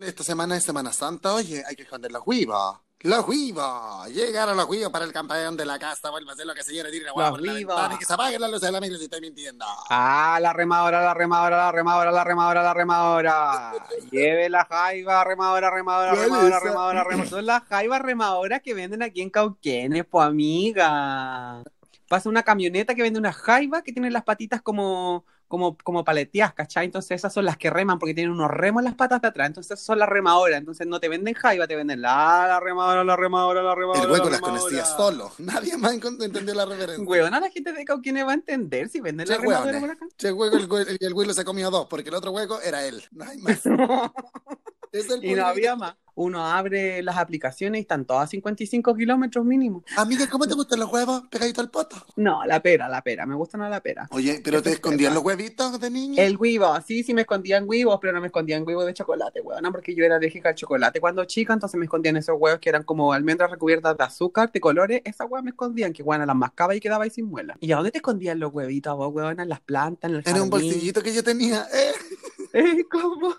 Esta 0.00 0.22
semana 0.22 0.56
es 0.56 0.62
Semana 0.62 0.92
Santa, 0.92 1.34
oye, 1.34 1.64
hay 1.66 1.74
que 1.74 1.82
esconder 1.82 2.12
los 2.12 2.22
huivos. 2.24 2.78
Los 3.00 3.26
huivos. 3.26 4.08
Llegaron 4.08 4.56
los 4.56 4.68
huivos 4.68 4.92
para 4.92 5.04
el 5.04 5.12
campeón 5.12 5.56
de 5.56 5.66
la 5.66 5.76
casa. 5.76 6.10
Vuelve 6.10 6.30
a 6.30 6.34
hacer 6.34 6.46
lo 6.46 6.54
que 6.54 6.62
señora 6.62 6.88
tire 6.88 7.06
la 7.06 7.12
por 7.12 7.24
la 7.24 7.52
huivos. 7.52 7.74
ventana 7.74 7.94
y 7.96 7.98
que 7.98 8.04
se 8.04 8.12
apaguen 8.12 8.40
las 8.40 8.48
luces 8.50 8.68
de 8.68 8.72
la 8.72 8.80
micro 8.80 8.96
si 8.96 9.04
estoy 9.04 9.20
mintiendo. 9.20 9.64
Ah, 9.90 10.38
la 10.40 10.52
remadora, 10.52 11.02
la 11.02 11.14
remadora, 11.14 11.56
la 11.56 11.72
remadora, 11.72 12.12
la 12.12 12.22
remadora, 12.24 12.62
la 12.62 12.74
remadora. 12.74 13.72
Lleve 14.12 14.48
la 14.48 14.64
jaiba, 14.66 15.24
remadora, 15.24 15.68
remadora, 15.68 16.12
¿Cuál 16.12 16.22
remadora, 16.22 16.60
remadora, 16.60 17.04
remadora. 17.04 17.30
Son 17.30 17.46
las 17.46 17.64
jaivas 17.64 18.00
remadoras 18.00 18.62
que 18.62 18.74
venden 18.74 19.02
aquí 19.02 19.20
en 19.20 19.30
Cauquenes, 19.30 20.04
po 20.06 20.22
amiga. 20.22 21.64
Pasa 22.08 22.28
una 22.28 22.44
camioneta 22.44 22.94
que 22.94 23.02
vende 23.02 23.18
una 23.18 23.32
jaiba 23.32 23.82
que 23.82 23.92
tiene 23.92 24.12
las 24.12 24.22
patitas 24.22 24.62
como, 24.62 25.24
como, 25.48 25.76
como 25.78 26.04
paleteadas, 26.04 26.54
¿cachai? 26.54 26.84
Entonces 26.86 27.12
esas 27.12 27.32
son 27.32 27.44
las 27.46 27.56
que 27.56 27.70
reman 27.70 27.98
porque 27.98 28.14
tienen 28.14 28.32
unos 28.32 28.50
remos 28.50 28.82
en 28.82 28.84
las 28.84 28.94
patas 28.94 29.20
de 29.20 29.28
atrás. 29.28 29.48
Entonces 29.48 29.72
esas 29.72 29.84
son 29.84 29.98
las 29.98 30.08
remadoras. 30.08 30.58
Entonces 30.58 30.86
no 30.86 31.00
te 31.00 31.08
venden 31.08 31.34
jaiba, 31.34 31.66
te 31.66 31.74
venden 31.74 32.02
la, 32.02 32.46
la 32.46 32.60
remadora, 32.60 33.02
la 33.02 33.16
remadora, 33.16 33.62
la 33.62 33.74
remadora. 33.74 34.04
El 34.04 34.10
hueco 34.10 34.26
la 34.26 34.30
las 34.32 34.40
conocía 34.40 34.84
solo. 34.84 35.32
Nadie 35.38 35.76
más 35.76 35.92
entendió 35.94 36.54
la 36.54 36.66
referencia. 36.66 37.04
Weona, 37.04 37.40
la 37.40 37.50
gente 37.50 37.72
de 37.72 37.84
Cauquenes 37.84 38.26
va 38.26 38.32
a 38.32 38.34
entender 38.34 38.88
si 38.88 39.00
venden 39.00 39.28
la 39.28 39.36
Che, 39.36 39.40
remadora 39.40 39.64
hueones. 39.64 39.80
por 39.80 39.90
acá. 39.90 40.06
Che, 40.16 40.32
hueco, 40.32 40.78
el, 40.78 40.98
y 41.00 41.04
el 41.04 41.14
hueco 41.14 41.32
se 41.32 41.44
comió 41.44 41.70
dos, 41.70 41.86
porque 41.88 42.10
el 42.10 42.14
otro 42.14 42.30
hueco 42.30 42.60
era 42.60 42.84
él. 42.84 43.02
No 43.10 43.24
hay 43.24 43.38
más. 43.38 43.62
Y 45.22 45.34
no 45.34 45.46
había 45.46 45.76
más. 45.76 45.94
Uno 46.18 46.44
abre 46.44 47.00
las 47.00 47.16
aplicaciones 47.16 47.78
y 47.78 47.82
están 47.82 48.04
todas 48.04 48.24
a 48.24 48.26
55 48.26 48.92
kilómetros 48.96 49.44
mínimo. 49.44 49.84
Amiga, 49.96 50.26
¿cómo 50.28 50.48
te 50.48 50.54
gustan 50.54 50.80
los 50.80 50.92
huevos 50.92 51.22
pegadito 51.30 51.60
al 51.60 51.70
poto? 51.70 51.94
No, 52.16 52.44
la 52.44 52.60
pera, 52.60 52.88
la 52.88 53.02
pera. 53.02 53.24
Me 53.24 53.36
gustan 53.36 53.62
a 53.62 53.68
la 53.68 53.80
pera. 53.80 54.08
Oye, 54.10 54.40
¿pero 54.42 54.60
te 54.60 54.72
escondían 54.72 55.14
los 55.14 55.22
huevitos 55.22 55.78
de 55.78 55.90
niña? 55.90 56.20
El 56.20 56.36
huevo, 56.36 56.74
sí, 56.84 57.04
sí 57.04 57.14
me 57.14 57.20
escondían 57.20 57.66
huevos, 57.68 58.00
pero 58.00 58.12
no 58.12 58.20
me 58.20 58.26
escondían 58.26 58.66
huevos 58.66 58.84
de 58.86 58.94
chocolate, 58.94 59.40
huevona, 59.40 59.70
porque 59.70 59.94
yo 59.94 60.04
era 60.04 60.16
alérgica 60.16 60.48
al 60.48 60.56
chocolate 60.56 61.00
cuando 61.00 61.24
chica, 61.24 61.52
entonces 61.52 61.78
me 61.78 61.84
escondían 61.84 62.16
esos 62.16 62.34
huevos 62.36 62.58
que 62.58 62.68
eran 62.68 62.82
como 62.82 63.12
almendras 63.12 63.52
recubiertas 63.52 63.96
de 63.96 64.02
azúcar, 64.02 64.50
de 64.50 64.58
colores, 64.58 65.02
esas 65.04 65.28
huevas 65.30 65.44
me 65.44 65.50
escondían, 65.50 65.92
que 65.92 66.02
huevona 66.02 66.26
las 66.26 66.34
mascaba 66.34 66.74
y 66.74 66.80
quedaba 66.80 67.04
ahí 67.04 67.10
sin 67.10 67.26
muela. 67.26 67.56
¿Y 67.60 67.70
a 67.70 67.76
dónde 67.76 67.92
te 67.92 67.98
escondían 67.98 68.40
los 68.40 68.52
huevitos, 68.52 68.96
vos, 68.96 69.14
huevona? 69.14 69.44
En 69.44 69.48
las 69.48 69.60
plantas, 69.60 70.10
en 70.10 70.16
el 70.16 70.22
Era 70.26 70.42
un 70.42 70.50
bolsillito 70.50 71.00
que 71.00 71.14
yo 71.14 71.22
tenía. 71.22 71.64
Eh. 71.72 71.92
Eh, 72.54 72.82
¿Cómo? 72.90 73.34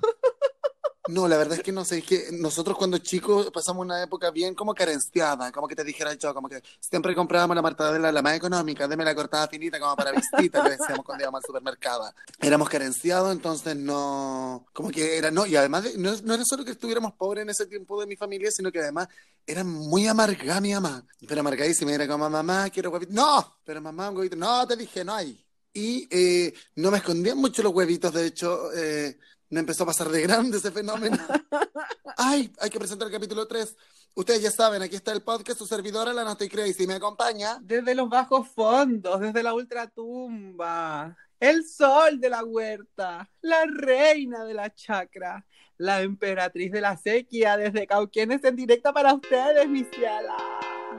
No, 1.10 1.28
la 1.28 1.38
verdad 1.38 1.58
es 1.58 1.64
que 1.64 1.72
no 1.72 1.84
sé, 1.84 1.98
es 1.98 2.06
que 2.06 2.28
nosotros 2.34 2.78
cuando 2.78 3.00
chicos 3.00 3.50
pasamos 3.52 3.84
una 3.84 4.04
época 4.04 4.30
bien 4.30 4.54
como 4.54 4.76
carenciada, 4.76 5.52
como 5.52 5.68
que 5.68 5.76
te 5.76 5.84
dijera 5.84 6.14
yo, 6.14 6.36
como 6.36 6.48
que 6.48 6.62
siempre 6.80 7.16
comprábamos 7.16 7.56
la 7.56 7.64
mortadela 7.64 8.12
la 8.12 8.22
más 8.22 8.36
económica, 8.36 8.88
deme 8.88 9.04
la 9.04 9.16
cortada 9.16 9.48
finita 9.48 9.80
como 9.80 9.96
para 9.96 10.12
visita, 10.12 10.62
le 10.62 10.70
decíamos 10.70 11.04
cuando 11.04 11.24
íbamos 11.24 11.40
al 11.40 11.48
supermercado. 11.48 12.14
Éramos 12.40 12.70
carenciados, 12.70 13.32
entonces 13.32 13.76
no, 13.76 14.68
como 14.72 14.92
que 14.92 15.18
era, 15.18 15.32
no, 15.32 15.48
y 15.48 15.56
además 15.56 15.86
de- 15.86 15.98
no, 15.98 16.14
no 16.24 16.34
era 16.36 16.44
solo 16.46 16.64
que 16.64 16.72
estuviéramos 16.72 17.14
pobres 17.14 17.42
en 17.42 17.50
ese 17.50 17.66
tiempo 17.66 18.00
de 18.00 18.06
mi 18.06 18.16
familia, 18.16 18.52
sino 18.52 18.72
que 18.72 18.78
además 18.80 19.08
era 19.48 19.64
muy 19.64 20.06
amargada 20.08 20.62
mi 20.62 20.74
mamá, 20.76 21.04
pero 21.28 21.40
amargadísima, 21.42 21.92
era 21.92 22.08
como, 22.08 22.30
mamá, 22.30 22.70
quiero 22.70 22.92
huevitos, 22.92 23.16
no, 23.16 23.58
pero 23.66 23.82
mamá, 23.82 24.12
un 24.12 24.18
huevito, 24.18 24.36
no, 24.36 24.68
te 24.68 24.76
dije, 24.76 25.04
no 25.04 25.16
hay. 25.16 25.44
Y 25.74 26.08
eh, 26.12 26.54
no 26.76 26.92
me 26.92 26.98
escondían 26.98 27.38
mucho 27.40 27.64
los 27.64 27.74
huevitos, 27.74 28.14
de 28.14 28.26
hecho, 28.28 28.72
eh, 28.74 29.18
me 29.50 29.61
empezó 29.61 29.83
a 29.83 29.88
pasar 29.88 30.09
de 30.09 30.22
grande 30.22 30.58
ese 30.58 30.72
fenómeno. 30.72 31.17
Ay, 32.17 32.52
hay 32.59 32.69
que 32.69 32.80
presentar 32.80 33.08
el 33.08 33.14
capítulo 33.14 33.47
3. 33.47 33.75
Ustedes 34.16 34.41
ya 34.41 34.52
saben, 34.52 34.81
aquí 34.81 34.95
está 34.95 35.11
el 35.11 35.22
podcast, 35.22 35.59
su 35.59 35.66
servidora, 35.66 36.14
la 36.14 36.23
Nata 36.23 36.44
y 36.44 36.50
Crazy, 36.50 36.86
me 36.86 36.95
acompaña. 36.95 37.58
Desde 37.61 37.95
los 37.95 38.09
bajos 38.09 38.47
fondos, 38.50 39.19
desde 39.19 39.44
la 39.44 39.53
ultratumba, 39.53 41.16
el 41.39 41.66
sol 41.66 42.19
de 42.19 42.30
la 42.30 42.44
huerta, 42.44 43.30
la 43.41 43.66
reina 43.66 44.44
de 44.44 44.53
la 44.53 44.73
chacra, 44.73 45.45
la 45.78 46.02
emperatriz 46.02 46.72
de 46.72 46.81
la 46.81 46.97
sequía, 46.97 47.56
desde 47.56 47.88
Cauquenes 47.88 48.44
en 48.44 48.56
directo 48.56 48.94
para 48.94 49.13
ustedes, 49.13 49.67
mi 49.69 49.86
ciela. 49.86 50.38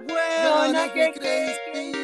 Buena 0.07 0.93
que 0.93 1.13
Crazy. 1.13 2.00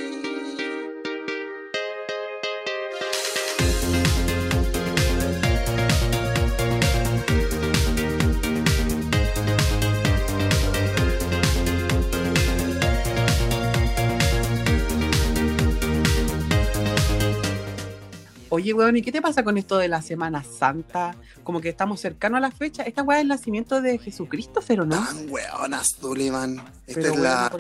Oye, 18.49 18.73
weón, 18.73 18.97
¿y 18.97 19.03
qué 19.03 19.11
te 19.11 19.21
pasa 19.21 19.43
con 19.43 19.59
esto 19.59 19.77
de 19.79 19.89
la 19.89 20.03
Semana 20.03 20.45
Santa? 20.45 21.17
Como 21.43 21.61
que 21.61 21.69
estamos 21.69 22.01
cercanos 22.01 22.39
a 22.39 22.41
la 22.41 22.51
fecha. 22.51 22.84
Esta 22.84 23.03
weá 23.03 23.19
es 23.19 23.23
el 23.23 23.29
nacimiento 23.29 23.81
de 23.81 23.99
Jesucristo, 23.99 24.61
pero 24.67 24.87
no. 24.87 24.97
Tan 24.97 25.29
weona, 25.31 25.83
Sullivan. 25.83 26.62
Esta 26.87 27.01
Pero 27.01 27.15
es 27.15 27.19
la, 27.19 27.51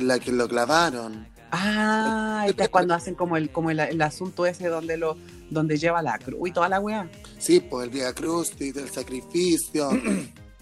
la 0.00 0.18
que 0.18 0.32
lo 0.32 0.48
clavaron. 0.48 1.28
Ah, 1.52 2.44
esta 2.48 2.64
es 2.64 2.70
cuando 2.70 2.94
hacen 2.94 3.14
como 3.14 3.36
el, 3.36 3.50
como 3.50 3.70
el, 3.70 3.78
el 3.78 4.02
asunto 4.02 4.46
ese 4.46 4.68
donde 4.68 4.96
lo, 4.96 5.16
donde 5.50 5.76
lleva 5.76 6.02
la 6.02 6.18
cruz 6.18 6.48
y 6.48 6.52
toda 6.52 6.68
la 6.68 6.80
weá. 6.80 7.08
Sí, 7.38 7.60
pues 7.60 7.84
el 7.84 7.90
Via 7.90 8.12
Crucis, 8.12 8.76
el 8.76 8.88
sacrificio. 8.90 9.90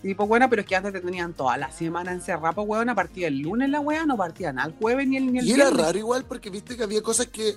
Sí, 0.05 0.15
pues 0.15 0.29
bueno, 0.29 0.51
pero 0.51 0.61
es 0.61 0.69
que 0.69 0.77
antes 0.77 0.93
te 0.93 1.01
tenían 1.01 1.33
toda 1.33 1.57
la 1.57 1.73
semana 1.73 2.13
encerrada, 2.13 2.53
pues 2.53 2.69
weón, 2.69 2.91
a 2.91 2.95
partir 2.95 3.25
del 3.25 3.39
lunes 3.39 3.71
la 3.71 3.81
weá, 3.81 4.05
no 4.05 4.19
partían 4.19 4.59
al 4.59 4.75
jueves 4.75 5.09
ni 5.09 5.17
el 5.17 5.33
ni 5.33 5.39
el 5.39 5.47
Y 5.47 5.53
era 5.53 5.71
raro 5.71 5.97
igual 5.97 6.27
porque 6.27 6.51
viste 6.51 6.77
que 6.77 6.83
había 6.83 7.01
cosas 7.01 7.29
que 7.29 7.55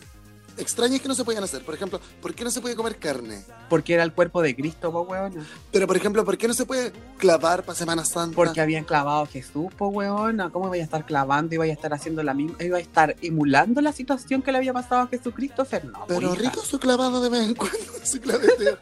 extrañas 0.58 1.02
que 1.02 1.08
no 1.08 1.16
se 1.16 1.24
podían 1.24 1.44
hacer. 1.44 1.64
Por 1.64 1.76
ejemplo, 1.76 2.00
¿por 2.22 2.34
qué 2.34 2.44
no 2.44 2.52
se 2.52 2.62
puede 2.62 2.76
comer 2.76 2.98
carne? 2.98 3.44
Porque 3.70 3.94
era 3.94 4.04
el 4.04 4.14
cuerpo 4.14 4.42
de 4.42 4.56
Cristo, 4.56 4.92
pues 4.92 5.08
weón. 5.10 5.46
Pero, 5.72 5.88
por 5.88 5.98
ejemplo, 5.98 6.24
¿por 6.26 6.38
qué 6.38 6.48
no 6.48 6.54
se 6.54 6.66
puede 6.66 6.92
clavar 7.18 7.64
para 7.64 7.78
Semana 7.78 8.06
Santa? 8.06 8.36
Porque 8.36 8.62
habían 8.62 8.84
clavado 8.84 9.24
a 9.24 9.28
Jesús, 9.28 9.68
pues 9.78 9.92
weón. 9.94 10.38
¿Cómo 10.52 10.68
iba 10.74 10.82
a 10.82 10.86
estar 10.86 11.06
clavando? 11.06 11.54
Iba 11.56 11.66
a 11.66 11.68
estar 11.68 11.94
haciendo 11.94 12.24
la 12.24 12.34
misma, 12.34 12.62
iba 12.64 12.78
a 12.78 12.82
estar 12.82 13.16
emulando 13.22 13.82
la 13.82 13.92
situación 13.92 14.42
que 14.42 14.52
le 14.52 14.58
había 14.60 14.74
pasado 14.74 15.02
a 15.02 15.08
Jesucristo, 15.08 15.66
no, 15.84 16.06
Pero 16.08 16.34
hija. 16.34 16.42
rico 16.50 16.62
su 16.62 16.80
clavado 16.80 17.22
de 17.22 17.30
vez 17.30 17.42
en 17.48 17.56
cuando, 17.56 17.78
su 18.04 18.20
claveteo. 18.20 18.78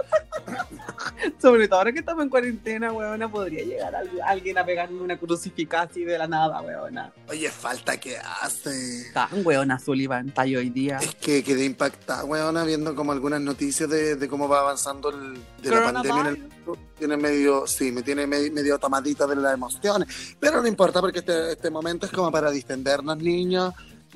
Sobre 1.41 1.68
todo 1.68 1.80
ahora 1.80 1.91
que 1.91 2.00
estamos 2.00 2.24
en 2.24 2.30
cuarentena, 2.30 2.91
weona, 2.91 3.30
podría 3.30 3.64
llegar 3.64 3.96
al- 3.96 4.22
alguien 4.25 4.58
a 4.58 4.66
pegarme 4.66 5.02
una 5.02 5.18
crucificada 5.18 5.84
así 5.84 6.03
de 6.03 6.18
la 6.18 6.28
nada, 6.28 6.62
weona. 6.62 7.12
Oye, 7.30 7.50
falta 7.50 7.97
que 7.97 8.18
hace. 8.18 9.12
Tan 9.14 9.46
weona 9.46 9.80
Sullivan, 9.80 10.30
está 10.30 10.41
hoy 10.44 10.69
día. 10.69 10.97
Es 11.02 11.16
que 11.16 11.44
quedé 11.44 11.65
impactada, 11.66 12.24
weona, 12.26 12.64
viendo 12.64 12.96
como 12.96 13.12
algunas 13.12 13.42
noticias 13.42 13.90
de, 13.90 14.16
de 14.16 14.28
cómo 14.28 14.48
va 14.48 14.59
avanzando 14.59 15.09
el, 15.09 15.34
de 15.62 15.70
la 15.70 15.84
pandemia 15.84 16.22
en 16.22 16.28
el 16.28 16.38
mundo. 16.38 16.78
Tiene 16.98 17.18
medio, 17.18 17.68
sí, 17.68 17.92
me 17.92 18.02
tiene 18.02 18.26
medio, 18.26 18.52
medio 18.53 18.80
tomadita 18.80 19.28
de 19.28 19.36
las 19.36 19.53
emociones. 19.53 20.36
Pero 20.40 20.62
no 20.62 20.68
importa 20.68 21.02
porque 21.02 21.20
este, 21.20 21.52
este 21.52 21.70
momento 21.70 22.06
es 22.06 22.12
como 22.12 22.31
para 22.31 22.50
distendernos, 22.52 23.18
niños. 23.18 23.74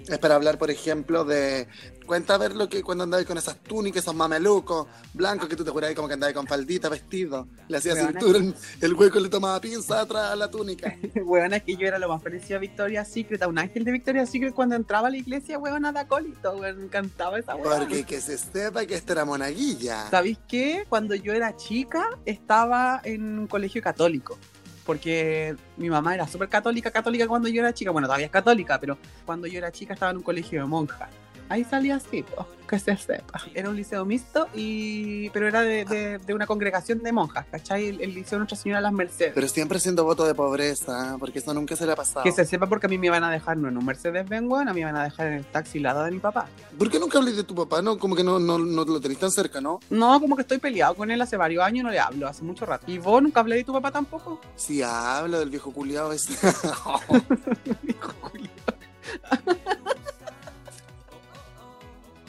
Es 0.07 0.17
para 0.19 0.35
hablar, 0.35 0.57
por 0.57 0.71
ejemplo, 0.71 1.25
de... 1.25 1.67
Cuenta 2.05 2.33
a 2.33 2.37
ver 2.39 2.55
lo 2.55 2.67
que 2.67 2.81
cuando 2.81 3.03
andabas 3.03 3.27
con 3.27 3.37
esas 3.37 3.57
túnicas, 3.57 4.01
esos 4.01 4.15
mamelucos 4.15 4.87
blancos 5.13 5.47
que 5.47 5.55
tú 5.55 5.63
te 5.63 5.69
jurabas 5.69 5.95
como 5.95 6.07
que 6.07 6.15
andabas 6.15 6.33
con 6.33 6.47
faldita, 6.47 6.89
vestido. 6.89 7.47
Le 7.67 7.77
hacía 7.77 7.95
cintura, 7.95 8.39
el, 8.39 8.55
el 8.81 8.93
hueco 8.95 9.19
le 9.19 9.29
tomaba 9.29 9.61
pinza 9.61 10.01
atrás 10.01 10.31
a 10.31 10.35
la 10.35 10.49
túnica. 10.49 10.95
Weona, 11.23 11.57
es 11.57 11.63
que 11.63 11.75
yo 11.75 11.87
era 11.87 11.99
lo 11.99 12.09
más 12.09 12.23
parecido 12.23 12.57
a 12.57 12.59
Victoria's 12.61 13.07
Secret, 13.09 13.43
a 13.43 13.47
un 13.47 13.59
ángel 13.59 13.83
de 13.83 13.91
Victoria's 13.91 14.31
Secret 14.31 14.55
cuando 14.55 14.75
entraba 14.75 15.09
a 15.09 15.11
la 15.11 15.17
iglesia, 15.17 15.59
weona, 15.59 15.91
de 15.91 15.99
acólito, 15.99 16.57
weón, 16.57 16.77
me 16.77 16.83
encantaba 16.85 17.37
esa 17.37 17.55
weona. 17.55 17.77
Porque 17.77 18.03
que 18.03 18.19
se 18.21 18.39
sepa 18.39 18.87
que 18.87 18.95
esta 18.95 19.13
era 19.13 19.25
monaguilla. 19.25 20.09
¿Sabéis 20.09 20.39
qué? 20.47 20.85
Cuando 20.89 21.13
yo 21.13 21.33
era 21.33 21.55
chica, 21.57 22.09
estaba 22.25 23.01
en 23.03 23.37
un 23.37 23.47
colegio 23.47 23.83
católico. 23.83 24.39
Porque 24.89 25.55
mi 25.77 25.87
mamá 25.87 26.15
era 26.15 26.27
súper 26.27 26.49
católica, 26.49 26.89
católica 26.89 27.27
cuando 27.27 27.47
yo 27.47 27.61
era 27.61 27.71
chica. 27.71 27.91
Bueno, 27.91 28.07
todavía 28.07 28.25
es 28.25 28.31
católica, 28.31 28.79
pero 28.79 28.97
cuando 29.23 29.45
yo 29.45 29.59
era 29.59 29.71
chica 29.71 29.93
estaba 29.93 30.09
en 30.09 30.17
un 30.17 30.23
colegio 30.23 30.61
de 30.61 30.67
monjas. 30.67 31.09
Ahí 31.49 31.63
salía 31.63 31.95
así, 31.95 32.21
po, 32.23 32.45
que 32.67 32.77
se 32.77 32.95
sepa. 32.95 33.41
Era 33.55 33.69
un 33.69 33.75
liceo 33.75 34.05
mixto, 34.05 34.47
y 34.53 35.29
pero 35.31 35.47
era 35.47 35.61
de, 35.61 35.83
de- 35.85 36.17
de 36.19 36.33
una 36.35 36.45
congregación 36.45 36.99
de 36.99 37.11
monjas, 37.11 37.45
¿cachai? 37.51 37.87
El, 37.87 38.01
el 38.01 38.13
liceo 38.13 38.37
Nuestra 38.37 38.55
Señora 38.57 38.77
de 38.79 38.83
las 38.83 38.93
Mercedes. 38.93 39.31
Pero 39.33 39.47
siempre 39.47 39.79
siendo 39.79 40.03
voto 40.03 40.25
de 40.25 40.35
pobreza, 40.35 41.13
¿eh? 41.15 41.17
porque 41.19 41.39
eso 41.39 41.51
nunca 41.55 41.75
se 41.75 41.85
le 41.87 41.93
ha 41.93 41.95
pasado. 41.95 42.23
que 42.23 42.31
se 42.31 42.45
sepa 42.45 42.67
porque 42.67 42.85
a 42.85 42.89
mí 42.89 42.97
me 42.99 43.07
iban 43.07 43.23
a 43.23 43.31
dejar 43.31 43.57
no 43.57 43.67
en 43.67 43.77
un 43.77 43.85
Mercedes 43.85 44.29
Benz, 44.29 44.51
a 44.53 44.63
mí 44.65 44.73
me 44.73 44.79
iban 44.81 44.95
a 44.95 45.03
dejar 45.03 45.27
en 45.27 45.33
el 45.33 45.45
taxi 45.45 45.79
lado 45.79 46.03
de 46.03 46.11
mi 46.11 46.19
papá. 46.19 46.45
¿Por 46.77 46.89
qué 46.91 46.99
nunca 46.99 47.17
hablé 47.17 47.31
de 47.31 47.43
tu 47.43 47.55
papá? 47.55 47.81
No, 47.81 47.97
como 47.97 48.15
que 48.15 48.23
no, 48.23 48.39
no, 48.39 48.59
no 48.59 48.85
lo 48.85 49.01
tenés 49.01 49.17
tan 49.17 49.31
cerca, 49.31 49.59
¿no? 49.59 49.79
No, 49.89 50.19
como 50.19 50.35
que 50.35 50.43
estoy 50.43 50.59
peleado 50.59 50.93
con 50.95 51.09
él 51.09 51.19
hace 51.21 51.35
varios 51.35 51.63
años 51.63 51.79
y 51.81 51.83
no 51.83 51.89
le 51.89 51.99
hablo, 51.99 52.27
hace 52.27 52.43
mucho 52.43 52.65
rato. 52.67 52.85
¿Y 52.91 52.99
vos 52.99 53.23
nunca 53.23 53.39
hablé 53.39 53.55
de 53.55 53.63
tu 53.63 53.73
papá 53.73 53.91
tampoco? 53.91 54.39
Sí, 54.55 54.83
hablo 54.83 55.39
del 55.39 55.49
viejo 55.49 55.71
culiado 55.73 56.13
ese. 56.13 56.33
Hijo 57.87 58.11
Julio. 58.21 58.49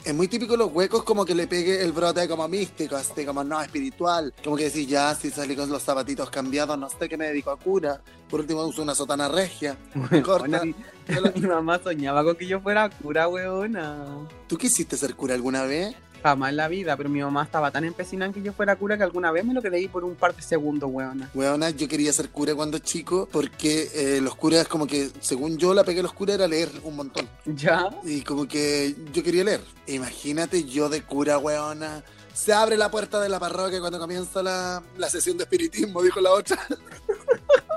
Es 0.03 0.13
muy 0.15 0.27
típico 0.27 0.57
los 0.57 0.71
huecos 0.71 1.03
como 1.03 1.25
que 1.25 1.35
le 1.35 1.47
pegue 1.47 1.81
el 1.81 1.91
brote 1.91 2.27
como 2.27 2.47
místico, 2.47 2.95
así 2.95 3.25
como 3.25 3.43
no, 3.43 3.61
espiritual. 3.61 4.33
Como 4.43 4.55
que 4.55 4.65
decís, 4.65 4.87
ya, 4.87 5.13
si 5.15 5.29
salí 5.29 5.55
con 5.55 5.69
los 5.69 5.83
zapatitos 5.83 6.29
cambiados, 6.29 6.77
no 6.77 6.89
sé 6.89 7.07
qué 7.07 7.17
me 7.17 7.27
dedico 7.27 7.51
a 7.51 7.57
cura. 7.57 8.01
Por 8.29 8.39
último 8.39 8.63
uso 8.63 8.81
una 8.81 8.95
sotana 8.95 9.29
regia. 9.29 9.77
Corta. 10.23 10.47
Bueno, 10.47 10.63
mi, 11.35 11.41
mi 11.41 11.47
mamá 11.47 11.79
soñaba 11.83 12.23
con 12.23 12.35
que 12.35 12.47
yo 12.47 12.59
fuera 12.61 12.89
cura, 12.89 13.27
weona. 13.27 14.05
¿Tú 14.47 14.57
quisiste 14.57 14.97
ser 14.97 15.15
cura 15.15 15.35
alguna 15.35 15.63
vez? 15.63 15.95
Jamás 16.21 16.49
en 16.51 16.57
la 16.57 16.67
vida, 16.67 16.95
pero 16.97 17.09
mi 17.09 17.21
mamá 17.21 17.43
estaba 17.43 17.71
tan 17.71 17.83
empecinada 17.83 18.27
en 18.27 18.33
que 18.33 18.41
yo 18.41 18.53
fuera 18.53 18.75
cura 18.75 18.97
que 18.97 19.03
alguna 19.03 19.31
vez 19.31 19.45
me 19.45 19.53
lo 19.53 19.61
creí 19.61 19.87
por 19.87 20.03
un 20.03 20.15
par 20.15 20.35
de 20.35 20.41
segundos, 20.41 20.89
weona. 20.91 21.29
Weona, 21.33 21.69
yo 21.71 21.87
quería 21.87 22.13
ser 22.13 22.29
cura 22.29 22.53
cuando 22.55 22.79
chico 22.79 23.27
porque 23.31 23.89
eh, 23.93 24.21
los 24.21 24.35
curas, 24.35 24.67
como 24.67 24.87
que, 24.87 25.09
según 25.19 25.57
yo, 25.57 25.73
la 25.73 25.83
pegué 25.83 26.01
a 26.01 26.03
los 26.03 26.13
curas 26.13 26.35
era 26.35 26.47
leer 26.47 26.69
un 26.83 26.95
montón. 26.95 27.27
¿Ya? 27.45 27.89
Y 28.03 28.21
como 28.21 28.47
que 28.47 28.95
yo 29.13 29.23
quería 29.23 29.43
leer. 29.43 29.61
Imagínate 29.87 30.63
yo 30.63 30.89
de 30.89 31.03
cura, 31.03 31.37
weona. 31.37 32.03
Se 32.33 32.53
abre 32.53 32.77
la 32.77 32.89
puerta 32.89 33.19
de 33.19 33.27
la 33.27 33.39
parroquia 33.39 33.79
cuando 33.79 33.99
comienza 33.99 34.41
la, 34.41 34.81
la 34.97 35.09
sesión 35.09 35.37
de 35.37 35.43
espiritismo, 35.43 36.01
dijo 36.01 36.21
la 36.21 36.31
otra. 36.31 36.57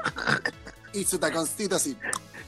y 0.93 1.05
su 1.05 1.19
taconcito 1.19 1.76
así. 1.76 1.97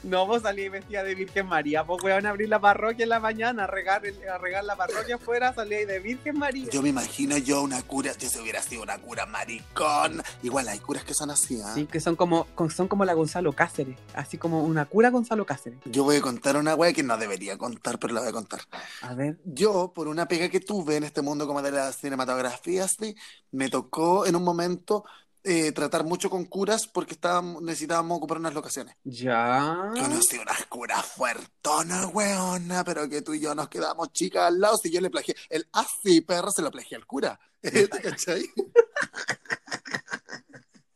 No, 0.07 0.25
vos 0.25 0.43
salí 0.43 0.69
vestida 0.69 1.03
de 1.03 1.17
Virgen 1.17 1.49
María, 1.49 1.83
pues 1.83 2.01
weón, 2.01 2.27
abrir 2.27 2.49
la 2.49 2.61
parroquia 2.61 3.03
en 3.03 3.09
la 3.09 3.19
mañana, 3.19 3.65
a 3.65 3.67
regar, 3.67 4.03
a 4.33 4.39
regar 4.39 4.63
la 4.63 4.77
parroquia 4.77 5.17
afuera, 5.17 5.53
salí 5.53 5.85
de 5.85 5.99
Virgen 5.99 6.39
María. 6.39 6.71
Yo 6.71 6.81
me 6.81 6.91
imagino 6.91 7.37
yo 7.39 7.61
una 7.61 7.83
cura, 7.83 8.13
yo 8.17 8.29
si 8.29 8.39
hubiera 8.39 8.63
sido 8.63 8.85
una 8.85 8.99
cura 8.99 9.27
maricón. 9.27 10.23
Igual 10.45 10.69
hay 10.69 10.79
curas 10.79 11.03
que 11.03 11.13
son 11.13 11.31
así, 11.31 11.61
¿ah? 11.61 11.73
Sí, 11.75 11.87
que 11.87 11.99
son 11.99 12.15
como, 12.15 12.47
son 12.73 12.87
como 12.87 13.05
la 13.05 13.15
Gonzalo 13.15 13.53
Cáceres, 13.53 13.99
así 14.15 14.39
como 14.39 14.63
una 14.63 14.85
cura 14.85 15.11
Gonzalo 15.11 15.45
Cáceres. 15.45 15.81
Yo 15.87 16.05
voy 16.05 16.17
a 16.19 16.21
contar 16.21 16.57
una 16.57 16.77
wea 16.77 16.93
que 16.93 17.03
no 17.03 17.19
debería 17.19 17.59
contar, 17.59 17.99
pero 17.99 18.15
la 18.15 18.21
voy 18.21 18.29
a 18.29 18.33
contar. 18.33 18.61
A 19.03 19.13
ver, 19.15 19.39
Yo, 19.45 19.93
por 19.93 20.07
una 20.07 20.29
pega 20.29 20.49
que 20.49 20.61
tuve 20.61 20.99
en 20.99 21.03
este 21.03 21.21
mundo 21.21 21.49
como 21.49 21.63
de 21.63 21.73
la 21.73 21.93
cinematografía, 21.93 22.85
así, 22.85 23.17
me 23.51 23.69
tocó 23.71 24.25
en 24.25 24.37
un 24.37 24.45
momento 24.45 25.05
eh, 25.49 25.71
tratar 25.71 26.05
mucho 26.05 26.29
con 26.29 26.45
curas 26.45 26.89
porque 26.93 27.15
estábamos, 27.15 27.63
necesitábamos 27.63 28.19
ocupar 28.19 28.39
unas 28.39 28.53
locaciones. 28.53 28.97
ya. 29.05 29.91
Conocí 29.95 30.39
unas 30.39 30.67
curas 30.67 31.07
fuertonas, 31.07 32.07
weona, 32.13 32.83
pero 32.85 33.09
que 33.09 33.23
tú 33.23 33.33
y 33.33 33.41
yo 33.41 33.55
nos 33.55 33.69
quedamos 33.69 34.13
chicas 34.13 34.43
al 34.49 34.61
lado. 34.61 34.77
Si 34.77 34.91
yo 34.91 35.01
le 35.01 35.09
plagié 35.09 35.37
el 35.49 35.69
así, 35.73 36.21
perro, 36.21 36.51
se 36.51 36.63
lo 36.63 36.71
plagié 36.73 36.97
al 36.97 37.07
cura. 37.07 37.39
¿Te 37.63 37.89
cachai? 37.89 38.45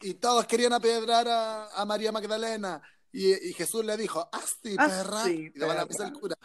Y 0.01 0.15
todos 0.15 0.47
querían 0.47 0.73
apedrar 0.73 1.29
a, 1.29 1.69
a 1.69 1.85
María 1.85 2.11
Magdalena. 2.11 2.83
Y, 3.13 3.51
y 3.51 3.53
Jesús 3.55 3.85
le 3.85 3.97
dijo, 3.97 4.29
así, 4.33 4.77
perra. 4.77 5.23
Así, 5.23 5.53
y 5.55 5.59
daba 5.59 5.75
la 5.75 5.81
perra. 5.87 5.89
pisa 5.89 6.05
al 6.07 6.13
cura. 6.13 6.37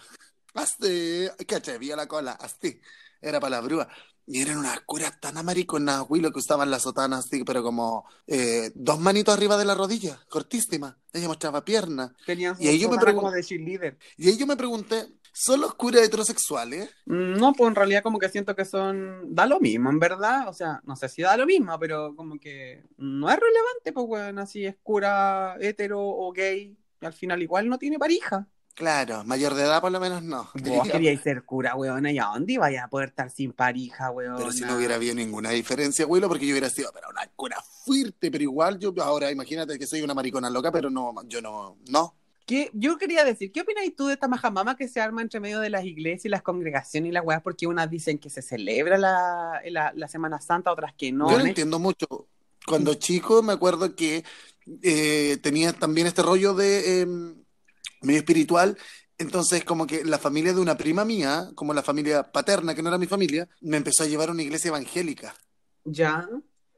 Así, 0.56 1.28
que 1.48 1.56
atrevía 1.56 1.96
la 1.96 2.07
cola, 2.07 2.31
así. 2.34 2.80
Era 3.22 3.40
para 3.40 3.57
la 3.57 3.62
brúa. 3.62 3.88
Y 4.28 4.42
eran 4.42 4.57
unas 4.57 4.80
curas 4.81 5.19
tan 5.22 5.38
amariconas, 5.38 6.04
Willow, 6.10 6.31
que 6.31 6.40
usaban 6.40 6.72
la 6.72 6.80
sotana 6.80 7.19
así, 7.19 7.44
pero 7.44 7.62
como 7.62 8.06
eh, 8.25 8.72
dos 8.74 9.00
manitos 9.00 9.36
arriba 9.36 9.56
de 9.56 9.66
la 9.66 9.75
rodilla, 9.75 10.19
cortísima. 10.30 10.98
Ella 11.13 11.28
mostraba 11.28 11.63
pierna. 11.63 12.12
Tenían 12.25 12.56
Y 12.60 12.68
ahí 12.68 12.80
yo 12.80 12.90
me 12.90 12.96
sotana 12.96 13.12
pregun- 13.12 13.22
como 13.22 13.31
de. 13.31 13.98
Y 14.18 14.28
ahí 14.30 14.38
yo 14.38 14.48
me 14.48 14.57
pregunté, 14.57 15.06
¿son 15.31 15.62
los 15.62 15.75
curas 15.75 16.02
heterosexuales? 16.02 16.90
Mm, 17.06 17.34
No, 17.38 17.54
pues 17.54 17.68
en 17.69 17.75
realidad 17.75 18.01
como 18.01 18.18
que 18.18 18.30
siento 18.30 18.56
que 18.56 18.66
son, 18.66 19.36
da 19.36 19.46
lo 19.46 19.60
mismo, 19.60 19.92
en 19.92 20.00
verdad, 20.00 20.48
o 20.50 20.54
sea, 20.54 20.81
no 20.86 20.96
sé 20.96 21.08
si 21.08 21.22
da 21.22 21.38
lo 21.38 21.46
mismo, 21.46 21.78
pero 21.80 22.16
como 22.16 22.40
que 22.40 22.84
no 22.98 23.30
es 23.30 23.36
relevante, 23.40 23.94
pues 23.94 24.08
bueno, 24.08 24.42
así 24.42 24.66
es 24.66 24.75
cura 24.81 25.56
hetero 25.60 26.00
o 26.01 26.31
gay, 26.31 26.75
al 27.01 27.13
final 27.13 27.44
igual 27.44 27.69
no 27.69 27.78
tiene 27.78 28.00
pareja. 28.00 28.48
Claro, 28.75 29.24
mayor 29.24 29.54
de 29.54 29.63
edad 29.63 29.80
por 29.80 29.89
lo 29.89 30.01
menos 30.01 30.22
no. 30.22 30.50
Vos 30.54 30.88
queríais 30.92 31.22
ser 31.22 31.44
cura, 31.44 31.75
weón, 31.75 32.06
¿y 32.07 32.19
a 32.19 32.25
dónde 32.25 32.54
ibais 32.54 32.77
a 32.81 32.89
poder 32.89 33.10
estar 33.10 33.31
sin 33.31 33.54
pareja, 33.54 34.12
weón? 34.12 34.36
Pero 34.36 34.51
si 34.51 34.62
no 34.62 34.75
hubiera 34.75 34.95
habido 34.95 35.16
ninguna 35.16 35.51
diferencia, 35.51 36.06
Willow, 36.06 36.27
porque 36.27 36.45
yo 36.45 36.51
hubiera 36.51 36.69
sido, 36.69 36.92
pero 36.94 37.10
una 37.10 37.25
cura 37.38 37.56
fuerte, 37.86 38.30
pero 38.30 38.44
igual 38.44 38.77
yo 38.77 38.94
ahora 39.01 39.31
imagínate 39.31 39.80
que 39.80 39.88
soy 39.88 40.01
una 40.01 40.13
maricona 40.13 40.50
loca, 40.50 40.74
pero 40.74 40.89
no, 40.89 41.13
yo 41.25 41.42
no, 41.42 41.77
no. 41.89 42.16
¿Qué? 42.45 42.69
Yo 42.74 42.98
quería 42.98 43.24
decir, 43.24 43.51
¿qué 43.54 43.62
opinas 43.62 43.86
tú 43.95 44.07
de 44.07 44.13
esta 44.13 44.27
majamama 44.27 44.75
que 44.75 44.89
se 44.89 45.00
arma 45.00 45.22
entre 45.22 45.39
medio 45.39 45.62
de 45.62 45.69
las 45.69 45.86
iglesias 45.86 46.25
y 46.25 46.30
las 46.30 46.44
congregaciones 46.44 47.10
y 47.10 47.13
las 47.13 47.25
weas? 47.25 47.42
Porque 47.42 47.68
unas 47.68 47.89
dicen 47.89 48.19
que 48.19 48.30
se 48.30 48.42
celebra 48.42 48.98
la, 48.98 49.62
la, 49.69 49.94
la 49.95 50.07
Semana 50.10 50.42
Santa, 50.42 50.72
otras 50.72 50.94
que 50.95 51.13
no. 51.13 51.31
Yo 51.31 51.39
no 51.39 51.45
entiendo 51.45 51.80
mucho. 51.80 52.27
Cuando 52.68 52.94
chico 52.95 53.42
me 53.42 53.54
acuerdo 53.54 53.95
que 53.95 54.25
eh, 54.83 55.38
tenía 55.42 55.72
también 55.74 56.07
este 56.07 56.24
rollo 56.24 56.54
de 56.54 57.01
eh, 57.01 57.07
medio 58.06 58.19
espiritual. 58.19 58.78
Entonces, 59.18 59.63
como 59.63 59.88
que 59.88 60.04
la 60.04 60.19
familia 60.19 60.54
de 60.54 60.60
una 60.62 60.78
prima 60.78 61.06
mía, 61.06 61.50
como 61.56 61.74
la 61.74 61.84
familia 61.84 62.31
paterna, 62.31 62.75
que 62.75 62.81
no 62.81 62.90
era 62.90 62.98
mi 62.98 63.07
familia, 63.07 63.48
me 63.62 63.78
empezó 63.78 64.04
a 64.04 64.07
llevar 64.07 64.30
a 64.30 64.34
una 64.34 64.44
iglesia 64.44 64.69
evangélica 64.69 65.36
Ya, 65.86 66.28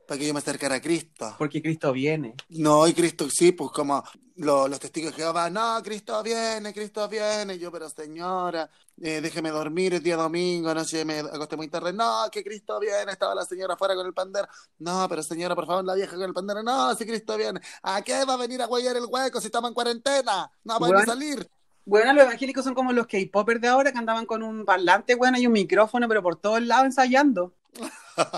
para 0.08 0.20
que 0.20 0.28
yo 0.28 0.34
me 0.34 0.40
acercara 0.40 0.76
a 0.76 0.82
Cristo. 0.82 1.36
porque 1.38 1.62
Cristo 1.62 1.92
viene. 1.92 2.34
No, 2.50 2.88
y 2.88 2.94
Cristo, 2.94 3.28
sí, 3.30 3.52
pues 3.52 3.72
como 3.72 4.04
lo- 4.38 4.68
los 4.68 4.80
testigos 4.80 5.12
de 5.16 5.24
Jehová, 5.24 5.50
no, 5.50 5.82
Cristo 5.84 6.22
viene, 6.24 6.74
Cristo 6.74 7.08
viene. 7.10 7.56
Y 7.56 7.60
yo, 7.60 7.72
pero 7.72 7.90
señora, 7.90 8.70
eh, 9.02 9.20
déjeme 9.22 9.50
dormir, 9.50 9.94
es 9.96 10.04
día 10.04 10.16
domingo, 10.16 10.70
anoche 10.70 11.04
me 11.06 11.20
acosté 11.20 11.58
muy 11.58 11.68
tarde. 11.68 11.92
No, 11.94 12.26
que 12.32 12.44
Cristo 12.44 12.80
viene, 12.80 13.12
estaba 13.12 13.36
la 13.36 13.44
señora 13.46 13.74
afuera 13.74 13.96
con 13.96 14.06
el 14.06 14.14
pandero. 14.14 14.48
No, 14.80 15.08
pero 15.10 15.22
señora, 15.24 15.56
por 15.56 15.66
favor, 15.68 15.84
la 15.84 15.96
vieja 15.96 16.16
con 16.16 16.24
el 16.24 16.34
pandero. 16.34 16.64
No, 16.64 16.94
si 16.96 17.06
Cristo 17.06 17.36
viene. 17.38 17.60
¿A 17.84 18.02
qué 18.02 18.24
va 18.26 18.34
a 18.36 18.38
venir 18.38 18.62
a 18.62 18.68
huellar 18.68 18.96
el 18.96 19.06
hueco 19.10 19.40
si 19.42 19.48
estamos 19.48 19.70
en 19.70 19.74
cuarentena? 19.74 20.50
No 20.64 20.78
podemos 20.80 21.06
Bueno. 21.06 21.14
salir. 21.14 21.50
Bueno, 21.86 22.12
los 22.14 22.24
evangélicos 22.26 22.64
son 22.66 22.74
como 22.76 22.92
los 22.92 23.08
K-popers 23.08 23.62
de 23.62 23.68
ahora 23.70 23.92
que 23.94 23.98
andaban 23.98 24.26
con 24.26 24.44
un 24.44 24.66
parlante, 24.66 25.16
bueno, 25.16 25.38
y 25.40 25.48
un 25.48 25.54
micrófono, 25.54 26.08
pero 26.10 26.22
por 26.22 26.36
todos 26.36 26.62
lados 26.62 26.86
ensayando. 26.86 27.54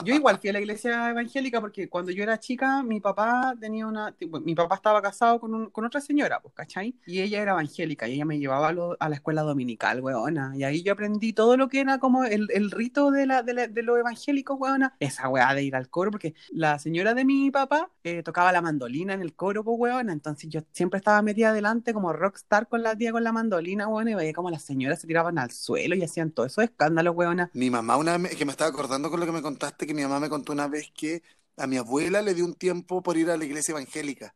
Yo 0.04 0.14
igual 0.14 0.40
fui 0.40 0.50
a 0.50 0.54
la 0.54 0.60
iglesia 0.60 1.10
evangélica 1.10 1.62
porque 1.62 1.90
cuando 1.90 2.12
yo 2.12 2.24
era 2.24 2.40
chica, 2.40 2.84
mi 2.84 3.00
papá 3.00 3.56
tenía 3.60 3.88
una, 3.88 4.16
mi 4.44 4.56
papá 4.56 4.76
estaba 4.76 5.02
casado 5.02 5.40
con, 5.40 5.54
un- 5.54 5.70
con 5.70 5.86
otra 5.86 6.02
señora, 6.02 6.40
pues, 6.42 6.54
¿cachai? 6.54 6.96
Y 7.06 7.22
ella 7.22 7.42
era 7.42 7.52
evangélica 7.54 8.08
y 8.08 8.14
ella 8.16 8.26
me 8.26 8.40
llevaba 8.40 8.70
a, 8.70 8.72
lo- 8.74 8.98
la 9.00 9.16
escuela 9.16 9.42
dominical, 9.42 10.02
weona. 10.02 10.52
Y 10.56 10.64
ahí 10.64 10.84
yo 10.84 10.94
aprendí 10.94 11.34
todo 11.34 11.58
lo 11.58 11.70
que 11.70 11.80
era 11.82 11.98
como 12.00 12.24
el, 12.24 12.48
el 12.54 12.72
rito 12.72 13.12
de, 13.12 13.26
la, 13.26 13.44
de, 13.44 13.54
la- 13.54 13.68
de 13.68 13.84
los 13.84 13.98
evangélicos, 14.00 14.58
weona. 14.60 14.96
Esa 15.00 15.30
weá 15.30 15.54
de 15.54 15.64
ir 15.64 15.76
al 15.76 15.90
coro, 15.90 16.12
porque 16.12 16.34
la 16.52 16.78
señora 16.80 17.14
de 17.14 17.26
mi 17.26 17.52
papá 17.52 17.90
eh, 18.04 18.24
tocaba 18.24 18.52
la 18.52 18.62
mandolina 18.62 19.14
en 19.14 19.22
el 19.22 19.34
coro, 19.36 19.64
pues, 19.64 19.78
weona. 19.80 20.14
Entonces 20.14 20.50
yo 20.50 20.62
siempre 20.72 20.98
estaba 20.98 21.22
metida 21.22 21.50
adelante 21.50 21.94
como 21.94 22.14
rockstar 22.14 22.68
con 22.68 22.84
la 22.84 22.96
tía 22.96 23.12
con 23.12 23.24
la 23.24 23.32
mandolina, 23.32 23.88
weona, 23.88 24.12
y 24.12 24.16
veía 24.16 24.34
como 24.34 24.50
las 24.50 24.64
señoras 24.64 25.00
se 25.02 25.08
tiraban 25.08 25.38
al 25.40 25.52
suelo 25.52 25.96
y 25.96 26.04
hacían 26.04 26.32
todos 26.32 26.52
esos 26.52 26.64
escándalos, 26.66 27.16
weona. 27.16 27.50
Mi 27.54 27.70
mamá 27.70 27.98
una 27.98 28.18
vez, 28.18 28.36
que 28.36 28.46
me 28.46 28.52
estaba 28.52 28.70
acordando 28.70 29.10
con 29.10 29.20
lo 29.20 29.26
que 29.26 29.32
me 29.32 29.42
contaste, 29.42 29.69
que 29.78 29.94
mi 29.94 30.04
mamá 30.04 30.20
me 30.20 30.30
contó 30.30 30.54
una 30.54 30.68
vez 30.68 30.92
que 30.94 31.24
a 31.58 31.68
mi 31.68 31.78
abuela 31.78 32.22
le 32.22 32.34
dio 32.34 32.46
un 32.46 32.56
tiempo 32.56 33.02
por 33.04 33.18
ir 33.18 33.30
a 33.32 33.38
la 33.38 33.46
iglesia 33.46 33.72
evangélica. 33.74 34.36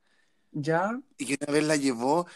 ¿Ya? 0.52 1.00
y 1.18 1.26
que 1.26 1.38
una 1.42 1.54
vez 1.54 1.64
la 1.64 1.76
llevó 1.76 2.28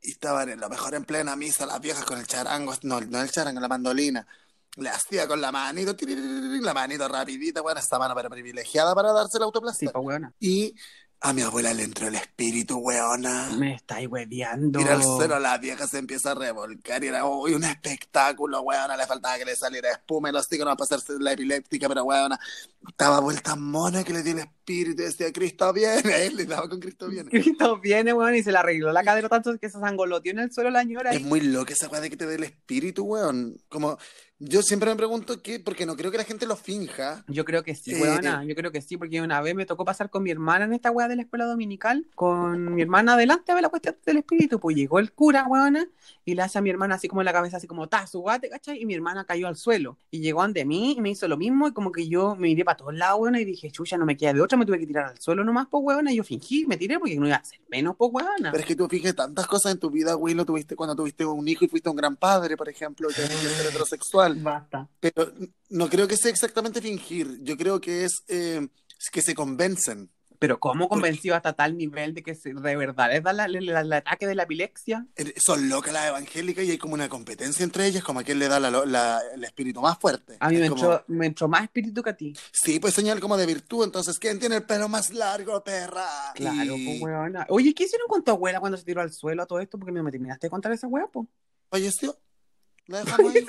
y 0.00 0.10
estaban 0.12 0.48
en 0.50 0.60
lo 0.60 0.68
mejor 0.68 0.94
en 0.94 1.04
plena 1.04 1.36
misa 1.36 1.66
las 1.66 1.80
viejas 1.80 2.04
con 2.04 2.18
el 2.18 2.26
charango, 2.26 2.74
no, 2.82 3.00
no 3.00 3.22
el 3.22 3.30
charango, 3.30 3.60
la 3.60 3.68
mandolina. 3.68 4.26
Le 4.76 4.88
hacía 4.88 5.28
con 5.28 5.40
la 5.40 5.52
manito, 5.52 5.94
la 6.62 6.74
manito 6.74 7.08
rapidita, 7.08 7.60
bueno, 7.60 7.80
esta 7.80 7.98
mano 7.98 8.14
pero 8.14 8.30
privilegiada 8.30 8.94
para 8.94 9.12
darse 9.12 9.38
la 9.38 9.44
Sí, 9.66 9.90
autoplasta. 9.90 9.92
pues. 9.92 10.20
Y 10.40 10.74
a 11.24 11.32
mi 11.32 11.42
abuela 11.42 11.72
le 11.72 11.84
entró 11.84 12.08
el 12.08 12.16
espíritu, 12.16 12.78
weona. 12.78 13.50
Me 13.56 13.74
estáis 13.74 14.08
hueveando. 14.08 14.80
Mira 14.80 14.94
al 14.94 15.02
suelo, 15.04 15.38
la 15.38 15.56
vieja 15.56 15.86
se 15.86 15.98
empieza 15.98 16.32
a 16.32 16.34
revolcar 16.34 17.02
y 17.04 17.06
era 17.06 17.24
uy, 17.24 17.54
un 17.54 17.62
espectáculo, 17.62 18.60
weona. 18.62 18.96
Le 18.96 19.06
faltaba 19.06 19.38
que 19.38 19.44
le 19.44 19.54
saliera 19.54 19.92
espuma 19.92 20.30
y 20.30 20.32
los 20.32 20.50
no 20.50 20.76
para 20.76 20.84
hacerse 20.84 21.12
la 21.20 21.32
epiléptica, 21.32 21.88
pero 21.88 22.02
weona, 22.02 22.38
estaba 22.88 23.20
vuelta 23.20 23.54
mona 23.54 24.02
que 24.02 24.12
le 24.12 24.24
dio 24.24 24.32
el 24.32 24.40
espíritu 24.40 25.02
y 25.02 25.04
decía, 25.06 25.32
Cristo 25.32 25.72
viene. 25.72 26.12
A 26.12 26.18
él 26.24 26.36
le 26.36 26.44
daba 26.44 26.68
con 26.68 26.80
Cristo 26.80 27.08
viene. 27.08 27.30
Cristo 27.30 27.78
viene, 27.78 28.12
weón, 28.12 28.34
y 28.34 28.42
se 28.42 28.50
le 28.50 28.58
arregló 28.58 28.90
la 28.90 29.04
cadera 29.04 29.28
tanto 29.28 29.56
que 29.58 29.70
se 29.70 29.78
sangoloteó 29.78 30.32
en 30.32 30.40
el 30.40 30.52
suelo 30.52 30.70
la 30.70 30.82
señora. 30.82 31.12
Es 31.12 31.22
muy 31.22 31.40
loca 31.40 31.72
esa 31.72 31.88
weá 31.88 32.00
de 32.00 32.10
que 32.10 32.16
te 32.16 32.26
dé 32.26 32.34
el 32.34 32.44
espíritu, 32.44 33.04
weón. 33.04 33.56
Como, 33.68 33.96
yo 34.44 34.60
siempre 34.62 34.90
me 34.90 34.96
pregunto 34.96 35.40
qué, 35.40 35.60
porque 35.60 35.86
no 35.86 35.94
creo 35.94 36.10
que 36.10 36.18
la 36.18 36.24
gente 36.24 36.46
lo 36.46 36.56
finja. 36.56 37.24
Yo 37.28 37.44
creo 37.44 37.62
que 37.62 37.76
sí, 37.76 37.92
Eh, 37.92 38.02
weona. 38.02 38.44
Yo 38.44 38.56
creo 38.56 38.72
que 38.72 38.82
sí, 38.82 38.96
porque 38.96 39.20
una 39.20 39.40
vez 39.40 39.54
me 39.54 39.66
tocó 39.66 39.84
pasar 39.84 40.10
con 40.10 40.24
mi 40.24 40.32
hermana 40.32 40.64
en 40.64 40.72
esta 40.72 40.90
weá 40.90 41.06
de 41.06 41.14
la 41.14 41.22
escuela 41.22 41.44
dominical, 41.44 42.06
con 42.16 42.74
mi 42.74 42.82
hermana 42.82 43.14
adelante 43.14 43.52
a 43.52 43.54
ver 43.54 43.62
la 43.62 43.68
cuestión 43.68 43.96
del 44.04 44.16
espíritu. 44.16 44.58
Pues 44.58 44.74
llegó 44.74 44.98
el 44.98 45.12
cura, 45.12 45.46
weona, 45.46 45.86
y 46.24 46.34
le 46.34 46.42
hace 46.42 46.58
a 46.58 46.60
mi 46.60 46.70
hermana 46.70 46.96
así 46.96 47.06
como 47.06 47.20
en 47.20 47.26
la 47.26 47.32
cabeza, 47.32 47.58
así 47.58 47.68
como, 47.68 47.88
ta, 47.88 48.06
su 48.08 48.18
guate, 48.18 48.48
¿cachai? 48.48 48.82
Y 48.82 48.86
mi 48.86 48.94
hermana 48.94 49.24
cayó 49.24 49.46
al 49.46 49.56
suelo. 49.56 49.98
Y 50.10 50.18
llegó 50.20 50.42
ante 50.42 50.64
mí 50.64 50.96
y 50.96 51.00
me 51.00 51.10
hizo 51.10 51.28
lo 51.28 51.36
mismo, 51.36 51.68
y 51.68 51.72
como 51.72 51.92
que 51.92 52.08
yo 52.08 52.34
me 52.34 52.48
miré 52.48 52.64
para 52.64 52.76
todos 52.78 52.94
lados, 52.94 53.20
weona, 53.20 53.40
y 53.40 53.44
dije, 53.44 53.70
chucha, 53.70 53.96
no 53.96 54.06
me 54.06 54.16
queda 54.16 54.32
de 54.32 54.40
otra, 54.40 54.58
me 54.58 54.66
tuve 54.66 54.80
que 54.80 54.86
tirar 54.88 55.04
al 55.06 55.20
suelo 55.20 55.44
nomás, 55.44 55.68
pues, 55.70 55.84
weona. 55.84 56.12
Y 56.12 56.16
yo 56.16 56.24
fingí, 56.24 56.66
me 56.66 56.76
tiré 56.76 56.98
porque 56.98 57.14
no 57.14 57.28
iba 57.28 57.36
a 57.36 57.44
ser 57.44 57.60
menos, 57.68 57.94
pues, 57.96 58.10
weona. 58.12 58.50
Pero 58.50 58.58
es 58.58 58.66
que 58.66 58.74
tú 58.74 58.88
finges 58.88 59.14
tantas 59.14 59.46
cosas 59.46 59.70
en 59.70 59.78
tu 59.78 59.88
vida, 59.88 60.14
güey, 60.14 60.34
lo 60.34 60.44
tuviste 60.44 60.74
cuando 60.74 60.96
tuviste 60.96 61.24
un 61.24 61.46
hijo 61.46 61.64
y 61.64 61.68
fuiste 61.68 61.88
un 61.88 61.96
gran 61.96 62.16
padre, 62.16 62.56
por 62.56 62.68
ejemplo, 62.68 63.06
que 63.06 63.14
ser 63.14 64.02
Basta. 64.34 64.88
Pero 65.00 65.32
no 65.70 65.88
creo 65.88 66.06
que 66.08 66.16
sea 66.16 66.30
exactamente 66.30 66.80
fingir. 66.80 67.38
Yo 67.42 67.56
creo 67.56 67.80
que 67.80 68.04
es 68.04 68.22
eh, 68.28 68.66
que 69.12 69.22
se 69.22 69.34
convencen. 69.34 70.10
Pero 70.38 70.58
¿cómo 70.58 70.88
convenció 70.88 71.36
hasta 71.36 71.52
tal 71.52 71.78
nivel 71.78 72.14
de 72.14 72.24
que 72.24 72.34
se- 72.34 72.52
de 72.52 72.76
verdad 72.76 73.10
la- 73.32 73.44
el 73.44 73.92
ataque 73.92 74.26
de 74.26 74.34
la 74.34 74.42
epilepsia? 74.42 75.06
Eh, 75.14 75.34
Son 75.36 75.68
locas 75.68 75.92
las 75.92 76.08
evangélicas 76.08 76.64
y 76.64 76.72
hay 76.72 76.78
como 76.78 76.94
una 76.94 77.08
competencia 77.08 77.62
entre 77.62 77.86
ellas, 77.86 78.02
como 78.02 78.18
a 78.18 78.24
quien 78.24 78.40
le 78.40 78.48
da 78.48 78.58
la- 78.58 78.68
la- 78.84 79.20
el 79.36 79.44
espíritu 79.44 79.80
más 79.80 79.96
fuerte. 80.00 80.38
A 80.40 80.48
mí 80.48 80.56
me 80.56 80.64
Es 80.64 80.70
como- 80.70 80.82
entró, 80.82 81.04
me 81.06 81.26
entró 81.26 81.46
más 81.46 81.62
espíritu 81.62 82.02
que 82.02 82.10
a 82.10 82.16
ti. 82.16 82.32
Sí, 82.50 82.80
pues 82.80 82.92
señal 82.92 83.20
como 83.20 83.36
de 83.36 83.46
virtud. 83.46 83.84
Entonces, 83.84 84.18
¿quién 84.18 84.40
tiene 84.40 84.56
el 84.56 84.64
pelo 84.64 84.88
más 84.88 85.10
largo, 85.14 85.62
perra? 85.62 86.08
Claro, 86.34 86.74
Y 86.76 86.86
pues 86.86 87.02
weona. 87.02 87.46
Oye, 87.48 87.72
¿qué 87.72 87.84
hicieron 87.84 88.08
con 88.08 88.24
tu 88.24 88.32
abuela 88.32 88.58
cuando 88.58 88.76
se 88.76 88.84
tiró 88.84 89.00
al 89.00 89.12
suelo 89.12 89.44
a 89.44 89.46
todo 89.46 89.60
esto? 89.60 89.78
Porque 89.78 89.92
me 89.92 90.10
terminaste 90.10 90.48
de 90.48 90.50
contar 90.50 90.72
esa 90.72 90.88
wea, 90.88 91.06
pues. 91.06 91.28
falleció. 91.70 92.16
La 92.86 93.04
dejamos 93.04 93.34
ahí. 93.34 93.46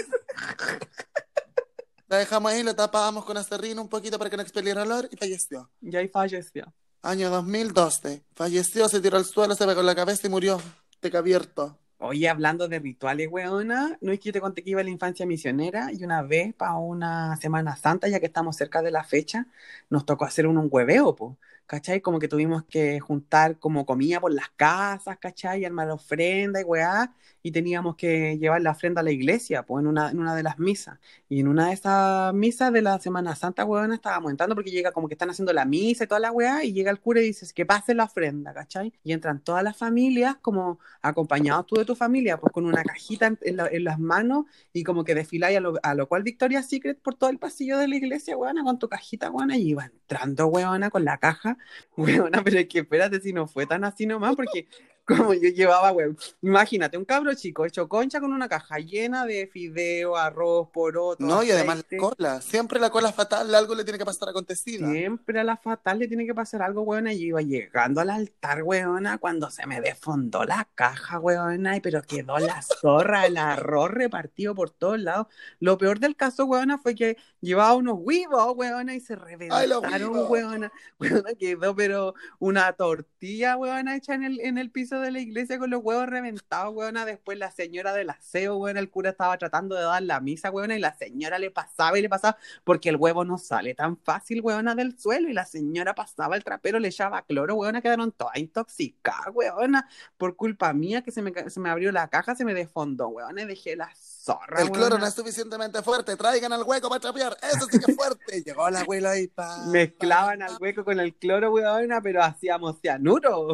La 2.07 2.17
dejamos 2.17 2.51
ahí, 2.51 2.63
la 2.63 2.75
tapábamos 2.75 3.25
con 3.25 3.37
acerrín 3.37 3.79
un 3.79 3.89
poquito 3.89 4.17
para 4.19 4.29
que 4.29 4.37
no 4.37 4.43
expeliera 4.43 4.83
olor 4.83 5.09
y 5.11 5.17
falleció. 5.17 5.69
Y 5.81 5.95
ahí 5.95 6.07
falleció. 6.07 6.71
Año 7.01 7.29
2012. 7.29 8.23
Falleció, 8.35 8.87
se 8.87 9.01
tiró 9.01 9.17
al 9.17 9.25
suelo, 9.25 9.55
se 9.55 9.65
pegó 9.65 9.81
la 9.81 9.95
cabeza 9.95 10.27
y 10.27 10.29
murió. 10.29 10.61
Teca 10.99 11.17
abierto. 11.17 11.77
Oye, 11.97 12.29
hablando 12.29 12.67
de 12.67 12.79
rituales, 12.79 13.29
weona, 13.31 13.97
no 14.01 14.11
es 14.11 14.19
que 14.19 14.25
yo 14.25 14.33
te 14.33 14.41
conté 14.41 14.63
que 14.63 14.71
iba 14.71 14.81
a 14.81 14.83
la 14.83 14.89
infancia 14.89 15.25
misionera 15.25 15.89
y 15.91 16.03
una 16.03 16.21
vez 16.21 16.53
para 16.53 16.75
una 16.75 17.35
Semana 17.37 17.75
Santa, 17.77 18.09
ya 18.09 18.19
que 18.19 18.25
estamos 18.25 18.57
cerca 18.57 18.81
de 18.81 18.91
la 18.91 19.03
fecha, 19.03 19.47
nos 19.89 20.05
tocó 20.05 20.25
hacer 20.25 20.45
un, 20.45 20.57
un 20.57 20.67
hueveo, 20.69 21.15
po. 21.15 21.37
¿Cachai? 21.73 22.01
Como 22.01 22.19
que 22.19 22.27
tuvimos 22.27 22.63
que 22.65 22.99
juntar 22.99 23.57
como 23.57 23.83
comida 23.87 24.19
por 24.19 24.31
las 24.31 24.49
casas, 24.55 25.17
¿cachai? 25.17 25.61
Y 25.61 25.65
armar 25.65 25.89
ofrenda 25.89 26.61
y 26.61 26.63
weá, 26.63 27.11
y 27.41 27.51
teníamos 27.51 27.95
que 27.95 28.37
llevar 28.37 28.61
la 28.61 28.69
ofrenda 28.71 29.01
a 29.01 29.03
la 29.03 29.09
iglesia, 29.11 29.63
pues 29.63 29.81
en 29.81 29.87
una, 29.87 30.11
en 30.11 30.19
una 30.19 30.35
de 30.35 30.43
las 30.43 30.59
misas. 30.59 30.99
Y 31.27 31.39
en 31.39 31.47
una 31.47 31.67
de 31.69 31.73
esas 31.73 32.31
misas 32.35 32.71
de 32.73 32.83
la 32.83 32.99
Semana 32.99 33.35
Santa, 33.35 33.65
weona, 33.65 33.95
estábamos 33.95 34.29
entrando 34.29 34.53
porque 34.53 34.69
llega 34.69 34.91
como 34.91 35.07
que 35.07 35.15
están 35.15 35.31
haciendo 35.31 35.51
la 35.51 35.65
misa 35.65 36.03
y 36.03 36.07
toda 36.07 36.19
la 36.19 36.31
weá, 36.31 36.63
y 36.63 36.73
llega 36.73 36.91
el 36.91 36.99
cura 36.99 37.21
y 37.21 37.25
dices 37.25 37.53
que 37.53 37.65
pase 37.65 37.95
la 37.95 38.03
ofrenda, 38.03 38.53
¿cachai? 38.53 38.93
Y 39.03 39.11
entran 39.13 39.39
todas 39.43 39.63
las 39.63 39.75
familias 39.75 40.35
como 40.41 40.77
acompañados 41.01 41.65
tú 41.65 41.75
de 41.77 41.85
tu 41.85 41.95
familia, 41.95 42.39
pues 42.39 42.53
con 42.53 42.65
una 42.67 42.83
cajita 42.83 43.35
en, 43.41 43.57
la- 43.57 43.67
en 43.67 43.83
las 43.83 43.97
manos 43.99 44.45
y 44.73 44.83
como 44.83 45.03
que 45.03 45.15
desfiláis 45.15 45.57
a 45.57 45.59
lo, 45.59 45.73
a 45.81 45.95
lo 45.95 46.07
cual 46.07 46.21
Victoria's 46.23 46.69
Secret 46.69 46.99
por 47.01 47.15
todo 47.15 47.29
el 47.31 47.39
pasillo 47.39 47.77
de 47.79 47.87
la 47.87 47.95
iglesia, 47.95 48.37
weona, 48.37 48.63
con 48.63 48.77
tu 48.79 48.87
cajita, 48.89 49.31
weona, 49.31 49.57
y 49.57 49.69
iba 49.69 49.85
entrando, 49.85 50.47
weona, 50.47 50.89
con 50.89 51.03
la 51.05 51.17
caja, 51.17 51.57
weona, 51.97 52.43
pero 52.43 52.59
es 52.59 52.67
que 52.67 52.79
espérate 52.79 53.19
si 53.19 53.33
no 53.33 53.47
fue 53.47 53.65
tan 53.65 53.83
así 53.83 54.05
nomás, 54.05 54.35
porque 54.35 54.67
como 55.07 55.33
yo 55.33 55.49
llevaba, 55.49 55.91
weón, 55.91 56.17
imagínate, 56.41 56.97
un 56.97 57.03
cabro 57.03 57.33
chico 57.33 57.65
hecho 57.65 57.89
concha 57.89 58.21
con 58.21 58.31
una 58.31 58.47
caja 58.47 58.77
llena 58.79 59.25
de 59.25 59.47
fideo, 59.47 60.15
arroz, 60.15 60.69
poroto, 60.71 61.23
No, 61.25 61.43
y 61.43 61.51
además 61.51 61.83
la 61.89 61.97
cola. 61.97 62.41
Siempre 62.41 62.79
la 62.79 62.89
cola 62.89 63.11
fatal, 63.11 63.53
algo 63.53 63.75
le 63.75 63.83
tiene 63.83 63.99
que 63.99 64.05
pasar 64.05 64.29
acontecida. 64.29 64.89
Siempre 64.89 65.41
a 65.41 65.43
la 65.43 65.57
fatal 65.57 65.99
le 65.99 66.07
tiene 66.07 66.25
que 66.25 66.33
pasar 66.33 66.61
algo, 66.61 66.83
weona. 66.83 67.11
Y 67.11 67.19
yo 67.19 67.25
iba 67.25 67.41
llegando 67.41 67.99
al 67.99 68.09
altar, 68.09 68.63
weona, 68.63 69.17
cuando 69.17 69.49
se 69.49 69.67
me 69.67 69.81
desfondó 69.81 70.45
la 70.45 70.69
caja, 70.73 71.19
weona, 71.19 71.79
pero 71.83 72.01
quedó 72.01 72.37
la 72.39 72.61
zorra, 72.61 73.25
el 73.25 73.35
arroz 73.35 73.91
repartido 73.91 74.55
por 74.55 74.69
todos 74.69 74.99
lados. 75.01 75.27
Lo 75.59 75.77
peor 75.77 75.99
del 75.99 76.15
caso, 76.15 76.45
weona, 76.45 76.77
fue 76.77 76.95
que 76.95 77.17
llevaba 77.41 77.75
unos 77.75 77.97
huevos, 77.99 78.53
weona, 78.55 78.95
y 78.95 79.01
se 79.01 79.13
¡Ay, 79.49 79.67
los 79.67 79.81
reventaron, 79.81 80.25
weona. 80.29 80.71
Weona, 80.99 81.33
quedó, 81.37 81.75
pero 81.75 82.13
una 82.39 82.71
tortilla, 82.73 83.57
weona, 83.57 83.95
hecha 83.97 84.13
en 84.13 84.23
el, 84.23 84.39
en 84.39 84.57
el 84.57 84.71
piso 84.71 84.92
de 84.99 85.11
la 85.11 85.19
iglesia 85.19 85.59
con 85.59 85.69
los 85.69 85.81
huevos 85.83 86.07
reventados, 86.07 86.73
weona. 86.75 87.05
Después 87.05 87.37
la 87.37 87.51
señora 87.51 87.93
del 87.93 88.09
aseo, 88.09 88.57
weona, 88.57 88.79
el 88.79 88.89
cura 88.89 89.11
estaba 89.11 89.37
tratando 89.37 89.75
de 89.75 89.83
dar 89.83 90.03
la 90.03 90.19
misa, 90.19 90.51
weona, 90.51 90.75
y 90.75 90.79
la 90.79 90.93
señora 90.93 91.39
le 91.39 91.51
pasaba 91.51 91.97
y 91.99 92.01
le 92.01 92.09
pasaba 92.09 92.37
porque 92.63 92.89
el 92.89 92.97
huevo 92.97 93.25
no 93.25 93.37
sale 93.37 93.75
tan 93.75 93.97
fácil, 93.97 94.41
weona, 94.41 94.75
del 94.75 94.97
suelo. 94.99 95.29
Y 95.29 95.33
la 95.33 95.45
señora 95.45 95.95
pasaba 95.95 96.35
el 96.35 96.43
trapero, 96.43 96.79
le 96.79 96.89
echaba 96.89 97.21
cloro, 97.23 97.55
weona, 97.55 97.81
quedaron 97.81 98.11
todas 98.11 98.37
intoxicadas, 98.37 99.33
weona, 99.33 99.87
por 100.17 100.35
culpa 100.35 100.73
mía 100.73 101.01
que 101.03 101.11
se 101.11 101.21
me, 101.21 101.31
se 101.49 101.59
me 101.59 101.69
abrió 101.69 101.91
la 101.91 102.09
caja, 102.09 102.35
se 102.35 102.45
me 102.45 102.53
desfondó, 102.53 103.09
weona, 103.09 103.43
y 103.43 103.45
dejé 103.45 103.75
la 103.75 103.91
zorra, 104.23 104.61
El 104.61 104.71
cloro 104.71 104.97
no 104.97 105.05
es 105.05 105.13
suficientemente 105.13 105.81
fuerte, 105.81 106.15
traigan 106.15 106.53
al 106.53 106.63
hueco 106.63 106.87
para 106.87 106.99
trapear. 106.99 107.37
Eso 107.41 107.67
sí 107.69 107.79
que 107.79 107.91
es 107.91 107.95
fuerte. 107.95 108.41
Llegó 108.45 108.69
la 108.69 108.81
abuela 108.81 109.17
y 109.19 109.27
pa. 109.27 109.65
Mezclaban 109.67 110.41
al 110.41 110.57
hueco 110.59 110.85
con 110.85 110.99
el 110.99 111.13
cloro, 111.15 111.51
weona, 111.51 112.01
pero 112.01 112.23
hacíamos 112.23 112.79
cianuro. 112.81 113.47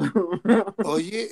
Oye, 0.85 1.29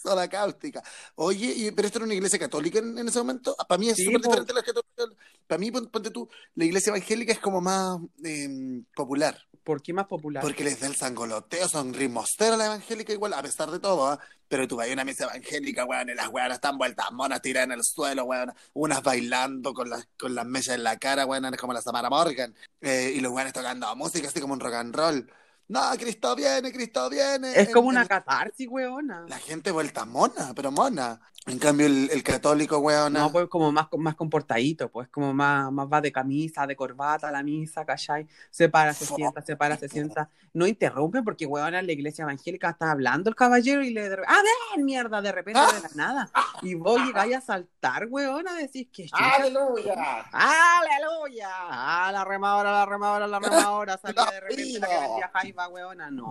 soda 0.00 0.28
cáustica. 0.28 0.82
Oye, 1.16 1.52
y- 1.56 1.70
pero 1.72 1.86
esto 1.86 1.98
era 1.98 2.04
una 2.06 2.14
iglesia 2.14 2.38
católica 2.38 2.78
en, 2.78 2.96
en 2.98 3.08
ese 3.08 3.18
momento. 3.18 3.54
Para 3.68 3.78
mí 3.78 3.88
es 3.88 3.96
Sí, 3.96 4.04
súper 4.04 4.20
diferente 4.22 4.52
a 4.52 4.54
la 4.54 4.62
católica. 4.62 5.04
Para 5.46 5.58
mí, 5.58 5.70
pon- 5.70 5.88
ponte 5.90 6.10
tú, 6.10 6.28
la 6.54 6.64
iglesia 6.64 6.90
evangélica 6.90 7.32
es 7.32 7.38
como 7.40 7.60
más 7.60 7.98
eh, 8.24 8.82
popular. 8.94 9.36
¿Por 9.64 9.82
qué 9.82 9.92
más 9.92 10.06
popular? 10.06 10.42
Porque 10.42 10.64
les 10.64 10.80
da 10.80 10.86
el 10.86 10.96
sangoloteo, 10.96 11.68
son 11.68 11.92
ritmosteros 11.92 12.56
la 12.56 12.66
evangélica 12.66 13.12
igual, 13.12 13.34
a 13.34 13.42
pesar 13.42 13.70
de 13.70 13.78
todo, 13.78 14.06
¿ah? 14.06 14.18
Pero 14.48 14.66
tú 14.66 14.76
vas 14.76 14.88
a 14.88 14.92
una 14.92 15.04
misa 15.04 15.24
evangélica, 15.24 15.84
weón, 15.84 16.08
y 16.08 16.14
las 16.14 16.28
weonas 16.28 16.54
están 16.56 16.78
vueltas 16.78 17.12
monas, 17.12 17.42
tiradas 17.42 17.66
en 17.66 17.72
el 17.72 17.84
suelo, 17.84 18.24
weón, 18.24 18.52
unas 18.72 19.02
bailando 19.02 19.74
con 19.74 19.90
las, 19.90 20.08
con 20.18 20.34
las 20.34 20.46
mechas 20.46 20.74
en 20.76 20.82
la 20.82 20.98
cara, 20.98 21.26
weón, 21.26 21.54
como 21.56 21.72
la 21.72 21.82
Samara 21.82 22.08
Morgan, 22.10 22.54
eh, 22.80 23.12
y 23.14 23.20
los 23.20 23.32
weones 23.32 23.52
tocando 23.52 23.94
música 23.96 24.28
así 24.28 24.40
como 24.40 24.54
un 24.54 24.60
rock 24.60 24.74
and 24.74 24.94
roll. 24.96 25.30
No, 25.70 25.80
Cristo 25.96 26.34
viene, 26.34 26.72
Cristo 26.72 27.08
viene. 27.08 27.52
Es 27.54 27.70
como 27.70 27.88
una 27.88 28.04
catarsis, 28.04 28.66
weona. 28.68 29.24
La 29.28 29.38
gente 29.38 29.70
vuelta 29.70 30.04
mona, 30.04 30.52
pero 30.52 30.72
mona. 30.72 31.20
En 31.46 31.58
cambio, 31.58 31.86
el, 31.86 32.10
el 32.12 32.22
católico, 32.22 32.78
weón, 32.78 33.14
No, 33.14 33.32
pues 33.32 33.48
como 33.48 33.72
más, 33.72 33.86
más 33.96 34.14
comportadito, 34.14 34.90
pues 34.90 35.08
como 35.08 35.32
más, 35.32 35.72
más 35.72 35.88
va 35.90 36.02
de 36.02 36.12
camisa, 36.12 36.66
de 36.66 36.76
corbata 36.76 37.28
a 37.28 37.32
la 37.32 37.42
misa, 37.42 37.84
¿cachai? 37.86 38.26
Se 38.50 38.68
para, 38.68 38.92
se 38.92 39.06
sienta, 39.06 39.40
se 39.40 39.56
para, 39.56 39.78
se 39.78 39.88
sienta. 39.88 40.28
No 40.52 40.66
interrumpe 40.66 41.22
porque, 41.22 41.46
weón, 41.46 41.74
en 41.74 41.86
la 41.86 41.92
iglesia 41.92 42.24
evangélica 42.24 42.70
está 42.70 42.90
hablando 42.90 43.30
el 43.30 43.36
caballero 43.36 43.82
y 43.82 43.90
le... 43.90 44.04
¡A 44.04 44.06
ver, 44.06 44.84
mierda! 44.84 45.22
De 45.22 45.32
repente, 45.32 45.60
de 45.60 45.80
la 45.80 45.90
nada. 45.94 46.30
Y 46.60 46.74
vos 46.74 47.00
llegáis 47.00 47.36
a 47.36 47.40
saltar, 47.40 48.06
weón, 48.10 48.46
a 48.46 48.54
decir 48.54 48.90
que... 48.90 49.08
¡Aleluya! 49.10 49.94
¡Aleluya! 50.32 51.48
¡Ah, 51.50 52.10
la 52.12 52.24
remadora, 52.24 52.70
la 52.70 52.84
remadora, 52.84 53.26
la 53.26 53.38
remadora! 53.38 53.98
Salía 54.02 54.26
de 54.26 54.40
repente 54.40 54.78
la 54.78 54.88
que 54.88 54.94
decía 54.94 55.30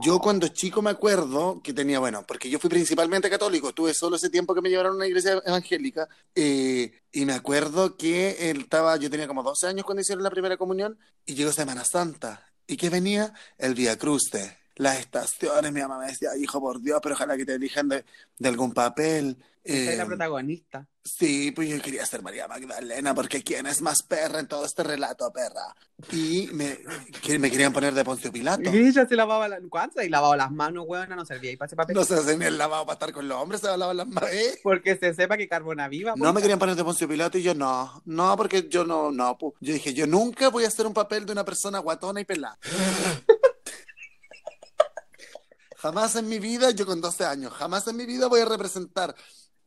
Yo 0.04 0.20
cuando 0.20 0.48
chico 0.48 0.82
me 0.82 0.90
acuerdo 0.90 1.62
que 1.64 1.74
tenía, 1.74 2.00
bueno, 2.00 2.26
porque 2.28 2.50
yo 2.50 2.60
fui 2.60 2.70
principalmente 2.70 3.30
católico, 3.30 3.74
tuve 3.74 3.94
solo 3.94 4.16
ese 4.16 4.30
tiempo 4.30 4.56
que 4.56 4.62
me 4.62 4.70
llevaron 4.70 4.94
a 4.94 4.96
una 4.96 5.08
iglesia 5.08 5.42
evangélica, 5.46 6.08
eh, 6.36 6.92
y 7.12 7.26
me 7.26 7.34
acuerdo 7.34 7.98
que 7.98 8.50
él 8.50 8.62
estaba, 8.62 8.98
yo 8.98 9.10
tenía 9.10 9.28
como 9.28 9.44
12 9.44 9.68
años 9.68 9.86
cuando 9.86 10.02
hicieron 10.02 10.24
la 10.24 10.32
primera 10.32 10.58
comunión, 10.58 10.98
y 11.26 11.36
llegó 11.36 11.52
Semana 11.52 11.84
Santa, 11.86 12.52
y 12.68 12.78
que 12.78 12.90
venía 12.90 13.34
el 13.58 13.76
Vía 13.76 13.98
Cruce, 13.98 14.58
las 14.76 15.00
estaciones, 15.00 15.74
mi 15.74 15.82
mamá 15.82 16.00
me 16.00 16.08
decía, 16.08 16.30
hijo, 16.40 16.62
por 16.62 16.82
Dios, 16.82 17.00
pero 17.04 17.16
ojalá 17.16 17.36
que 17.36 17.46
te 17.46 17.56
elijan 17.56 17.90
de 17.90 18.04
algún 18.44 18.72
papel. 18.72 19.38
Soy 19.66 19.96
la 19.96 20.04
Eh, 20.04 20.06
protagonista. 20.06 20.88
Sí, 21.04 21.52
pues 21.52 21.70
yo 21.70 21.82
quería 21.82 22.06
ser 22.06 22.22
María 22.22 22.48
Magdalena, 22.48 23.14
porque 23.14 23.44
¿quién 23.44 23.66
es 23.68 23.82
más 23.82 24.04
perra 24.04 24.40
en 24.40 24.48
todo 24.48 24.66
este 24.66 24.84
relato, 24.84 25.32
perra? 25.34 25.76
Y 26.12 26.48
me, 26.54 26.78
me 27.40 27.52
querían 27.52 27.74
poner 27.74 27.94
de 27.94 28.06
Poncio 28.06 28.32
Pilato. 28.32 28.70
Y 28.74 28.88
ella 28.88 29.08
se 29.08 29.16
lavaba 29.16 29.48
las... 29.48 29.60
¿Cuánto? 29.70 30.02
Y 30.02 30.10
lavaba 30.10 30.38
las 30.38 30.52
manos, 30.52 30.86
weona, 30.88 31.16
no 31.16 31.26
servía. 31.26 31.52
Y 31.52 31.58
para 31.58 31.68
ese 31.68 31.76
papel. 31.76 31.96
No 31.96 32.04
se 32.06 32.16
hace 32.16 32.38
ni 32.38 32.46
el 32.46 32.58
lavado 32.58 32.86
para 32.86 32.94
estar 32.94 33.12
con 33.12 33.28
los 33.28 33.38
hombres, 33.42 33.62
se 33.62 33.68
lavaban 33.68 33.98
las 33.98 34.08
manos. 34.08 34.30
¿eh? 34.32 34.60
Porque 34.64 34.96
se 34.98 35.14
sepa 35.14 35.36
que 35.38 35.48
Carbona 35.48 35.88
Viva... 35.88 36.14
No 36.16 36.32
me 36.32 36.42
querían 36.42 36.60
poner 36.60 36.76
de 36.76 36.84
Poncio 36.84 37.08
Pilato 37.08 37.38
y 37.38 37.44
yo 37.44 37.54
no, 37.56 38.02
no, 38.06 38.38
porque 38.38 38.68
yo 38.70 38.86
no, 38.86 39.12
no, 39.12 39.38
pu. 39.38 39.54
yo 39.60 39.74
dije, 39.74 39.94
yo 39.94 40.08
nunca 40.08 40.50
voy 40.50 40.64
a 40.66 40.68
hacer 40.68 40.86
un 40.86 40.94
papel 40.94 41.26
de 41.26 41.32
una 41.34 41.44
persona 41.44 41.80
guatona 41.80 42.22
y 42.22 42.26
pelada. 42.26 42.58
Jamás 45.78 46.16
en 46.18 46.28
mi 46.28 46.40
vida, 46.40 46.72
yo 46.72 46.86
con 46.86 47.00
12 47.00 47.24
años, 47.26 47.54
jamás 47.54 47.88
en 47.88 47.96
mi 47.96 48.06
vida 48.06 48.28
voy 48.28 48.42
a 48.42 48.46
representar 48.46 49.16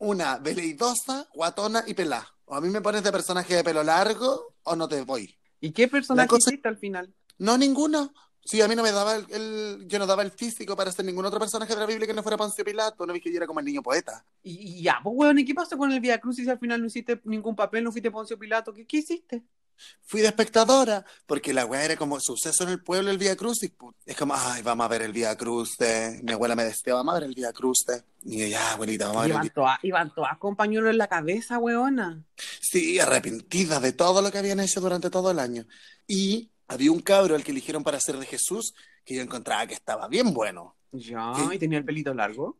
una 0.03 0.37
veleidosa, 0.37 1.27
guatona 1.33 1.83
y 1.87 1.93
pelada. 1.93 2.27
O 2.45 2.55
a 2.55 2.61
mí 2.61 2.69
me 2.69 2.81
pones 2.81 3.03
de 3.03 3.11
personaje 3.11 3.55
de 3.55 3.63
pelo 3.63 3.83
largo 3.83 4.55
o 4.63 4.75
no 4.75 4.87
te 4.87 5.01
voy. 5.01 5.37
¿Y 5.59 5.71
qué 5.71 5.87
personaje 5.87 6.27
cosa- 6.27 6.49
hiciste 6.51 6.67
al 6.67 6.77
final? 6.77 7.13
No, 7.37 7.57
ninguno. 7.57 8.13
Sí, 8.45 8.61
a 8.61 8.67
mí 8.67 8.75
no 8.75 8.83
me 8.83 8.91
daba 8.91 9.15
el, 9.15 9.25
el- 9.31 9.85
yo 9.87 9.97
no 9.99 10.05
daba 10.05 10.21
el 10.21 10.31
físico 10.31 10.75
para 10.75 10.91
ser 10.91 11.05
ningún 11.05 11.25
otro 11.25 11.39
personaje 11.39 11.73
de 11.73 11.79
la 11.79 11.85
Biblia 11.85 12.05
que 12.05 12.13
no 12.13 12.21
fuera 12.23 12.37
Poncio 12.37 12.65
Pilato, 12.65 13.05
no 13.05 13.13
vi 13.13 13.21
que 13.21 13.31
yo 13.31 13.37
era 13.37 13.47
como 13.47 13.61
el 13.61 13.65
niño 13.65 13.81
poeta. 13.81 14.25
Y, 14.43 14.79
y 14.79 14.81
ya, 14.83 14.99
pues, 15.01 15.15
weón, 15.17 15.39
¿y 15.39 15.45
qué 15.45 15.53
pasó 15.55 15.77
con 15.77 15.91
el 15.93 16.01
Via 16.01 16.19
Crucis 16.19 16.43
si 16.43 16.51
al 16.51 16.59
final 16.59 16.81
no 16.81 16.87
hiciste 16.87 17.21
ningún 17.23 17.55
papel, 17.55 17.85
no 17.85 17.91
fuiste 17.93 18.11
Poncio 18.11 18.37
Pilato? 18.37 18.73
¿Qué, 18.73 18.85
qué 18.85 18.97
hiciste? 18.97 19.43
Fui 20.05 20.21
de 20.21 20.27
espectadora, 20.27 21.05
porque 21.25 21.53
la 21.53 21.65
weá 21.65 21.85
era 21.85 21.95
como 21.95 22.19
suceso 22.19 22.63
en 22.63 22.69
el 22.69 22.83
pueblo 22.83 23.09
el 23.09 23.17
Vía 23.17 23.35
Crucis. 23.35 23.71
pu. 23.71 23.93
Es 24.05 24.15
como, 24.15 24.33
ay, 24.35 24.61
vamos 24.61 24.85
a 24.85 24.89
ver 24.89 25.01
el 25.01 25.11
Vía 25.11 25.35
Crucis. 25.35 26.21
Mi 26.23 26.33
abuela 26.33 26.55
me 26.55 26.65
decía, 26.65 26.93
vamos 26.93 27.13
a 27.15 27.19
ver 27.19 27.29
el 27.29 27.35
Vía 27.35 27.51
Crucis. 27.53 28.03
Y 28.23 28.39
yo, 28.39 28.47
ya, 28.47 28.73
abuelita, 28.73 29.07
vamos 29.07 29.19
a 29.19 29.21
ver 29.23 29.31
el 29.31 29.35
Iban 29.35 29.43
Vía 29.43 29.53
todas, 29.53 29.79
iban 29.83 30.13
todas 30.13 30.37
con 30.37 30.55
pañuelo 30.55 30.89
en 30.89 30.97
la 30.97 31.07
cabeza, 31.07 31.57
weona. 31.57 32.23
Sí, 32.61 32.99
arrepentida 32.99 33.79
de 33.79 33.93
todo 33.93 34.21
lo 34.21 34.31
que 34.31 34.37
habían 34.37 34.59
hecho 34.59 34.81
durante 34.81 35.09
todo 35.09 35.31
el 35.31 35.39
año. 35.39 35.65
Y 36.07 36.51
había 36.67 36.91
un 36.91 37.01
cabro 37.01 37.35
al 37.35 37.43
que 37.43 37.51
eligieron 37.51 37.83
para 37.83 37.99
ser 37.99 38.17
de 38.17 38.25
Jesús, 38.25 38.73
que 39.05 39.15
yo 39.15 39.21
encontraba 39.21 39.67
que 39.67 39.73
estaba 39.73 40.07
bien 40.07 40.33
bueno. 40.33 40.75
Ya, 40.91 41.33
¿Qué? 41.35 41.55
y 41.55 41.59
tenía 41.59 41.79
el 41.79 41.85
pelito 41.85 42.13
largo. 42.13 42.59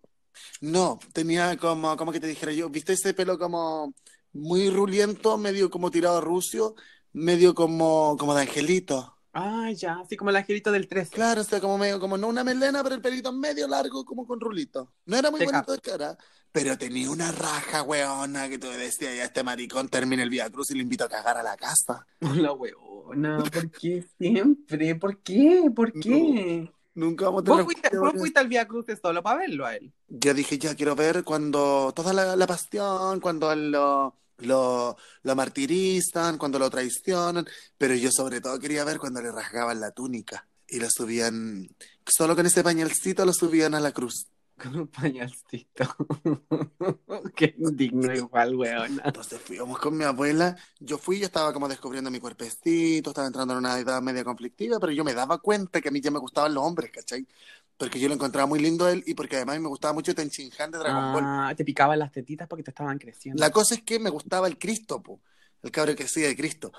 No, 0.62 1.00
tenía 1.14 1.56
como, 1.58 1.96
como 1.98 2.12
que 2.12 2.20
te 2.20 2.28
dijera 2.28 2.52
yo, 2.52 2.70
¿viste 2.70 2.94
ese 2.94 3.14
pelo 3.14 3.38
como 3.38 3.94
muy 4.34 4.70
ruliento, 4.70 5.38
medio 5.38 5.70
como 5.70 5.92
tirado 5.92 6.18
a 6.18 6.22
rucio, 6.22 6.76
medio 7.14 7.56
como, 7.56 8.18
como 8.20 8.36
de 8.36 8.42
angelito? 8.44 9.18
Ah, 9.34 9.72
ya, 9.72 10.00
así 10.00 10.16
como 10.18 10.30
el 10.30 10.36
angelito 10.38 10.72
del 10.72 10.88
13. 10.88 11.16
Claro, 11.16 11.42
o 11.42 11.44
sea, 11.44 11.62
como 11.62 11.78
medio, 11.78 12.00
como 12.00 12.18
no 12.18 12.28
una 12.28 12.44
melena, 12.44 12.82
pero 12.84 12.96
el 12.96 13.02
pelito 13.02 13.32
medio 13.32 13.68
largo, 13.68 14.04
como 14.04 14.26
con 14.26 14.40
rulito. 14.40 14.94
No 15.06 15.16
era 15.16 15.30
muy 15.30 15.40
Te 15.40 15.46
bonito 15.46 15.72
de 15.72 15.80
cara, 15.80 16.18
pero 16.52 16.76
tenía 16.78 17.10
una 17.12 17.32
raja, 17.32 17.84
weona, 17.84 18.50
que 18.50 18.58
tú 18.58 18.68
decías, 18.68 19.16
ya 19.16 19.24
este 19.26 19.44
maricón 19.44 19.90
termina 19.90 20.24
el 20.24 20.30
Vía 20.32 20.50
Cruz 20.50 20.72
y 20.72 20.76
le 20.76 20.82
invito 20.82 21.04
a 21.04 21.10
cagar 21.10 21.38
a 21.38 21.44
la 21.44 21.56
casa. 21.56 22.08
La 22.22 22.52
weona, 22.54 23.50
¿por 23.52 23.72
qué 23.72 24.04
siempre? 24.18 24.96
¿Por 24.96 25.22
qué? 25.22 25.70
¿Por 25.76 25.98
qué? 26.00 26.74
Nunca 26.96 27.26
vamos 27.26 27.42
a 27.42 27.46
¿Vos 27.46 27.46
tener 27.46 27.66
fuiste, 27.66 27.90
vos 28.00 28.16
fuiste 28.18 28.40
al 28.40 28.48
Via 28.50 28.68
Crucis 28.68 29.00
solo 29.02 29.24
para 29.24 29.40
verlo 29.40 29.66
a 29.66 29.76
él? 29.76 29.94
Yo 30.08 30.34
dije, 30.34 30.58
ya 30.60 30.76
quiero 30.76 30.96
ver 30.96 31.24
cuando 31.24 31.92
toda 31.96 32.14
la, 32.14 32.36
la 32.36 32.48
pasión, 32.48 33.20
cuando 33.20 33.54
lo- 33.56 34.18
lo, 34.38 34.98
lo 35.24 35.36
martirizan, 35.36 36.38
cuando 36.38 36.60
lo 36.60 36.70
traicionan, 36.70 37.46
pero 37.78 37.96
yo 37.96 38.10
sobre 38.12 38.42
todo 38.42 38.60
quería 38.60 38.84
ver 38.84 39.00
cuando 39.00 39.22
le 39.22 39.32
rasgaban 39.32 39.80
la 39.80 39.92
túnica 39.92 40.48
y 40.68 40.80
lo 40.80 40.88
subían, 40.90 41.70
solo 42.06 42.36
con 42.36 42.46
ese 42.46 42.64
pañalcito 42.64 43.26
lo 43.26 43.34
subían 43.34 43.76
a 43.76 43.80
la 43.80 43.92
cruz. 43.92 44.28
Con 44.64 44.76
un 44.78 44.88
pañalcito. 44.88 45.84
Qué 47.36 47.56
indigno 47.58 48.14
igual, 48.14 48.56
weona. 48.56 49.02
Entonces 49.04 49.42
fuimos 49.42 49.80
con 49.80 49.98
mi 49.98 50.04
abuela, 50.04 50.56
yo 50.80 51.00
fui, 51.00 51.20
yo 51.20 51.26
estaba 51.26 51.52
como 51.52 51.68
descubriendo 51.68 52.12
mi 52.12 52.20
cuerpecito, 52.20 53.10
estaba 53.10 53.28
entrando 53.28 53.54
en 53.54 53.60
una 53.60 53.80
edad 53.80 54.02
media 54.02 54.24
conflictiva, 54.24 54.80
pero 54.80 54.92
yo 54.92 55.04
me 55.04 55.16
daba 55.16 55.40
cuenta 55.40 55.82
que 55.82 55.90
a 55.90 55.92
mí 55.92 56.00
ya 56.02 56.12
me 56.12 56.20
gustaban 56.20 56.54
los 56.54 56.64
hombres, 56.64 56.92
¿cachai? 56.92 57.28
Porque 57.78 58.00
yo 58.00 58.08
lo 58.08 58.14
encontraba 58.14 58.46
muy 58.46 58.60
lindo 58.60 58.88
él 58.88 59.04
y 59.08 59.14
porque 59.16 59.36
además 59.38 59.60
me 59.60 59.68
gustaba 59.68 59.94
mucho 59.94 60.14
Tenchin 60.14 60.52
Han 60.60 60.72
de 60.72 60.78
Dragon 60.78 61.14
Ball. 61.14 61.24
Ah, 61.26 61.54
te 61.58 61.66
picaban 61.66 61.98
las 62.00 62.12
tetitas 62.12 62.48
porque 62.48 62.64
te 62.64 62.72
estaban 62.72 62.98
creciendo. 63.00 63.40
La 63.42 63.52
cosa 63.52 63.76
es 63.76 63.82
que 63.84 64.00
me 64.00 64.10
gustaba 64.10 64.48
el 64.48 64.58
Cristo, 64.58 65.02
po, 65.02 65.22
el 65.64 65.72
cabro 65.72 65.96
que 65.96 66.04
hacía 66.04 66.28
de 66.28 66.36
Cristo. 66.36 66.72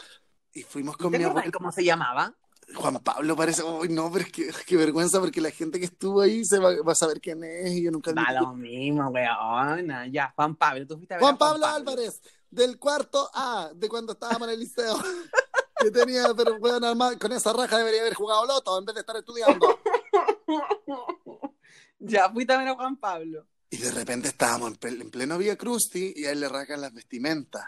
Y 0.53 0.63
fuimos 0.63 0.97
con 0.97 1.11
¿Te 1.11 1.19
mi 1.19 1.25
abuela. 1.25 1.51
cómo 1.53 1.73
se 1.73 1.85
llamaba? 1.85 2.35
Juan 2.77 2.99
Pablo 3.03 3.37
parece, 3.37 3.63
uy, 3.63 3.89
no, 3.91 4.11
pero 4.11 4.25
es 4.25 4.33
que 4.33 4.51
qué 4.67 4.77
vergüenza 4.77 5.21
porque 5.21 5.41
la 5.41 5.51
gente 5.51 5.79
que 5.79 5.85
estuvo 5.85 6.23
ahí 6.23 6.45
se 6.47 6.59
va, 6.59 6.71
va 6.83 6.93
a 6.93 6.95
saber 6.95 7.21
quién 7.21 7.45
es 7.45 7.73
y 7.73 7.83
yo 7.83 7.91
nunca 7.91 8.13
Da 8.13 8.25
vi- 8.31 8.37
lo 8.41 8.55
mismo, 8.55 9.09
weona. 9.11 10.07
Ya, 10.07 10.33
Juan 10.35 10.57
Pablo, 10.57 10.87
tú 10.87 10.97
fuiste 10.97 11.13
a 11.15 11.17
ver 11.19 11.23
Juan 11.23 11.35
a 11.35 11.39
Pablo 11.39 11.67
Álvarez, 11.67 12.23
del 12.51 12.79
cuarto 12.79 13.29
A, 13.35 13.71
de 13.75 13.89
cuando 13.89 14.13
estábamos 14.13 14.49
en 14.49 14.55
el 14.55 14.61
liceo. 14.61 14.97
Que 15.77 15.91
tenía, 15.91 16.33
pero 16.37 16.59
bueno, 16.61 16.95
con 17.21 17.33
esa 17.33 17.53
raja 17.53 17.77
debería 17.79 18.01
haber 18.03 18.15
jugado 18.15 18.47
loto 18.47 18.79
en 18.79 18.85
vez 18.87 18.95
de 18.95 19.01
estar 19.01 19.17
estudiando. 19.17 19.81
ya, 21.99 22.25
a 22.27 22.33
ver 22.59 22.69
a 22.69 22.75
Juan 22.75 22.97
Pablo. 22.97 23.47
Y 23.71 23.79
de 23.79 23.91
repente 23.91 24.29
estábamos 24.29 24.73
en, 24.73 24.79
ple- 24.79 25.01
en 25.01 25.11
pleno 25.11 25.39
Vía 25.39 25.57
Cruci 25.57 26.13
y 26.17 26.27
a 26.27 26.33
él 26.33 26.41
le 26.41 26.49
rasgan 26.49 26.81
las 26.81 26.93
vestimentas. 26.93 27.65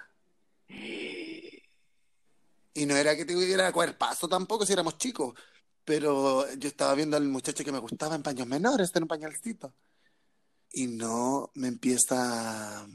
Y 0.69 1.63
no 2.87 2.97
era 2.97 3.17
que 3.17 3.25
tuviera 3.25 3.73
cuerpazo 3.73 4.29
tampoco 4.29 4.67
si 4.67 4.73
éramos 4.75 4.99
chicos, 4.99 5.35
pero 5.85 6.53
yo 6.55 6.69
estaba 6.69 6.95
viendo 6.95 7.17
al 7.17 7.27
muchacho 7.29 7.65
que 7.65 7.73
me 7.73 7.79
gustaba 7.79 8.15
en 8.15 8.23
paños 8.23 8.47
menores, 8.47 8.91
en 8.95 9.03
un 9.05 9.09
pañalcito. 9.09 9.75
Y 10.73 10.87
no 10.89 11.51
me 11.55 11.69
empieza... 11.69 12.87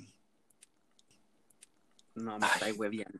No, 2.14 2.38
me 2.38 2.46
Ay. 2.46 2.52
estáis 2.54 2.78
hueviando. 2.78 3.20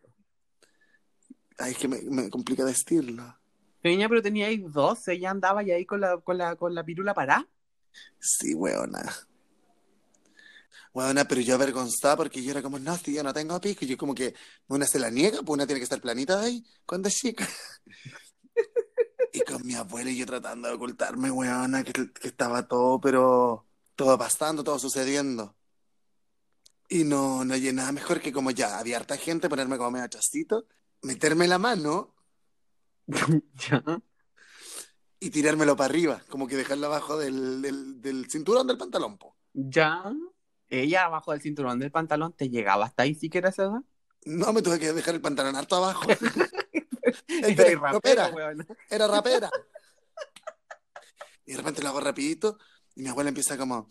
Ay, 1.58 1.72
es 1.72 1.78
que 1.78 1.88
me, 1.88 2.02
me 2.04 2.30
complica 2.30 2.64
decirlo. 2.64 3.36
Peña, 3.82 4.08
pero 4.08 4.22
teníais 4.22 4.62
12, 4.72 5.20
ya 5.20 5.32
andaba 5.32 5.62
ahí 5.62 5.86
con 5.86 6.02
la, 6.02 6.18
con 6.18 6.38
la, 6.38 6.56
con 6.56 6.76
la 6.76 6.84
pirula 6.84 7.14
pará. 7.14 7.48
Sí, 8.20 8.54
weona. 8.54 9.04
Weona, 10.94 11.26
pero 11.26 11.42
yo 11.42 11.56
avergonzada 11.56 12.18
porque 12.18 12.44
yo 12.44 12.52
era 12.52 12.62
como, 12.62 12.78
no, 12.78 12.96
si 12.98 13.14
yo 13.14 13.24
no 13.24 13.34
tengo 13.34 13.60
pico. 13.60 13.86
Yo 13.86 13.98
como 13.98 14.14
que 14.14 14.36
una 14.68 14.86
se 14.86 15.00
la 15.00 15.10
niega, 15.10 15.40
pues 15.40 15.56
una 15.56 15.66
tiene 15.66 15.80
que 15.80 15.86
estar 15.86 16.02
planita 16.02 16.42
ahí 16.42 16.64
cuando 16.86 17.08
es 17.08 17.16
chica. 17.16 17.48
Y 19.34 19.40
con 19.42 19.66
mi 19.66 19.76
abuela 19.76 20.12
y 20.12 20.18
yo 20.18 20.26
tratando 20.26 20.68
de 20.68 20.74
ocultarme, 20.74 21.32
weona, 21.32 21.86
que, 21.86 21.94
que 21.94 22.28
estaba 22.28 22.68
todo, 22.68 23.00
pero 23.00 23.66
todo 23.96 24.18
pasando, 24.18 24.62
todo 24.62 24.78
sucediendo. 24.78 25.56
Y 26.90 27.06
no, 27.06 27.46
no 27.46 27.54
hay 27.54 27.72
nada 27.72 27.94
mejor 27.94 28.20
que 28.20 28.34
como 28.34 28.52
ya 28.52 28.78
había 28.78 28.98
harta 28.98 29.16
gente, 29.16 29.48
ponerme 29.48 29.78
como 29.78 29.92
medio 29.92 30.10
chasito, 30.10 30.66
meterme 31.02 31.48
la 31.48 31.58
mano 31.58 32.14
ya. 33.70 33.84
y 35.20 35.30
tirármelo 35.30 35.76
para 35.76 35.86
arriba, 35.86 36.22
como 36.30 36.48
que 36.48 36.56
dejarlo 36.56 36.88
abajo 36.88 37.18
del, 37.18 37.62
del, 37.62 38.02
del 38.02 38.30
cinturón 38.30 38.68
del 38.68 38.78
pantalón, 38.78 39.18
po. 39.18 39.36
Ya. 39.54 40.04
Ella 40.70 41.06
abajo 41.06 41.32
del 41.32 41.42
cinturón 41.42 41.80
del 41.80 41.92
pantalón 41.92 42.34
te 42.34 42.50
llegaba 42.50 42.86
hasta 42.86 43.04
ahí 43.04 43.14
siquiera 43.14 43.50
esa 43.50 43.64
edad. 43.64 43.82
No, 44.26 44.54
me 44.54 44.62
tuve 44.62 44.80
que 44.80 44.94
dejar 44.94 45.16
el 45.16 45.22
pantalón 45.22 45.56
harto 45.56 45.76
abajo. 45.76 46.08
Rapera, 47.82 48.30
weona. 48.30 48.66
era 48.90 49.08
rapera. 49.08 49.50
Y 51.46 51.52
de 51.52 51.58
repente 51.58 51.82
lo 51.82 51.90
hago 51.90 52.00
rapidito 52.00 52.58
y 52.96 53.02
mi 53.02 53.10
abuela 53.10 53.30
empieza 53.30 53.58
como... 53.58 53.88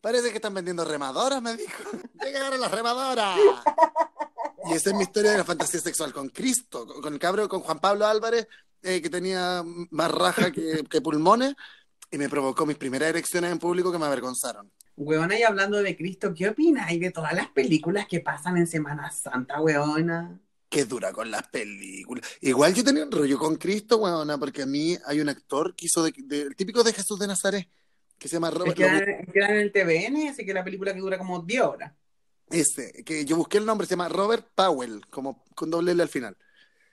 Parece 0.00 0.30
que 0.30 0.36
están 0.36 0.54
vendiendo 0.54 0.84
remadoras, 0.84 1.40
me 1.40 1.56
dijo. 1.56 1.82
Llegaron 2.24 2.60
las 2.60 2.70
remadoras. 2.70 3.38
Y 4.70 4.74
esa 4.74 4.90
es 4.90 4.96
mi 4.96 5.02
historia 5.02 5.32
de 5.32 5.38
la 5.38 5.44
fantasía 5.44 5.80
sexual 5.80 6.12
con 6.12 6.28
Cristo, 6.28 6.86
con 6.86 7.12
el 7.12 7.18
cabro, 7.18 7.48
con 7.48 7.60
Juan 7.60 7.80
Pablo 7.80 8.06
Álvarez, 8.06 8.46
eh, 8.82 9.00
que 9.02 9.10
tenía 9.10 9.62
más 9.90 10.10
raja 10.10 10.50
que, 10.50 10.84
que 10.88 11.00
pulmones, 11.00 11.54
y 12.10 12.18
me 12.18 12.28
provocó 12.28 12.66
mis 12.66 12.76
primeras 12.76 13.08
erecciones 13.08 13.50
en 13.50 13.58
público 13.58 13.90
que 13.90 13.98
me 13.98 14.06
avergonzaron. 14.06 14.70
Weona, 14.96 15.38
y 15.38 15.42
hablando 15.42 15.82
de 15.82 15.96
Cristo, 15.96 16.34
¿qué 16.34 16.50
opináis 16.50 17.00
de 17.00 17.10
todas 17.10 17.32
las 17.32 17.48
películas 17.48 18.06
que 18.06 18.20
pasan 18.20 18.56
en 18.58 18.66
Semana 18.66 19.10
Santa, 19.10 19.60
weona? 19.60 20.38
Qué 20.68 20.84
dura 20.84 21.12
con 21.12 21.30
las 21.30 21.48
películas. 21.48 22.26
Igual 22.40 22.74
yo 22.74 22.84
tenía 22.84 23.04
un 23.04 23.10
rollo 23.12 23.38
con 23.38 23.56
Cristo, 23.56 23.96
weona, 23.98 24.38
porque 24.38 24.62
a 24.62 24.66
mí 24.66 24.96
hay 25.06 25.20
un 25.20 25.28
actor 25.28 25.74
que 25.74 25.86
hizo 25.86 26.02
de, 26.02 26.12
de- 26.16 26.42
el 26.42 26.56
típico 26.56 26.82
de 26.82 26.92
Jesús 26.92 27.18
de 27.18 27.26
Nazaret, 27.26 27.68
que 28.18 28.28
se 28.28 28.36
llama 28.36 28.50
Robert. 28.50 28.76
que 28.76 28.84
era, 28.84 28.98
es 28.98 29.32
que 29.32 29.38
era 29.38 29.48
en 29.50 29.56
el 29.60 29.72
TVN, 29.72 30.28
así 30.28 30.44
que 30.46 30.54
la 30.54 30.62
película 30.64 30.92
que 30.94 31.00
dura 31.00 31.18
como 31.18 31.40
10 31.40 31.62
horas. 31.62 31.92
Ese, 32.50 33.02
que 33.04 33.24
yo 33.24 33.36
busqué 33.36 33.58
el 33.58 33.66
nombre, 33.66 33.86
se 33.86 33.92
llama 33.92 34.08
Robert 34.08 34.46
Powell, 34.54 35.06
como 35.08 35.44
con 35.54 35.70
doble 35.70 35.92
L 35.92 36.02
al 36.02 36.08
final. 36.08 36.36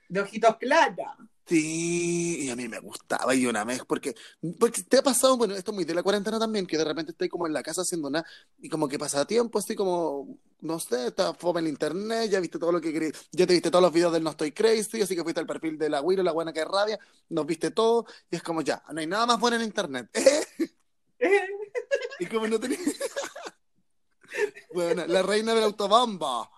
De 0.08 0.20
ojitos 0.20 0.56
claros. 0.56 1.16
Sí, 1.46 2.42
y 2.42 2.50
a 2.50 2.54
mí 2.54 2.68
me 2.68 2.78
gustaba 2.78 3.34
y 3.34 3.44
una 3.44 3.64
vez, 3.64 3.82
porque, 3.84 4.14
porque 4.58 4.84
te 4.84 4.98
ha 4.98 5.02
pasado, 5.02 5.36
bueno, 5.36 5.56
esto 5.56 5.72
es 5.72 5.74
muy 5.74 5.84
de 5.84 5.94
la 5.94 6.02
cuarentena 6.04 6.38
también, 6.38 6.64
que 6.64 6.78
de 6.78 6.84
repente 6.84 7.10
estoy 7.10 7.28
como 7.28 7.48
en 7.48 7.52
la 7.52 7.60
casa 7.60 7.82
haciendo 7.82 8.08
nada 8.08 8.24
y 8.60 8.68
como 8.68 8.86
que 8.86 9.00
pasa 9.00 9.24
tiempo, 9.24 9.58
así 9.58 9.74
como, 9.74 10.38
no 10.60 10.78
sé, 10.78 11.08
está 11.08 11.34
fome 11.34 11.58
en 11.58 11.66
el 11.66 11.72
internet, 11.72 12.30
ya 12.30 12.38
viste 12.38 12.60
todo 12.60 12.70
lo 12.70 12.80
que 12.80 12.92
querías, 12.92 13.14
ya 13.32 13.48
te 13.48 13.52
viste 13.52 13.68
todos 13.68 13.82
los 13.82 13.92
videos 13.92 14.12
del 14.12 14.22
No 14.22 14.30
Estoy 14.30 14.52
Crazy, 14.52 15.02
así 15.02 15.16
que 15.16 15.24
fuiste 15.24 15.40
al 15.40 15.46
perfil 15.46 15.76
de 15.76 15.90
la 15.90 16.00
Wiro, 16.00 16.22
la 16.22 16.30
buena 16.30 16.52
que 16.52 16.64
rabia, 16.64 17.00
nos 17.30 17.44
viste 17.46 17.72
todo 17.72 18.06
y 18.30 18.36
es 18.36 18.44
como 18.44 18.62
ya, 18.62 18.84
no 18.92 19.00
hay 19.00 19.08
nada 19.08 19.26
más 19.26 19.40
bueno 19.40 19.56
en 19.56 19.62
internet. 19.62 20.08
Y 22.20 22.26
como 22.26 22.46
no 22.46 22.60
tenía... 22.60 22.78
Bueno, 24.72 25.06
la 25.06 25.22
reina 25.22 25.54
del 25.54 25.64
autobomba. 25.64 26.50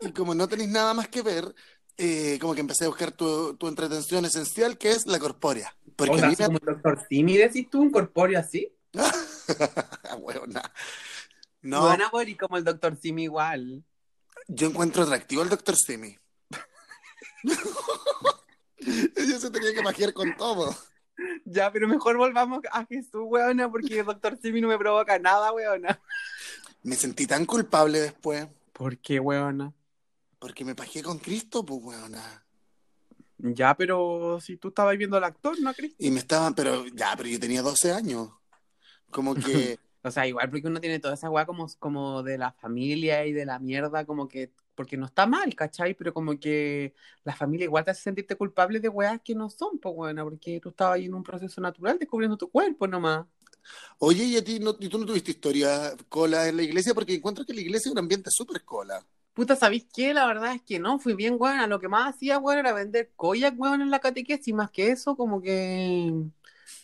Y 0.00 0.12
como 0.12 0.34
no 0.34 0.48
tenéis 0.48 0.70
nada 0.70 0.94
más 0.94 1.08
que 1.08 1.22
ver, 1.22 1.54
eh, 1.96 2.38
como 2.40 2.54
que 2.54 2.60
empecé 2.60 2.84
a 2.84 2.88
buscar 2.88 3.12
tu, 3.12 3.56
tu 3.56 3.66
entretención 3.68 4.24
esencial, 4.24 4.78
que 4.78 4.92
es 4.92 5.06
la 5.06 5.18
corpórea. 5.18 5.76
Porque 5.96 6.12
O 6.12 6.24
a 6.24 6.34
sea, 6.34 6.46
como 6.46 6.58
el 6.58 6.66
doctor 6.66 7.04
Simi, 7.08 7.36
decís 7.36 7.68
tú, 7.70 7.80
un 7.82 7.90
corpóreo 7.90 8.38
así. 8.38 8.72
Huevona. 10.18 10.62
No, 11.62 11.82
Buena 11.82 12.08
Bori, 12.10 12.36
como 12.36 12.56
el 12.56 12.64
doctor 12.64 12.96
Simi 12.96 13.24
igual. 13.24 13.84
yo 14.46 14.68
encuentro 14.68 15.02
atractivo 15.02 15.42
al 15.42 15.48
doctor 15.48 15.74
Simi. 15.76 16.16
Ella 18.78 19.38
se 19.38 19.50
tenía 19.50 19.74
que 19.74 19.82
magiar 19.82 20.12
con 20.12 20.36
todo. 20.36 20.74
Ya, 21.50 21.72
pero 21.72 21.88
mejor 21.88 22.16
volvamos 22.16 22.60
a 22.70 22.84
Jesús, 22.84 23.22
weona, 23.24 23.70
porque 23.70 24.00
el 24.00 24.06
doctor 24.06 24.38
Simi 24.40 24.60
no 24.60 24.68
me 24.68 24.78
provoca 24.78 25.18
nada, 25.18 25.52
weona. 25.52 26.00
Me 26.82 26.94
sentí 26.94 27.26
tan 27.26 27.46
culpable 27.46 28.00
después, 28.00 28.46
¿Por 28.72 28.98
qué, 28.98 29.18
weona? 29.18 29.72
porque 30.38 30.64
me 30.64 30.74
pajeé 30.74 31.02
con 31.02 31.18
Cristo, 31.18 31.64
pues, 31.64 31.82
huevona. 31.82 32.44
Ya, 33.38 33.74
pero 33.76 34.38
si 34.40 34.56
tú 34.56 34.68
estabas 34.68 34.96
viendo 34.96 35.16
al 35.16 35.24
actor, 35.24 35.58
¿no, 35.60 35.72
Cristo? 35.74 35.96
Y 35.98 36.10
me 36.10 36.18
estaban, 36.18 36.54
pero 36.54 36.86
ya, 36.86 37.14
pero 37.16 37.28
yo 37.28 37.40
tenía 37.40 37.62
12 37.62 37.92
años. 37.92 38.30
Como 39.10 39.34
que, 39.34 39.78
O 40.02 40.10
sea, 40.10 40.26
igual 40.26 40.48
porque 40.48 40.66
uno 40.66 40.80
tiene 40.80 41.00
toda 41.00 41.14
esa 41.14 41.28
weá 41.28 41.44
como, 41.44 41.66
como 41.78 42.22
de 42.22 42.38
la 42.38 42.52
familia 42.52 43.26
y 43.26 43.32
de 43.32 43.44
la 43.44 43.58
mierda, 43.58 44.04
como 44.06 44.28
que, 44.28 44.52
porque 44.78 44.96
no 44.96 45.06
está 45.06 45.26
mal, 45.26 45.52
¿cachai? 45.56 45.92
Pero 45.94 46.14
como 46.14 46.38
que 46.38 46.94
la 47.24 47.34
familia 47.34 47.64
igual 47.64 47.84
te 47.84 47.90
hace 47.90 48.02
sentirte 48.02 48.36
culpable 48.36 48.78
de 48.78 48.88
weas 48.88 49.20
que 49.24 49.34
no 49.34 49.50
son, 49.50 49.80
pues 49.80 49.92
buena, 49.92 50.22
porque 50.22 50.60
tú 50.62 50.68
estabas 50.68 50.94
ahí 50.94 51.06
en 51.06 51.14
un 51.14 51.24
proceso 51.24 51.60
natural 51.60 51.98
descubriendo 51.98 52.36
tu 52.36 52.48
cuerpo 52.48 52.86
nomás. 52.86 53.26
oye, 53.98 54.22
¿y 54.22 54.36
a 54.36 54.44
ti 54.44 54.60
no, 54.60 54.76
tú 54.76 54.96
no 55.00 55.04
tuviste 55.04 55.32
historia 55.32 55.96
cola 56.08 56.46
en 56.46 56.58
la 56.58 56.62
iglesia? 56.62 56.94
Porque 56.94 57.12
encuentro 57.12 57.44
que 57.44 57.54
la 57.54 57.60
iglesia 57.60 57.88
es 57.88 57.92
un 57.92 57.98
ambiente 57.98 58.30
súper 58.30 58.62
cola. 58.64 59.04
Puta, 59.34 59.56
¿sabéis 59.56 59.88
qué? 59.92 60.14
La 60.14 60.26
verdad 60.28 60.54
es 60.54 60.62
que 60.62 60.78
no, 60.78 61.00
fui 61.00 61.14
bien 61.14 61.38
buena. 61.38 61.66
Lo 61.66 61.80
que 61.80 61.88
más 61.88 62.14
hacía, 62.14 62.38
weón, 62.38 62.60
era 62.60 62.72
vender 62.72 63.10
koyak, 63.16 63.58
weón, 63.58 63.82
en 63.82 63.90
la 63.90 63.98
catequesis. 63.98 64.54
Más 64.54 64.70
que 64.70 64.92
eso, 64.92 65.16
como 65.16 65.42
que 65.42 66.12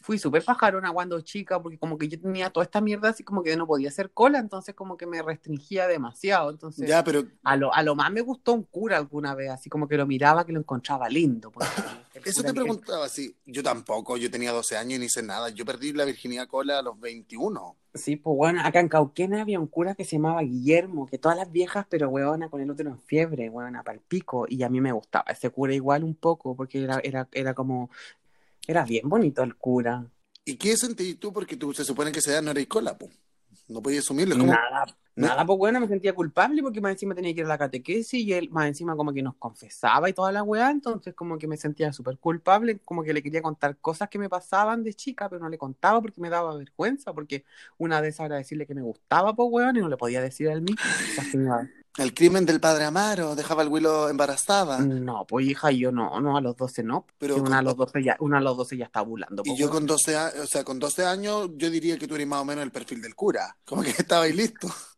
fui 0.04 0.18
súper 0.18 0.44
pajarona 0.44 0.92
cuando 0.92 1.18
chica, 1.22 1.62
porque 1.62 1.78
como 1.78 1.96
que 1.96 2.08
yo 2.08 2.20
tenía 2.20 2.50
toda 2.50 2.64
esta 2.64 2.82
mierda 2.82 3.08
así 3.08 3.24
como 3.24 3.42
que 3.42 3.56
no 3.56 3.66
podía 3.66 3.88
hacer 3.88 4.10
cola, 4.10 4.38
entonces 4.38 4.74
como 4.74 4.98
que 4.98 5.06
me 5.06 5.22
restringía 5.22 5.88
demasiado. 5.88 6.50
Entonces, 6.50 6.86
Ya, 6.86 7.02
pero 7.02 7.24
a 7.42 7.56
lo, 7.56 7.72
a 7.72 7.82
lo 7.82 7.94
más 7.94 8.12
me 8.12 8.20
gustó 8.20 8.52
un 8.52 8.64
cura 8.64 8.98
alguna 8.98 9.34
vez, 9.34 9.50
así 9.50 9.70
como 9.70 9.88
que 9.88 9.96
lo 9.96 10.06
miraba, 10.06 10.44
que 10.44 10.52
lo 10.52 10.60
encontraba 10.60 11.08
lindo. 11.08 11.50
eso 12.22 12.42
te 12.42 12.52
preguntaba, 12.52 13.08
sí. 13.08 13.34
Yo 13.46 13.62
tampoco, 13.62 14.18
yo 14.18 14.30
tenía 14.30 14.52
12 14.52 14.76
años 14.76 14.96
y 14.96 14.98
no 14.98 15.04
hice 15.06 15.22
nada. 15.22 15.48
Yo 15.48 15.64
perdí 15.64 15.94
la 15.94 16.04
virginidad 16.04 16.48
cola 16.48 16.80
a 16.80 16.82
los 16.82 17.00
21. 17.00 17.74
Sí, 17.94 18.16
pues 18.16 18.36
bueno, 18.36 18.60
acá 18.62 18.80
en 18.80 18.88
Cauquena 18.88 19.40
había 19.40 19.58
un 19.58 19.68
cura 19.68 19.94
que 19.94 20.04
se 20.04 20.16
llamaba 20.16 20.42
Guillermo, 20.42 21.06
que 21.06 21.16
todas 21.16 21.38
las 21.38 21.50
viejas, 21.50 21.86
pero 21.88 22.10
weona, 22.10 22.50
con 22.50 22.60
el 22.60 22.70
útero 22.70 22.90
en 22.90 22.98
fiebre, 22.98 23.48
weona, 23.48 23.82
para 23.84 23.96
el 23.96 24.02
pico, 24.02 24.46
y 24.48 24.64
a 24.64 24.68
mí 24.68 24.80
me 24.80 24.92
gustaba 24.92 25.30
ese 25.30 25.48
cura 25.48 25.72
igual 25.72 26.04
un 26.04 26.16
poco, 26.16 26.56
porque 26.56 26.82
era, 26.82 27.00
era, 27.04 27.28
era 27.32 27.54
como, 27.54 27.90
era 28.66 28.84
bien 28.84 29.08
bonito 29.08 29.42
el 29.42 29.56
cura. 29.56 30.06
¿Y 30.44 30.56
qué 30.56 30.76
sentí 30.76 31.14
tú? 31.14 31.32
Porque 31.32 31.56
tú 31.56 31.72
se 31.72 31.84
supone 31.84 32.12
que 32.12 32.18
esa 32.18 32.32
edad 32.32 32.42
no 32.42 32.50
eres 32.50 32.66
cola, 32.66 32.96
po. 32.96 33.08
No 33.68 33.82
podía 33.82 34.00
asumirlo. 34.00 34.36
Nada, 34.36 34.84
nada, 35.16 35.46
pues 35.46 35.58
bueno, 35.58 35.80
me 35.80 35.88
sentía 35.88 36.14
culpable 36.14 36.60
porque 36.62 36.82
más 36.82 36.92
encima 36.92 37.14
tenía 37.14 37.32
que 37.32 37.40
ir 37.40 37.46
a 37.46 37.48
la 37.48 37.56
catequesis 37.56 38.12
y 38.12 38.32
él 38.34 38.50
más 38.50 38.66
encima 38.66 38.94
como 38.94 39.12
que 39.12 39.22
nos 39.22 39.36
confesaba 39.36 40.10
y 40.10 40.12
toda 40.12 40.32
la 40.32 40.42
weá, 40.42 40.70
entonces 40.70 41.14
como 41.14 41.38
que 41.38 41.46
me 41.46 41.56
sentía 41.56 41.90
súper 41.92 42.18
culpable, 42.18 42.78
como 42.84 43.02
que 43.02 43.14
le 43.14 43.22
quería 43.22 43.40
contar 43.40 43.78
cosas 43.78 44.10
que 44.10 44.18
me 44.18 44.28
pasaban 44.28 44.82
de 44.82 44.92
chica, 44.92 45.30
pero 45.30 45.40
no 45.40 45.48
le 45.48 45.56
contaba 45.56 46.02
porque 46.02 46.20
me 46.20 46.28
daba 46.28 46.54
vergüenza, 46.56 47.14
porque 47.14 47.46
una 47.78 48.02
de 48.02 48.08
esas 48.08 48.26
era 48.26 48.36
decirle 48.36 48.66
que 48.66 48.74
me 48.74 48.82
gustaba, 48.82 49.34
pues 49.34 49.48
weón, 49.50 49.76
y 49.76 49.80
no 49.80 49.88
le 49.88 49.96
podía 49.96 50.20
decir 50.20 50.50
al 50.50 50.60
mismo. 50.60 50.82
El 51.96 52.12
crimen 52.12 52.44
del 52.44 52.60
padre 52.60 52.84
Amaro 52.84 53.36
dejaba 53.36 53.62
al 53.62 53.68
Willow 53.68 54.08
embarazada. 54.08 54.78
No, 54.80 55.24
pues 55.26 55.46
hija, 55.46 55.70
yo 55.70 55.92
no, 55.92 56.20
no, 56.20 56.36
a 56.36 56.40
los 56.40 56.56
12 56.56 56.82
no, 56.82 57.06
Pero 57.18 57.36
una 57.36 57.58
a 57.58 57.62
los 57.62 57.76
12 57.76 58.02
ya, 58.02 58.16
una 58.18 58.38
a 58.38 58.40
los 58.40 58.56
12 58.56 58.76
ya 58.76 58.86
está 58.86 59.02
ovulando, 59.02 59.42
Y 59.44 59.50
pues, 59.50 59.58
yo 59.60 59.70
con 59.70 59.86
12 59.86 60.16
años, 60.16 60.34
o 60.40 60.46
sea, 60.46 60.64
con 60.64 60.78
12 60.80 61.04
años, 61.04 61.50
yo 61.54 61.70
diría 61.70 61.96
que 61.96 62.08
tú 62.08 62.16
eres 62.16 62.26
más 62.26 62.40
o 62.40 62.44
menos 62.44 62.64
el 62.64 62.72
perfil 62.72 63.00
del 63.00 63.14
cura. 63.14 63.56
Como 63.64 63.82
que 63.82 63.90
estaba 63.90 64.24
ahí 64.24 64.32
listo. 64.32 64.68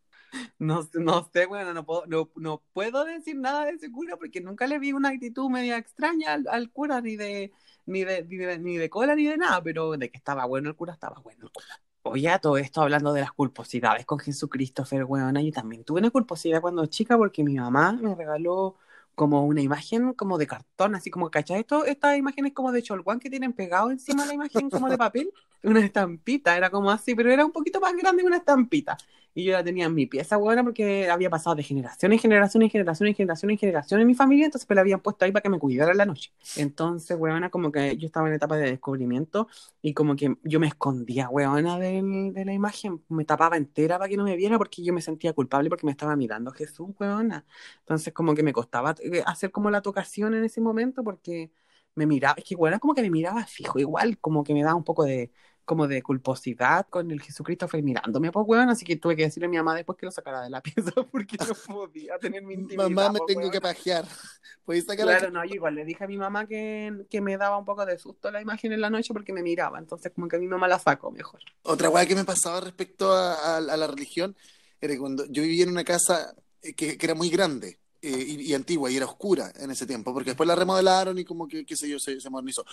No, 0.59 0.83
sé- 0.83 0.99
no 0.99 1.29
sé, 1.33 1.45
bueno, 1.45 1.73
no 1.73 1.85
puedo, 1.85 2.05
no, 2.05 2.29
no 2.35 2.61
puedo 2.73 3.05
decir 3.05 3.35
nada 3.37 3.65
de 3.65 3.71
ese 3.71 3.91
cura 3.91 4.17
porque 4.17 4.41
nunca 4.41 4.67
le 4.67 4.77
vi 4.77 4.91
una 4.91 5.09
actitud 5.09 5.49
media 5.49 5.77
extraña 5.77 6.33
al, 6.33 6.45
al 6.49 6.69
cura, 6.71 7.01
ni 7.01 7.15
de, 7.15 7.51
ni 7.85 8.03
de, 8.03 8.23
ni 8.25 8.35
de, 8.37 8.59
ni 8.59 8.77
de 8.77 8.89
cola, 8.89 9.15
ni 9.15 9.25
de 9.25 9.37
nada, 9.37 9.61
pero 9.63 9.91
de 9.91 10.09
que 10.11 10.17
estaba 10.17 10.45
bueno 10.45 10.69
el 10.69 10.75
cura, 10.75 10.93
estaba 10.93 11.19
bueno 11.21 11.45
el 11.45 11.51
cura. 11.51 11.65
Oye, 12.09 12.37
todo 12.41 12.57
esto 12.57 12.81
hablando 12.81 13.13
de 13.13 13.21
las 13.21 13.31
culposidades 13.31 14.05
con 14.05 14.19
Jesucristo, 14.19 14.83
weona, 14.91 15.41
yo 15.41 15.51
también 15.51 15.83
tuve 15.83 15.99
una 15.99 16.09
culposidad 16.09 16.61
cuando 16.61 16.85
chica 16.85 17.17
porque 17.17 17.43
mi 17.43 17.55
mamá 17.55 17.93
me 17.93 18.15
regaló 18.15 18.75
como 19.15 19.45
una 19.45 19.61
imagen 19.61 20.13
como 20.13 20.37
de 20.37 20.45
cartón, 20.45 20.93
así 20.93 21.09
como, 21.09 21.31
¿cachai? 21.31 21.61
Esto, 21.61 21.85
estas 21.85 22.17
imágenes 22.17 22.53
como 22.53 22.71
de 22.71 22.83
Cholguán 22.83 23.19
que 23.19 23.31
tienen 23.31 23.51
pegado 23.51 23.89
encima 23.89 24.21
de 24.21 24.27
la 24.27 24.33
imagen 24.35 24.69
como 24.69 24.89
de 24.89 24.97
papel, 24.97 25.31
una 25.63 25.79
estampita, 25.79 26.55
era 26.55 26.69
como 26.69 26.91
así, 26.91 27.15
pero 27.15 27.31
era 27.31 27.43
un 27.43 27.51
poquito 27.51 27.79
más 27.79 27.95
grande 27.95 28.21
que 28.21 28.27
una 28.27 28.37
estampita. 28.37 28.95
Y 29.39 29.43
yo 29.45 29.53
la 29.53 29.63
tenía 29.63 29.85
en 29.85 29.93
mi 29.93 30.07
pieza, 30.07 30.35
buena, 30.37 30.63
porque 30.63 31.09
había 31.11 31.29
pasado 31.29 31.55
de 31.55 31.61
generación 31.61 32.11
en 32.11 32.17
generación 32.17 32.63
en 32.63 32.71
generación 32.71 33.07
en 33.07 33.13
generación 33.15 33.51
en 33.51 33.57
generación 33.59 34.01
en 34.01 34.07
mi 34.07 34.15
familia, 34.15 34.45
entonces 34.45 34.67
me 34.67 34.73
la 34.75 34.81
habían 34.81 34.99
puesto 34.99 35.25
ahí 35.25 35.31
para 35.31 35.43
que 35.43 35.49
me 35.49 35.59
cuidara 35.59 35.91
en 35.91 35.97
la 35.99 36.05
noche. 36.07 36.31
Entonces, 36.55 37.15
weona, 37.19 37.51
como 37.51 37.71
que 37.71 37.95
yo 37.97 38.07
estaba 38.07 38.27
en 38.29 38.33
etapa 38.33 38.57
de 38.57 38.71
descubrimiento 38.71 39.47
y 39.83 39.93
como 39.93 40.15
que 40.15 40.35
yo 40.43 40.59
me 40.59 40.65
escondía, 40.67 41.29
weona, 41.29 41.77
del- 41.77 42.33
de 42.33 42.45
la 42.45 42.53
imagen, 42.53 43.03
me 43.09 43.25
tapaba 43.25 43.57
entera 43.57 43.99
para 43.99 44.09
que 44.09 44.17
no 44.17 44.23
me 44.23 44.35
viera 44.35 44.57
porque 44.57 44.83
yo 44.83 44.91
me 44.93 45.01
sentía 45.01 45.33
culpable 45.33 45.69
porque 45.69 45.85
me 45.85 45.91
estaba 45.91 46.15
mirando 46.15 46.51
Jesús, 46.51 46.89
weona. 46.99 47.45
Entonces, 47.81 48.13
como 48.13 48.33
que 48.33 48.41
me 48.43 48.53
costaba 48.53 48.95
eh, 49.01 49.21
hacer 49.27 49.51
como 49.51 49.69
la 49.69 49.81
tocación 49.83 50.33
en 50.33 50.45
ese 50.45 50.61
momento 50.61 51.03
porque 51.03 51.51
me 51.97 52.05
miraba, 52.05 52.35
es 52.37 52.45
que 52.45 52.55
weona 52.55 52.79
como 52.79 52.93
que 52.95 53.01
me 53.01 53.09
miraba 53.09 53.45
fijo, 53.45 53.79
igual, 53.79 54.17
como 54.19 54.43
que 54.43 54.53
me 54.53 54.63
daba 54.63 54.75
un 54.75 54.83
poco 54.85 55.03
de 55.03 55.31
como 55.65 55.85
de 55.89 56.01
culposidad 56.01 56.87
con 56.89 57.11
el 57.11 57.21
Jesucristo 57.21 57.67
fue 57.67 57.81
mirándome, 57.81 58.31
pues, 58.31 58.45
weón, 58.47 58.69
así 58.69 58.85
que 58.85 58.95
tuve 58.95 59.17
que 59.17 59.23
decirle 59.23 59.47
a 59.47 59.49
mi 59.49 59.57
mamá 59.57 59.75
después 59.75 59.97
que 59.97 60.05
lo 60.05 60.11
sacara 60.13 60.41
de 60.41 60.49
la 60.49 60.61
pieza 60.63 60.91
porque 61.11 61.35
no 61.37 61.53
podía 61.67 62.17
tener 62.19 62.41
mi 62.43 62.53
intimidad. 62.53 62.89
Mamá, 62.89 63.11
me 63.11 63.19
pues, 63.19 63.27
tengo 63.27 63.41
weón. 63.41 63.51
que 63.51 63.59
pajear. 63.61 64.05
¿Puedes 64.65 64.85
sacar 64.85 65.05
Claro, 65.05 65.29
no, 65.31 65.43
yo 65.43 65.55
igual 65.55 65.75
le 65.75 65.83
dije 65.83 66.03
a 66.05 66.07
mi 66.07 66.17
mamá 66.17 66.47
que, 66.47 67.05
que 67.09 67.19
me 67.19 67.35
daba 67.37 67.57
un 67.57 67.65
poco 67.65 67.85
de 67.85 67.97
susto 67.97 68.31
la 68.31 68.41
imagen 68.41 68.71
en 68.71 68.79
la 68.81 68.89
noche 68.89 69.13
porque 69.13 69.33
me 69.33 69.43
miraba, 69.43 69.77
entonces 69.79 70.11
como 70.15 70.29
que 70.29 70.37
mi 70.37 70.47
mamá 70.47 70.67
la 70.69 70.79
sacó 70.79 71.11
mejor. 71.11 71.41
Otra 71.63 71.89
weá 71.89 72.05
que 72.05 72.15
me 72.15 72.23
pasaba 72.23 72.61
respecto 72.61 73.11
a, 73.11 73.33
a- 73.33 73.57
a 73.57 73.77
la 73.77 73.87
religión 73.87 74.37
era 74.79 74.97
cuando 74.97 75.25
yo 75.25 75.41
vivía 75.43 75.63
en 75.63 75.71
una 75.71 75.83
casa 75.83 76.33
eh, 76.61 76.73
que, 76.75 76.97
que 76.97 77.05
era 77.05 77.15
muy 77.15 77.29
grande 77.29 77.79
eh, 78.01 78.25
y, 78.27 78.51
y 78.51 78.53
antigua 78.53 78.91
y 78.91 78.97
era 78.97 79.05
oscura 79.05 79.51
en 79.55 79.71
ese 79.71 79.85
tiempo, 79.85 80.13
porque 80.13 80.31
después 80.31 80.47
la 80.47 80.55
remodelaron 80.55 81.17
y 81.17 81.25
como 81.25 81.47
que, 81.47 81.65
qué 81.65 81.75
sé 81.75 81.89
yo, 81.89 81.99
se, 81.99 82.19
se 82.19 82.29
modernizó. 82.29 82.65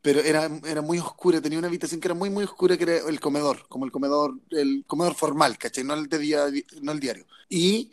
Pero 0.00 0.20
era, 0.20 0.50
era 0.66 0.82
muy 0.82 0.98
oscura, 0.98 1.40
tenía 1.40 1.58
una 1.58 1.68
habitación 1.68 2.00
que 2.00 2.08
era 2.08 2.14
muy, 2.14 2.28
muy 2.28 2.44
oscura, 2.44 2.76
que 2.76 2.82
era 2.82 3.08
el 3.08 3.20
comedor, 3.20 3.68
como 3.68 3.84
el 3.84 3.92
comedor, 3.92 4.34
el 4.50 4.84
comedor 4.86 5.14
formal, 5.14 5.56
¿cachai? 5.58 5.84
No 5.84 5.94
el 5.94 6.08
de 6.08 6.18
día, 6.18 6.46
no 6.80 6.92
el 6.92 6.98
diario. 6.98 7.26
Y 7.48 7.90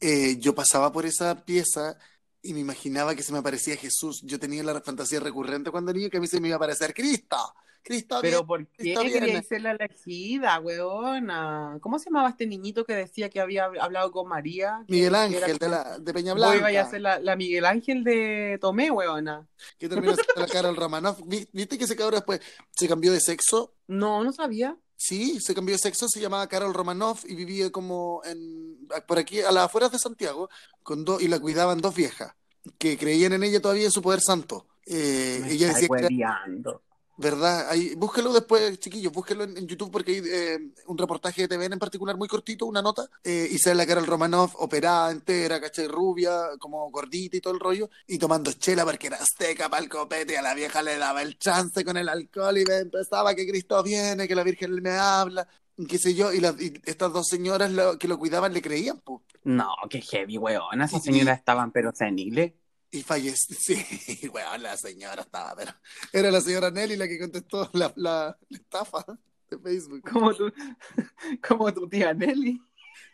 eh, 0.00 0.38
yo 0.38 0.54
pasaba 0.54 0.90
por 0.90 1.04
esa 1.04 1.44
pieza 1.44 1.98
y 2.42 2.54
me 2.54 2.60
imaginaba 2.60 3.14
que 3.14 3.22
se 3.22 3.32
me 3.32 3.38
aparecía 3.38 3.76
Jesús. 3.76 4.22
Yo 4.24 4.38
tenía 4.38 4.62
la 4.62 4.80
fantasía 4.80 5.20
recurrente 5.20 5.70
cuando 5.70 5.92
niño 5.92 6.08
que 6.08 6.16
a 6.16 6.20
mí 6.20 6.26
se 6.26 6.40
me 6.40 6.48
iba 6.48 6.54
a 6.54 6.56
aparecer 6.56 6.94
Cristo. 6.94 7.36
Cristo, 7.82 8.18
Pero 8.20 8.46
¿por 8.46 8.66
qué 8.66 8.94
quería 8.94 9.42
ser 9.42 9.62
la 9.62 9.72
elegida, 9.72 10.60
weona? 10.60 11.78
¿Cómo 11.80 11.98
se 11.98 12.06
llamaba 12.06 12.28
este 12.30 12.46
niñito 12.46 12.84
que 12.84 12.94
decía 12.94 13.30
que 13.30 13.40
había 13.40 13.64
hablado 13.64 14.12
con 14.12 14.28
María? 14.28 14.84
Miguel 14.88 15.14
Ángel 15.14 15.42
era 15.42 15.54
de, 15.58 15.68
la, 15.68 15.98
de 15.98 16.12
Peña 16.14 16.34
Vos 16.34 16.40
ibas 16.42 16.54
a 16.56 16.68
Blanca, 16.70 16.90
ser 16.90 17.00
la, 17.00 17.18
la 17.20 17.36
Miguel 17.36 17.64
Ángel 17.64 18.04
de 18.04 18.58
Tomé, 18.60 18.90
weona. 18.90 19.46
que 19.78 19.88
terminó 19.88 20.14
siendo 20.14 20.34
la 20.36 20.46
Carol 20.46 20.76
Romanoff. 20.76 21.20
Vi- 21.24 21.48
¿Viste 21.52 21.78
que 21.78 21.84
ese 21.84 21.96
cabrón 21.96 22.16
después 22.20 22.40
se 22.70 22.86
cambió 22.88 23.12
de 23.12 23.20
sexo? 23.20 23.74
No, 23.88 24.22
no 24.24 24.32
sabía. 24.32 24.76
Sí, 24.96 25.40
se 25.40 25.54
cambió 25.54 25.74
de 25.74 25.78
sexo, 25.78 26.06
se 26.08 26.20
llamaba 26.20 26.46
Carol 26.46 26.74
Romanoff 26.74 27.24
y 27.26 27.34
vivía 27.34 27.70
como 27.72 28.20
en, 28.26 28.76
por 29.08 29.18
aquí, 29.18 29.40
a 29.40 29.50
las 29.50 29.64
afueras 29.64 29.90
de 29.90 29.98
Santiago, 29.98 30.50
con 30.82 31.06
dos, 31.06 31.22
y 31.22 31.28
la 31.28 31.40
cuidaban 31.40 31.80
dos 31.80 31.94
viejas, 31.94 32.34
que 32.76 32.98
creían 32.98 33.32
en 33.32 33.42
ella 33.42 33.62
todavía 33.62 33.86
en 33.86 33.90
su 33.90 34.02
poder 34.02 34.20
santo. 34.20 34.66
Eh, 34.84 35.40
Me 35.42 35.52
ella 35.52 35.68
decía 35.68 35.88
que 35.88 36.06
era. 36.16 36.80
Verdad. 37.20 37.68
Ahí, 37.70 37.94
búsquelo 37.94 38.32
después, 38.32 38.78
chiquillos, 38.80 39.12
búsquelo 39.12 39.44
en, 39.44 39.56
en 39.56 39.66
YouTube 39.66 39.90
porque 39.90 40.12
hay 40.12 40.22
eh, 40.24 40.58
un 40.86 40.98
reportaje 40.98 41.42
de 41.42 41.48
TVN 41.48 41.74
en 41.74 41.78
particular 41.78 42.16
muy 42.16 42.28
cortito, 42.28 42.66
una 42.66 42.82
nota, 42.82 43.08
eh, 43.24 43.48
y 43.50 43.58
sale 43.58 43.76
la 43.76 43.86
Carol 43.86 44.06
Romanoff 44.06 44.54
operada 44.58 45.10
entera, 45.10 45.60
¿cachai? 45.60 45.86
Rubia, 45.88 46.50
como 46.58 46.90
gordita 46.90 47.36
y 47.36 47.40
todo 47.40 47.54
el 47.54 47.60
rollo, 47.60 47.90
y 48.06 48.18
tomando 48.18 48.52
chela 48.52 48.84
porque 48.84 49.06
era 49.08 49.18
azteca 49.18 49.68
para 49.68 49.82
el 49.82 49.88
copete, 49.88 50.32
y 50.32 50.36
a 50.36 50.42
la 50.42 50.54
vieja 50.54 50.82
le 50.82 50.96
daba 50.98 51.22
el 51.22 51.38
chance 51.38 51.84
con 51.84 51.96
el 51.96 52.08
alcohol 52.08 52.58
y 52.58 52.64
me 52.64 52.76
empezaba 52.78 53.34
que 53.34 53.46
Cristo 53.46 53.82
viene, 53.82 54.26
que 54.26 54.34
la 54.34 54.42
Virgen 54.42 54.72
me 54.82 54.90
habla, 54.90 55.46
qué 55.88 55.98
sé 55.98 56.14
yo, 56.14 56.32
y, 56.32 56.40
las- 56.40 56.60
y 56.60 56.72
estas 56.84 57.12
dos 57.12 57.26
señoras 57.28 57.70
lo- 57.72 57.98
que 57.98 58.08
lo 58.08 58.18
cuidaban 58.18 58.52
le 58.52 58.62
creían, 58.62 59.00
pues. 59.00 59.20
No, 59.44 59.68
qué 59.88 60.00
heavy, 60.02 60.36
weona. 60.36 60.84
Esas 60.84 61.02
señoras 61.02 61.38
estaban 61.38 61.72
pero 61.72 61.92
seniles. 61.94 62.52
Y 62.90 63.02
falleció, 63.02 63.56
sí, 63.60 64.28
weón, 64.32 64.62
la 64.62 64.76
señora 64.76 65.22
estaba, 65.22 65.54
pero 65.54 65.72
era 66.12 66.30
la 66.30 66.40
señora 66.40 66.70
Nelly 66.70 66.96
la 66.96 67.06
que 67.06 67.18
contestó 67.18 67.70
la, 67.72 67.92
la, 67.96 68.36
la 68.48 68.58
estafa 68.58 69.04
de 69.48 69.58
Facebook. 69.58 70.02
Como 70.10 70.34
tu, 70.34 70.52
como 71.48 71.72
tu 71.72 71.88
tía 71.88 72.12
Nelly. 72.12 72.60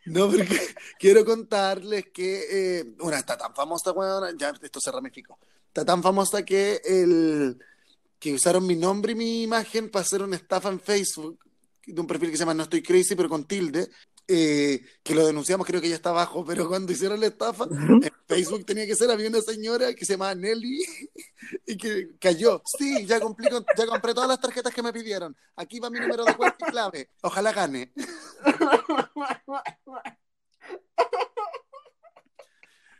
No, 0.07 0.31
porque 0.31 0.75
quiero 0.99 1.25
contarles 1.25 2.07
que 2.13 2.79
eh, 2.79 2.95
una 3.01 3.19
está 3.19 3.37
tan 3.37 3.55
famosa, 3.55 3.93
weón, 3.93 4.39
ya 4.39 4.55
esto 4.63 4.81
se 4.81 4.93
ramificó. 4.93 5.39
Está 5.69 5.85
tan 5.85 6.03
famosa 6.03 6.45
que 6.45 6.81
el 6.85 7.59
que 8.19 8.33
usaron 8.33 8.67
mi 8.67 8.77
nombre 8.77 9.13
y 9.13 9.15
mi 9.15 9.43
imagen 9.43 9.91
para 9.91 10.03
hacer 10.03 10.23
una 10.23 10.37
estafa 10.37 10.71
en 10.71 10.81
Facebook 10.81 11.39
de 11.87 12.01
un 12.01 12.07
perfil 12.07 12.31
que 12.31 12.37
se 12.37 12.43
llama 12.43 12.55
No 12.55 12.63
Estoy 12.63 12.83
Crazy, 12.83 13.15
pero 13.15 13.29
con 13.29 13.45
tilde, 13.45 13.89
eh, 14.29 14.85
que 15.03 15.15
lo 15.15 15.27
denunciamos, 15.27 15.67
creo 15.67 15.81
que 15.81 15.89
ya 15.89 15.95
está 15.95 16.11
abajo, 16.11 16.45
pero 16.45 16.69
cuando 16.69 16.93
hicieron 16.93 17.21
la 17.21 17.27
estafa, 17.29 17.65
en 17.71 18.03
Facebook 18.27 18.65
tenía 18.67 18.87
que 18.87 18.97
ser, 18.97 19.11
había 19.11 19.29
una 19.29 19.41
señora 19.41 19.95
que 19.95 20.05
se 20.05 20.15
llamaba 20.15 20.35
Nelly 20.35 20.85
y 21.67 21.77
que 21.77 22.17
cayó. 22.19 22.63
Sí, 22.79 23.07
ya 23.07 23.21
cumplí, 23.21 23.49
con- 23.49 23.65
ya 23.77 23.87
compré 23.87 24.15
todas 24.15 24.29
las 24.29 24.41
tarjetas 24.41 24.75
que 24.75 24.83
me 24.83 24.93
pidieron. 24.93 25.37
Aquí 25.57 25.79
va 25.81 25.91
mi 25.91 26.01
número 26.01 26.25
de 26.25 26.35
cuenta 26.35 26.57
y 26.67 26.71
clave. 26.71 27.11
Ojalá 27.23 27.53
gane. 27.53 27.93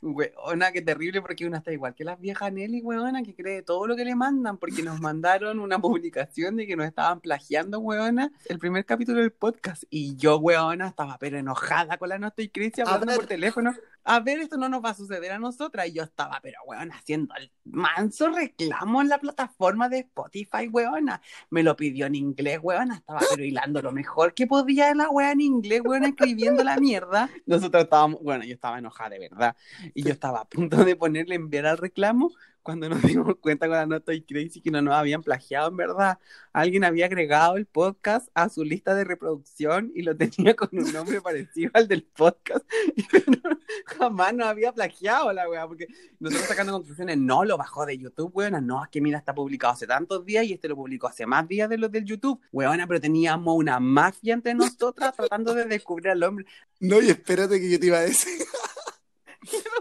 Weona, 0.03 0.73
qué 0.73 0.83
terrible 0.83 1.23
porque 1.23 1.47
una 1.47 1.59
está 1.59 1.73
igual 1.73 1.95
que 1.95 2.05
las 2.05 2.21
viejas 2.21 2.53
Nelly, 2.53 2.83
weona, 2.83 3.23
que 3.23 3.35
cree 3.35 3.63
todo 3.63 3.87
lo 3.87 3.97
que 3.97 4.05
le 4.05 4.15
mandan, 4.15 4.59
porque 4.59 4.83
nos 4.83 5.01
mandaron 5.01 5.59
una 5.59 5.79
publicación 5.81 6.57
de 6.57 6.67
que 6.67 6.77
nos 6.77 6.87
estaban 6.87 7.21
plagiando, 7.21 7.79
weona, 7.81 8.33
el 8.47 8.59
primer 8.59 8.85
capítulo 8.85 9.21
del 9.21 9.33
podcast. 9.33 9.85
Y 9.91 10.17
yo, 10.17 10.39
weona, 10.39 10.89
estaba 10.89 11.19
pero 11.19 11.39
enojada 11.39 11.99
con 11.99 12.09
la 12.09 12.19
No 12.19 12.29
Estoy 12.29 12.49
Crazy 12.49 12.81
hablando 12.81 13.07
ver. 13.07 13.17
por 13.17 13.27
teléfono. 13.27 13.75
A 14.05 14.21
ver, 14.21 14.39
esto 14.39 14.57
no 14.57 14.69
nos 14.69 14.85
va 14.85 14.91
a 14.91 14.95
suceder 14.95 15.33
a 15.33 15.39
nosotras. 15.39 15.89
Y 15.89 15.95
yo 15.95 16.05
estaba, 16.05 16.39
pero 16.41 16.59
weona, 16.67 16.95
haciendo 16.95 17.35
el 17.35 17.51
manso 17.65 18.29
reclamo 18.29 19.03
en 19.03 19.09
la 19.09 19.19
plataforma 19.19 19.89
de 19.89 20.01
Spotify, 20.01 20.69
weona. 20.71 21.21
Me 21.51 21.63
lo 21.63 21.77
pidió 21.77 22.07
en 22.07 22.15
inglés, 22.15 22.61
weona. 22.63 22.97
Estaba 22.97 23.21
pero 23.31 23.45
hilando 23.45 23.83
lo 23.83 23.93
mejor 23.93 24.35
que 24.35 24.47
podía 24.47 24.91
en 24.91 24.99
la 24.99 25.11
wea 25.11 25.33
en 25.33 25.41
inglés, 25.41 25.83
weona, 25.85 26.09
escribiendo 26.09 26.63
la 26.63 26.77
mierda. 26.79 27.29
Nosotros 27.47 27.85
estábamos, 27.85 28.23
bueno, 28.23 28.45
yo 28.45 28.55
estaba 28.55 28.79
enojada 28.79 29.11
de 29.11 29.19
verdad. 29.19 29.57
Y 29.95 30.03
yo 30.03 30.13
estaba 30.13 30.41
a 30.41 30.45
punto 30.49 30.85
de 30.85 30.97
ponerle 30.97 31.35
enviar 31.35 31.67
al 31.67 31.79
reclamo 31.79 32.33
cuando 32.63 32.89
nos 32.89 33.01
dimos 33.03 33.37
cuenta 33.37 33.69
con 33.69 33.77
la 33.77 33.87
nota 33.87 34.13
y 34.13 34.23
crazy 34.23 34.61
que 34.61 34.73
no 34.73 34.83
nos 34.83 34.95
habían 34.95 35.23
plagiado 35.23 35.69
en 35.69 35.77
verdad. 35.77 36.19
Alguien 36.53 36.83
había 36.83 37.07
agregado 37.07 37.57
el 37.57 37.67
podcast 37.67 38.29
a 38.35 38.49
su 38.49 38.65
lista 38.65 38.95
de 38.97 39.05
reproducción 39.05 39.93
y 39.95 40.03
lo 40.03 40.17
tenía 40.17 40.55
con 40.57 40.71
un 40.73 40.93
nombre 40.93 41.21
parecido 41.21 41.71
al 41.75 41.87
del 41.89 42.03
podcast. 42.03 42.65
Y 42.97 43.03
no- 43.31 43.57
jamás 43.85 44.35
nos 44.35 44.47
había 44.47 44.73
plagiado 44.73 45.33
la 45.33 45.49
weá, 45.49 45.67
porque 45.67 45.87
nosotros 46.19 46.49
sacando 46.49 46.73
conclusiones, 46.73 47.19
no 47.19 47.45
lo 47.45 47.57
bajó 47.57 47.85
de 47.87 47.99
YouTube, 47.99 48.31
weona, 48.35 48.61
no, 48.61 48.83
es 48.83 48.91
que 48.91 49.01
mira, 49.01 49.19
está 49.19 49.35
publicado 49.35 49.73
hace 49.75 49.87
tantos 49.87 50.25
días 50.25 50.45
y 50.45 50.53
este 50.53 50.69
lo 50.69 50.77
publicó 50.77 51.07
hace 51.09 51.27
más 51.27 51.47
días 51.49 51.69
de 51.69 51.79
los 51.79 51.91
del 51.91 52.05
YouTube. 52.05 52.41
Weona, 52.53 52.87
pero 52.87 53.01
teníamos 53.01 53.55
una 53.57 53.79
mafia 53.81 54.35
entre 54.35 54.55
nosotras 54.55 55.15
tratando 55.17 55.55
de 55.55 55.65
descubrir 55.67 56.11
al 56.11 56.23
hombre. 56.23 56.47
No, 56.81 57.01
y 57.01 57.11
espérate 57.11 57.61
que 57.61 57.71
yo 57.71 57.79
te 57.81 57.87
iba 57.87 57.99
a 57.99 58.03
decir. 58.03 58.46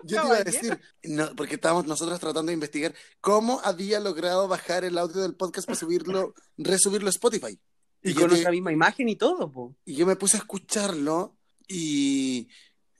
Yo 0.06 0.22
te 0.22 0.28
iba 0.28 0.38
a 0.38 0.44
decir, 0.44 0.80
no, 1.04 1.36
porque 1.36 1.56
estábamos 1.56 1.86
nosotros 1.88 2.20
tratando 2.20 2.50
de 2.50 2.54
investigar 2.54 2.94
cómo 3.22 3.60
había 3.63 4.00
logrado 4.00 4.48
bajar 4.48 4.84
el 4.86 4.98
audio 4.98 5.22
del 5.22 5.36
podcast 5.36 5.68
para 5.68 5.78
subirlo, 5.80 6.34
resubirlo 6.58 7.08
a 7.08 7.12
Spotify. 7.12 7.60
Y, 8.02 8.12
Y 8.12 8.13
con 8.13 8.28
nuestra 8.30 8.52
misma 8.52 8.72
imagen 8.72 9.10
y 9.10 9.15
todo, 9.15 9.52
po. 9.52 9.76
Y 9.86 9.96
yo 9.96 10.06
me 10.06 10.15
puse 10.15 10.38
a 10.38 10.39
escucharlo 10.41 11.38
y, 11.68 12.48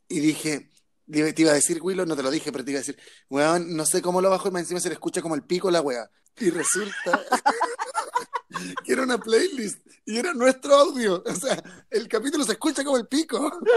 y 0.08 0.20
dije, 0.20 0.70
te 1.12 1.34
iba 1.42 1.52
a 1.52 1.56
decir, 1.56 1.80
Willow, 1.82 2.06
no 2.08 2.16
te 2.16 2.24
lo 2.24 2.32
dije, 2.32 2.52
pero 2.52 2.66
te 2.66 2.72
iba 2.72 2.80
a 2.80 2.82
decir, 2.82 2.98
weón, 3.30 3.76
no 3.76 3.86
sé 3.86 4.02
cómo 4.02 4.22
lo 4.22 4.30
bajo 4.32 4.48
y 4.48 4.52
más 4.52 4.62
encima 4.64 4.80
se 4.80 4.90
le 4.90 4.96
escucha 4.96 5.22
como 5.22 5.36
el 5.36 5.44
pico 5.44 5.70
la 5.70 5.82
wea. 5.82 6.10
Y 6.40 6.50
resulta 6.50 7.24
que 8.84 8.94
era 8.94 9.04
una 9.04 9.18
playlist 9.20 9.86
y 10.06 10.18
era 10.18 10.34
nuestro 10.34 10.76
audio. 10.76 11.24
O 11.26 11.36
sea, 11.36 11.62
el 11.90 12.08
capítulo 12.08 12.44
se 12.44 12.54
escucha 12.54 12.84
como 12.84 12.98
el 12.98 13.08
pico. 13.08 13.52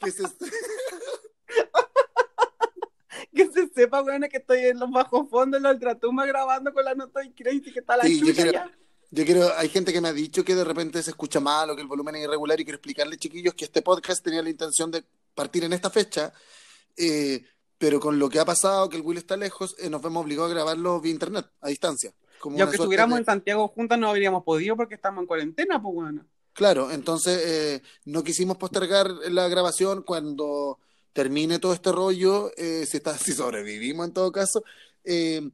Que 0.00 0.12
se- 0.12 0.22
Que 3.34 3.46
se 3.50 3.68
sepa, 3.68 4.02
weón, 4.02 4.22
que 4.30 4.36
estoy 4.38 4.60
en 4.66 4.78
los 4.78 4.90
bajos 4.90 5.28
fondos, 5.28 5.58
en 5.58 5.62
la 5.64 5.70
ultratumba 5.72 6.24
grabando 6.26 6.72
con 6.72 6.84
la 6.84 6.94
nota 6.94 7.24
y 7.24 7.30
crazy 7.32 7.72
que 7.72 7.80
está 7.80 7.96
la 7.96 8.04
Sí, 8.04 8.20
yo 8.24 8.34
quiero- 8.34 8.52
ya. 8.52 8.70
Yo 9.10 9.24
quiero, 9.24 9.48
hay 9.56 9.70
gente 9.70 9.90
que 9.92 10.00
me 10.02 10.08
ha 10.08 10.12
dicho 10.12 10.44
que 10.44 10.54
de 10.54 10.64
repente 10.64 11.02
se 11.02 11.10
escucha 11.10 11.40
mal 11.40 11.70
o 11.70 11.74
que 11.76 11.80
el 11.80 11.88
volumen 11.88 12.14
es 12.16 12.24
irregular 12.24 12.60
y 12.60 12.64
quiero 12.64 12.76
explicarle, 12.76 13.16
chiquillos, 13.16 13.54
que 13.54 13.64
este 13.64 13.80
podcast 13.80 14.22
tenía 14.22 14.42
la 14.42 14.50
intención 14.50 14.90
de 14.90 15.02
partir 15.34 15.64
en 15.64 15.72
esta 15.72 15.88
fecha, 15.88 16.30
eh, 16.96 17.42
pero 17.78 18.00
con 18.00 18.18
lo 18.18 18.28
que 18.28 18.38
ha 18.38 18.44
pasado, 18.44 18.88
que 18.90 18.96
el 18.96 19.02
Will 19.02 19.16
está 19.16 19.36
lejos, 19.38 19.74
eh, 19.78 19.88
nos 19.88 20.02
vemos 20.02 20.22
obligados 20.22 20.50
a 20.50 20.54
grabarlo 20.54 21.00
vía 21.00 21.12
internet, 21.12 21.46
a 21.62 21.68
distancia. 21.68 22.12
Como 22.38 22.58
Y 22.58 22.60
aunque 22.60 22.76
estuviéramos 22.76 23.16
de- 23.16 23.20
en 23.20 23.24
Santiago 23.26 23.68
juntas 23.68 23.98
no 23.98 24.10
habríamos 24.10 24.44
podido 24.44 24.76
porque 24.76 24.96
estamos 24.96 25.22
en 25.22 25.26
cuarentena, 25.26 25.80
pues, 25.80 25.94
weón. 25.96 26.28
Claro, 26.52 26.90
entonces 26.90 27.40
eh, 27.46 27.82
no 28.04 28.22
quisimos 28.22 28.58
postergar 28.58 29.08
la 29.30 29.48
grabación 29.48 30.02
cuando 30.02 30.78
termine 31.18 31.58
todo 31.58 31.72
este 31.72 31.90
rollo, 31.90 32.52
eh, 32.56 32.86
si, 32.86 32.98
está, 32.98 33.18
si 33.18 33.32
sobrevivimos 33.32 34.06
en 34.06 34.12
todo 34.12 34.30
caso, 34.30 34.62
eh, 35.02 35.50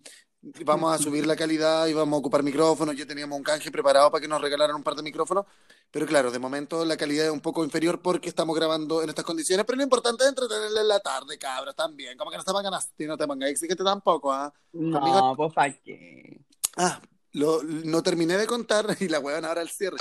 vamos 0.62 0.94
a 0.94 1.03
subir 1.03 1.27
la 1.27 1.37
calidad 1.37 1.87
y 1.87 1.94
vamos 1.94 2.18
a 2.18 2.20
ocupar 2.20 2.42
micrófonos, 2.42 2.94
ya 2.94 3.07
teníamos 3.07 3.38
un 3.38 3.42
canje 3.42 3.70
preparado 3.70 4.11
para 4.11 4.20
que 4.20 4.29
nos 4.29 4.42
regalaran 4.42 4.77
un 4.77 4.83
par 4.83 4.94
de 4.94 5.03
micrófonos, 5.03 5.46
pero 5.90 6.05
claro, 6.05 6.31
de 6.31 6.38
momento 6.38 6.85
la 6.85 6.98
calidad 6.98 7.24
es 7.24 7.33
un 7.33 7.40
poco 7.40 7.64
inferior 7.64 8.03
porque 8.03 8.29
estamos 8.29 8.55
grabando 8.55 9.03
en 9.03 9.09
estas 9.09 9.24
condiciones, 9.24 9.64
pero 9.64 9.79
lo 9.79 9.85
importante 9.85 10.24
es 10.24 10.29
entretenerle 10.29 10.83
en 10.83 10.88
la 10.88 11.00
tarde, 11.00 11.38
cabros, 11.38 11.74
también, 11.74 12.18
como 12.18 12.31
que 12.31 12.37
no 12.37 12.44
te 12.44 12.53
pongan 12.53 12.74
así, 12.74 13.07
no 13.07 13.16
te 13.16 13.27
pongas 13.27 13.48
exigente 13.48 13.83
tampoco, 13.83 14.35
¿ah? 14.35 14.53
No, 14.74 14.98
Amigo- 14.98 15.35
pues, 15.35 15.55
¿para 15.55 15.72
qué? 15.72 16.40
Ah, 16.77 17.00
lo, 17.33 17.62
no 17.62 18.03
terminé 18.03 18.37
de 18.37 18.46
contar 18.46 18.85
y 19.00 19.09
la 19.09 19.18
huevona 19.18 19.48
ahora 19.48 19.62
el 19.62 19.70
cierre. 19.70 19.96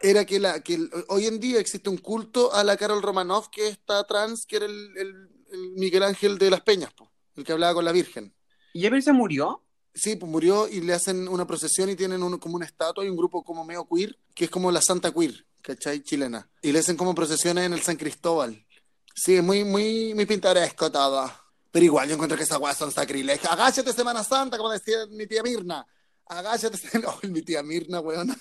Era 0.00 0.24
que, 0.24 0.38
la, 0.40 0.60
que 0.60 0.74
el- 0.74 0.90
hoy 1.08 1.26
en 1.26 1.40
día 1.40 1.58
existe 1.60 1.88
un 1.88 1.98
culto 1.98 2.52
a 2.52 2.62
la 2.64 2.76
Carol 2.76 3.02
Romanov, 3.02 3.50
que 3.50 3.68
está 3.68 4.04
trans, 4.06 4.44
que 4.46 4.56
era 4.56 4.66
el, 4.66 4.90
el- 4.96 5.28
el 5.52 5.70
Miguel 5.76 6.02
Ángel 6.02 6.36
de 6.38 6.50
las 6.50 6.60
Peñas, 6.62 6.92
po, 6.92 7.10
el 7.36 7.44
que 7.44 7.52
hablaba 7.52 7.74
con 7.74 7.84
la 7.84 7.92
Virgen. 7.92 8.34
¿Y 8.72 8.84
Ever 8.86 9.02
se 9.02 9.12
murió? 9.12 9.62
Sí, 9.94 10.16
pues 10.16 10.30
murió 10.30 10.68
y 10.68 10.80
le 10.80 10.92
hacen 10.92 11.28
una 11.28 11.46
procesión 11.46 11.88
y 11.88 11.94
tienen 11.96 12.22
un- 12.22 12.38
como 12.38 12.56
una 12.56 12.66
estatua 12.66 13.04
y 13.04 13.08
un 13.08 13.16
grupo 13.16 13.44
como 13.44 13.64
medio 13.64 13.86
queer, 13.88 14.18
que 14.34 14.46
es 14.46 14.50
como 14.50 14.72
la 14.72 14.82
Santa 14.82 15.12
Queer, 15.12 15.46
¿cachai? 15.62 16.02
Chilena. 16.02 16.50
Y 16.62 16.72
le 16.72 16.80
hacen 16.80 16.96
como 16.96 17.14
procesiones 17.14 17.64
en 17.66 17.72
el 17.72 17.80
San 17.82 17.96
Cristóbal. 17.96 18.66
Sí, 19.14 19.36
es 19.36 19.44
muy, 19.44 19.62
muy, 19.62 20.12
muy 20.14 20.26
pintoresco 20.26 20.90
todo. 20.90 21.30
Pero 21.70 21.84
igual 21.86 22.08
yo 22.08 22.14
encuentro 22.14 22.36
que 22.36 22.42
esas 22.44 22.58
weas 22.58 22.76
son 22.76 22.90
sacrilegios. 22.90 23.50
Agáchate 23.52 23.92
Semana 23.92 24.24
Santa, 24.24 24.56
como 24.58 24.70
decía 24.70 25.06
mi 25.10 25.26
tía 25.28 25.42
Mirna. 25.44 25.86
Agáchate. 26.26 26.78
No, 27.00 27.16
mi 27.30 27.42
tía 27.42 27.62
Mirna, 27.62 28.00
weona. 28.00 28.36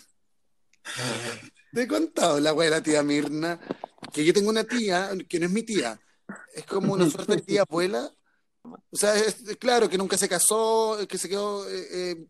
Te 1.74 1.82
he 1.82 1.88
contado 1.88 2.40
la 2.40 2.54
wea 2.54 2.70
de 2.70 2.76
la 2.78 2.84
tía 2.84 3.04
Mirna. 3.04 3.60
Que 4.12 4.24
yo 4.24 4.34
tengo 4.34 4.50
una 4.50 4.64
tía, 4.64 5.12
que 5.28 5.40
no 5.40 5.46
es 5.46 5.52
mi 5.52 5.64
tía. 5.64 6.00
Es 6.54 6.66
como 6.66 6.94
una 6.94 7.10
suerte 7.10 7.36
de 7.36 7.42
tía 7.42 7.62
abuela. 7.62 8.12
O 8.64 8.96
sea, 8.96 9.16
es, 9.16 9.42
es 9.48 9.58
claro 9.58 9.90
que 9.90 9.98
nunca 9.98 10.18
se 10.18 10.30
casó, 10.30 10.98
que 11.08 11.18
se 11.18 11.28
quedó 11.28 11.68
eh, 11.70 11.88
eh, 11.92 12.28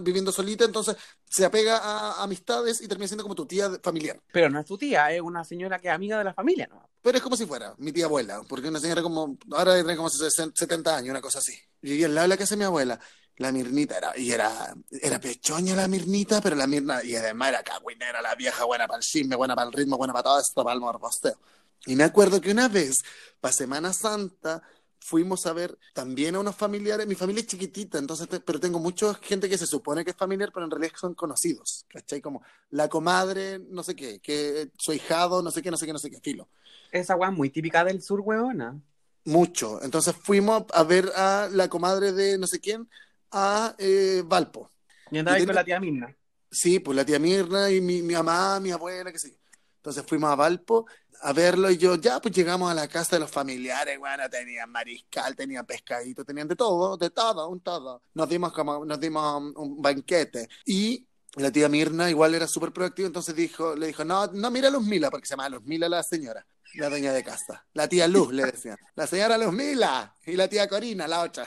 viviendo 0.00 0.32
solita, 0.32 0.64
entonces 0.64 0.96
se 1.24 1.44
apega 1.44 1.78
a 1.78 2.22
amistades 2.22 2.80
y 2.82 2.88
termina 2.88 3.08
siendo 3.08 3.22
como 3.22 3.34
tu 3.34 3.46
tía 3.46 3.70
familiar. 3.82 4.20
Pero 4.32 4.50
no 4.50 4.60
es 4.60 4.66
tu 4.66 4.76
tía, 4.76 5.10
es 5.12 5.20
una 5.20 5.44
señora 5.44 5.78
que 5.78 5.88
es 5.88 5.94
amiga 5.94 6.18
de 6.18 6.24
la 6.24 6.34
familia, 6.34 6.66
¿no? 6.68 6.88
Pero 7.02 7.16
es 7.16 7.22
como 7.22 7.36
si 7.36 7.46
fuera 7.46 7.74
mi 7.78 7.92
tía 7.92 8.04
abuela, 8.06 8.42
porque 8.48 8.68
una 8.68 8.80
señora 8.80 9.02
como, 9.02 9.38
ahora 9.52 9.74
tiene 9.76 9.96
como 9.96 10.10
60, 10.10 10.54
70 10.54 10.96
años, 10.96 11.10
una 11.10 11.20
cosa 11.20 11.38
así. 11.38 11.56
Llegué 11.80 12.04
al 12.04 12.14
lado 12.14 12.24
de 12.24 12.28
la 12.28 12.36
casa 12.36 12.54
de 12.54 12.58
mi 12.58 12.64
abuela, 12.64 13.00
la 13.40 13.52
Mirnita 13.52 13.96
era, 13.96 14.12
y 14.18 14.30
era, 14.32 14.74
era 14.90 15.18
pechoña 15.18 15.74
la 15.74 15.88
Mirnita, 15.88 16.42
pero 16.42 16.54
la 16.56 16.66
Mirna, 16.66 17.02
y 17.02 17.16
además 17.16 17.48
era 17.48 17.62
cagüinera, 17.62 18.20
la 18.20 18.34
vieja 18.34 18.64
buena 18.64 18.86
para 18.86 18.98
el 18.98 19.02
chisme, 19.04 19.34
buena 19.34 19.54
para 19.56 19.66
el 19.68 19.72
ritmo, 19.72 19.96
buena 19.96 20.12
para 20.12 20.24
todo 20.24 20.40
esto, 20.40 20.62
para 20.62 20.74
el 20.74 20.80
morbosteo. 20.80 21.38
Y 21.86 21.96
me 21.96 22.04
acuerdo 22.04 22.38
que 22.42 22.50
una 22.50 22.68
vez, 22.68 22.98
para 23.40 23.54
Semana 23.54 23.94
Santa, 23.94 24.62
fuimos 24.98 25.46
a 25.46 25.54
ver 25.54 25.78
también 25.94 26.34
a 26.34 26.40
unos 26.40 26.54
familiares, 26.54 27.06
mi 27.06 27.14
familia 27.14 27.40
es 27.40 27.46
chiquitita, 27.46 27.96
entonces, 27.96 28.28
te- 28.28 28.40
pero 28.40 28.60
tengo 28.60 28.78
mucha 28.78 29.14
gente 29.14 29.48
que 29.48 29.56
se 29.56 29.66
supone 29.66 30.04
que 30.04 30.10
es 30.10 30.16
familiar, 30.18 30.50
pero 30.52 30.66
en 30.66 30.70
realidad 30.70 30.92
son 31.00 31.14
conocidos, 31.14 31.86
¿cachai? 31.88 32.20
Como 32.20 32.42
la 32.68 32.90
comadre, 32.90 33.58
no 33.58 33.82
sé 33.82 33.96
qué, 33.96 34.20
que 34.20 34.70
su 34.78 34.92
hijado, 34.92 35.40
no 35.40 35.50
sé 35.50 35.62
qué, 35.62 35.70
no 35.70 35.78
sé 35.78 35.86
qué, 35.86 35.92
no 35.94 35.98
sé 35.98 36.10
qué, 36.10 36.20
filo. 36.20 36.50
Esa 36.92 37.16
weá 37.16 37.30
es 37.30 37.36
muy 37.36 37.48
típica 37.48 37.82
del 37.84 38.02
sur, 38.02 38.20
weona. 38.20 38.78
Mucho. 39.24 39.82
Entonces 39.82 40.14
fuimos 40.14 40.64
a 40.74 40.82
ver 40.82 41.10
a 41.16 41.48
la 41.50 41.68
comadre 41.68 42.12
de 42.12 42.36
no 42.38 42.46
sé 42.46 42.60
quién 42.60 42.88
a 43.32 43.74
eh, 43.78 44.22
Valpo. 44.24 44.70
Y 45.10 45.18
andaba 45.18 45.36
ahí 45.36 45.46
con 45.46 45.54
la 45.54 45.64
tía 45.64 45.80
Mirna. 45.80 46.14
Sí, 46.50 46.80
pues 46.80 46.96
la 46.96 47.04
tía 47.04 47.18
Mirna 47.18 47.70
y 47.70 47.80
mi, 47.80 48.02
mi 48.02 48.14
mamá, 48.14 48.60
mi 48.60 48.70
abuela, 48.70 49.12
qué 49.12 49.18
sé 49.18 49.30
yo. 49.30 49.36
Entonces 49.76 50.04
fuimos 50.06 50.30
a 50.30 50.34
Valpo 50.34 50.86
a 51.22 51.32
verlo 51.32 51.70
y 51.70 51.76
yo, 51.76 51.96
ya, 51.96 52.20
pues 52.20 52.34
llegamos 52.34 52.70
a 52.70 52.74
la 52.74 52.88
casa 52.88 53.16
de 53.16 53.20
los 53.20 53.30
familiares, 53.30 53.98
bueno, 53.98 54.28
tenían 54.30 54.70
mariscal, 54.70 55.36
tenían 55.36 55.66
pescadito, 55.66 56.24
tenían 56.24 56.48
de 56.48 56.56
todo, 56.56 56.96
de 56.96 57.10
todo, 57.10 57.48
un 57.48 57.60
todo. 57.60 58.02
Nos 58.14 58.28
dimos 58.28 58.52
como, 58.52 58.84
nos 58.84 58.98
dimos 58.98 59.42
un, 59.42 59.52
un 59.56 59.82
banquete. 59.82 60.48
Y 60.64 61.06
la 61.36 61.52
tía 61.52 61.68
Mirna 61.68 62.10
igual 62.10 62.34
era 62.34 62.46
súper 62.46 62.72
proactiva, 62.72 63.06
entonces 63.06 63.34
dijo, 63.34 63.76
le 63.76 63.88
dijo, 63.88 64.04
no, 64.04 64.26
no, 64.28 64.50
mira 64.50 64.68
a 64.68 64.70
Luz 64.70 64.84
Mila, 64.84 65.10
porque 65.10 65.26
se 65.26 65.32
llama 65.32 65.48
Luz 65.48 65.62
Mila 65.64 65.88
la 65.88 66.02
señora, 66.02 66.44
la 66.74 66.88
dueña 66.88 67.12
de 67.12 67.22
casa. 67.22 67.66
La 67.74 67.88
tía 67.88 68.08
Luz, 68.08 68.32
le 68.32 68.44
decían. 68.44 68.78
La 68.94 69.06
señora 69.06 69.36
Luz 69.36 69.52
Mila 69.52 70.14
y 70.24 70.36
la 70.36 70.48
tía 70.48 70.68
Corina, 70.68 71.06
la 71.06 71.22
otra. 71.22 71.46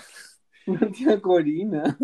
La 0.79 0.91
tía 0.91 1.21
Corina. 1.21 1.97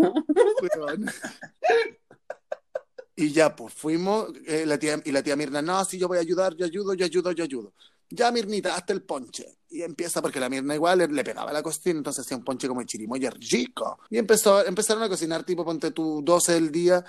Y 3.16 3.34
ya, 3.34 3.54
pues 3.54 3.74
fuimos, 3.74 4.30
eh, 4.46 4.66
la 4.66 4.80
tía, 4.80 4.98
y 5.04 5.12
la 5.12 5.22
tía 5.22 5.36
Mirna, 5.36 5.62
no, 5.62 5.84
si 5.84 5.98
yo 5.98 6.08
voy 6.08 6.20
a 6.20 6.22
ayudar, 6.22 6.56
yo 6.56 6.66
ayudo, 6.66 6.94
yo 6.94 7.06
ayudo, 7.06 7.34
yo 7.34 7.44
ayudo. 7.44 7.74
Ya, 8.10 8.32
Mirnita, 8.32 8.76
hasta 8.76 8.94
el 8.94 9.04
ponche. 9.04 9.58
Y 9.70 9.82
empieza, 9.82 10.22
porque 10.22 10.40
la 10.40 10.48
Mirna 10.48 10.74
igual 10.74 11.00
le, 11.14 11.24
pegaba 11.26 11.52
la 11.52 11.62
cocina, 11.62 11.98
entonces 11.98 12.26
hacía 12.26 12.38
un 12.38 12.46
ponche 12.46 12.70
como 12.70 12.80
de 12.80 12.86
chirimoya 12.86 13.30
rico. 13.32 14.00
Y 14.10 14.18
empezó, 14.18 14.66
empezaron 14.66 15.04
a 15.04 15.10
cocinar, 15.10 15.44
tipo, 15.44 15.66
ponte 15.66 15.92
tú, 15.92 16.22
12 16.24 16.54
del 16.54 16.72
día. 16.72 17.04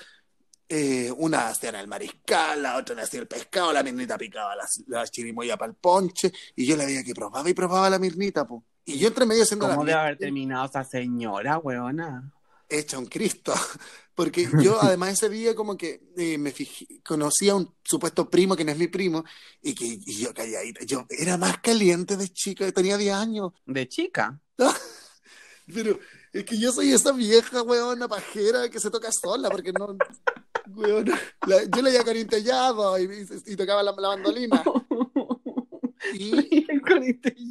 Eh, 0.68 1.12
una 1.16 1.48
hacían 1.48 1.76
el 1.76 1.86
mariscal, 1.86 2.60
la 2.60 2.76
otra 2.76 3.00
hacía 3.02 3.20
el 3.20 3.28
pescado, 3.28 3.72
la 3.72 3.84
Mirnita 3.84 4.18
picaba 4.18 4.56
la, 4.56 4.66
la 4.88 5.06
chirimoya 5.06 5.56
para 5.56 5.70
el 5.70 5.76
ponche. 5.76 6.32
Y 6.56 6.66
yo 6.66 6.76
le 6.76 6.86
veía 6.86 7.04
que 7.04 7.14
probaba 7.14 7.48
y 7.48 7.54
probaba 7.54 7.88
la 7.88 8.00
Mirnita, 8.00 8.46
pues. 8.48 8.62
Y 8.84 8.98
yo 8.98 9.08
entre 9.08 9.26
medio 9.26 9.42
haciendo 9.42 9.66
la 9.68 9.74
¿Cómo 9.74 9.84
debe 9.84 9.94
mierda 9.94 10.02
haber 10.06 10.18
terminado 10.18 10.64
esa 10.66 10.84
señora, 10.84 11.58
weona? 11.58 12.32
hecha 12.68 12.98
un 12.98 13.06
Cristo. 13.06 13.52
Porque 14.14 14.48
yo 14.62 14.78
además 14.82 15.12
ese 15.14 15.28
día 15.28 15.54
como 15.54 15.76
que 15.76 16.02
eh, 16.16 16.38
me 16.38 16.50
fijé, 16.52 16.86
conocí 17.04 17.48
a 17.48 17.54
un 17.56 17.74
supuesto 17.84 18.28
primo 18.28 18.54
que 18.56 18.64
no 18.64 18.72
es 18.72 18.78
mi 18.78 18.86
primo 18.88 19.24
y 19.62 19.74
que 19.74 19.84
y 20.04 20.18
yo 20.18 20.32
calladita, 20.34 20.84
yo 20.84 21.06
era 21.08 21.36
más 21.38 21.58
caliente 21.58 22.16
de 22.16 22.28
chica, 22.28 22.70
tenía 22.72 22.96
10 22.96 23.14
años, 23.14 23.52
De 23.66 23.88
chica. 23.88 24.38
pero 25.72 25.98
es 26.32 26.44
que 26.44 26.58
yo 26.58 26.70
soy 26.72 26.92
esa 26.92 27.12
vieja 27.12 27.62
weona 27.62 28.08
pajera 28.08 28.68
que 28.68 28.78
se 28.80 28.90
toca 28.90 29.10
sola 29.12 29.48
porque 29.50 29.72
no, 29.72 29.96
weona, 30.68 31.18
la- 31.46 31.64
yo 31.64 31.82
leía 31.82 32.04
corintellado 32.04 32.98
y, 32.98 33.04
y, 33.04 33.52
y 33.52 33.56
tocaba 33.56 33.82
la, 33.82 33.92
la 33.92 34.08
mandolina 34.08 34.62
y, 36.14 36.59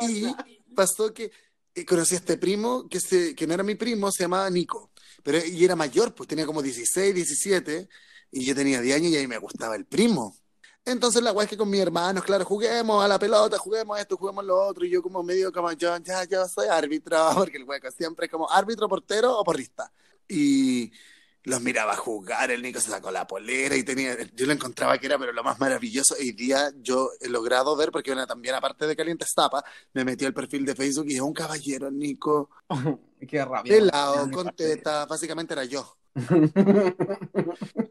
Y 0.00 0.26
pasó 0.74 1.12
que 1.12 1.30
eh, 1.74 1.84
conocí 1.84 2.14
a 2.14 2.18
este 2.18 2.36
primo 2.36 2.88
que, 2.88 3.00
se, 3.00 3.34
que 3.34 3.46
no 3.46 3.54
era 3.54 3.62
mi 3.62 3.74
primo, 3.74 4.10
se 4.12 4.24
llamaba 4.24 4.48
Nico, 4.50 4.90
pero 5.22 5.38
y 5.44 5.64
era 5.64 5.76
mayor, 5.76 6.14
pues 6.14 6.28
tenía 6.28 6.46
como 6.46 6.62
16, 6.62 7.14
17, 7.14 7.88
y 8.30 8.44
yo 8.44 8.54
tenía 8.54 8.80
10 8.80 8.96
años 8.96 9.12
y 9.12 9.16
ahí 9.16 9.26
me 9.26 9.38
gustaba 9.38 9.76
el 9.76 9.86
primo. 9.86 10.36
Entonces 10.84 11.22
la 11.22 11.32
weá 11.32 11.44
es 11.44 11.50
que 11.50 11.56
con 11.56 11.70
mis 11.70 11.80
hermanos, 11.80 12.24
claro, 12.24 12.44
juguemos 12.44 13.04
a 13.04 13.08
la 13.08 13.18
pelota, 13.18 13.56
juguemos 13.56 14.00
esto, 14.00 14.16
juguemos 14.16 14.44
lo 14.44 14.60
otro, 14.60 14.84
y 14.84 14.90
yo 14.90 15.00
como 15.00 15.22
medio 15.22 15.52
como 15.52 15.70
yo, 15.72 15.96
ya, 15.98 16.24
yo 16.24 16.46
soy 16.48 16.68
árbitro, 16.68 17.18
porque 17.34 17.58
el 17.58 17.64
hueco 17.64 17.90
siempre 17.90 18.26
es 18.26 18.32
como 18.32 18.50
árbitro, 18.50 18.88
portero 18.88 19.38
o 19.38 19.44
porrista. 19.44 19.92
Y 20.28 20.90
los 21.44 21.60
miraba 21.60 21.96
jugar, 21.96 22.50
el 22.50 22.62
Nico 22.62 22.80
se 22.80 22.90
sacó 22.90 23.10
la 23.10 23.26
polera 23.26 23.76
y 23.76 23.82
tenía, 23.82 24.16
yo 24.34 24.46
lo 24.46 24.52
encontraba 24.52 24.98
que 24.98 25.06
era 25.06 25.18
pero 25.18 25.32
lo 25.32 25.42
más 25.42 25.58
maravilloso. 25.58 26.14
Hoy 26.18 26.32
día 26.32 26.70
yo 26.80 27.10
he 27.20 27.28
logrado 27.28 27.76
ver, 27.76 27.90
porque 27.90 28.12
una, 28.12 28.26
también 28.26 28.54
aparte 28.54 28.86
de 28.86 28.96
Caliente 28.96 29.24
Estapa, 29.24 29.64
me 29.92 30.04
metí 30.04 30.24
al 30.24 30.34
perfil 30.34 30.64
de 30.64 30.74
Facebook 30.74 31.06
y 31.08 31.14
es 31.16 31.20
un 31.20 31.32
caballero, 31.34 31.90
Nico, 31.90 32.50
Qué 33.28 33.44
rabia. 33.44 33.72
pelado, 33.74 34.30
con 34.30 34.50
teta, 34.54 35.06
básicamente 35.06 35.54
era 35.54 35.64
yo. 35.64 35.96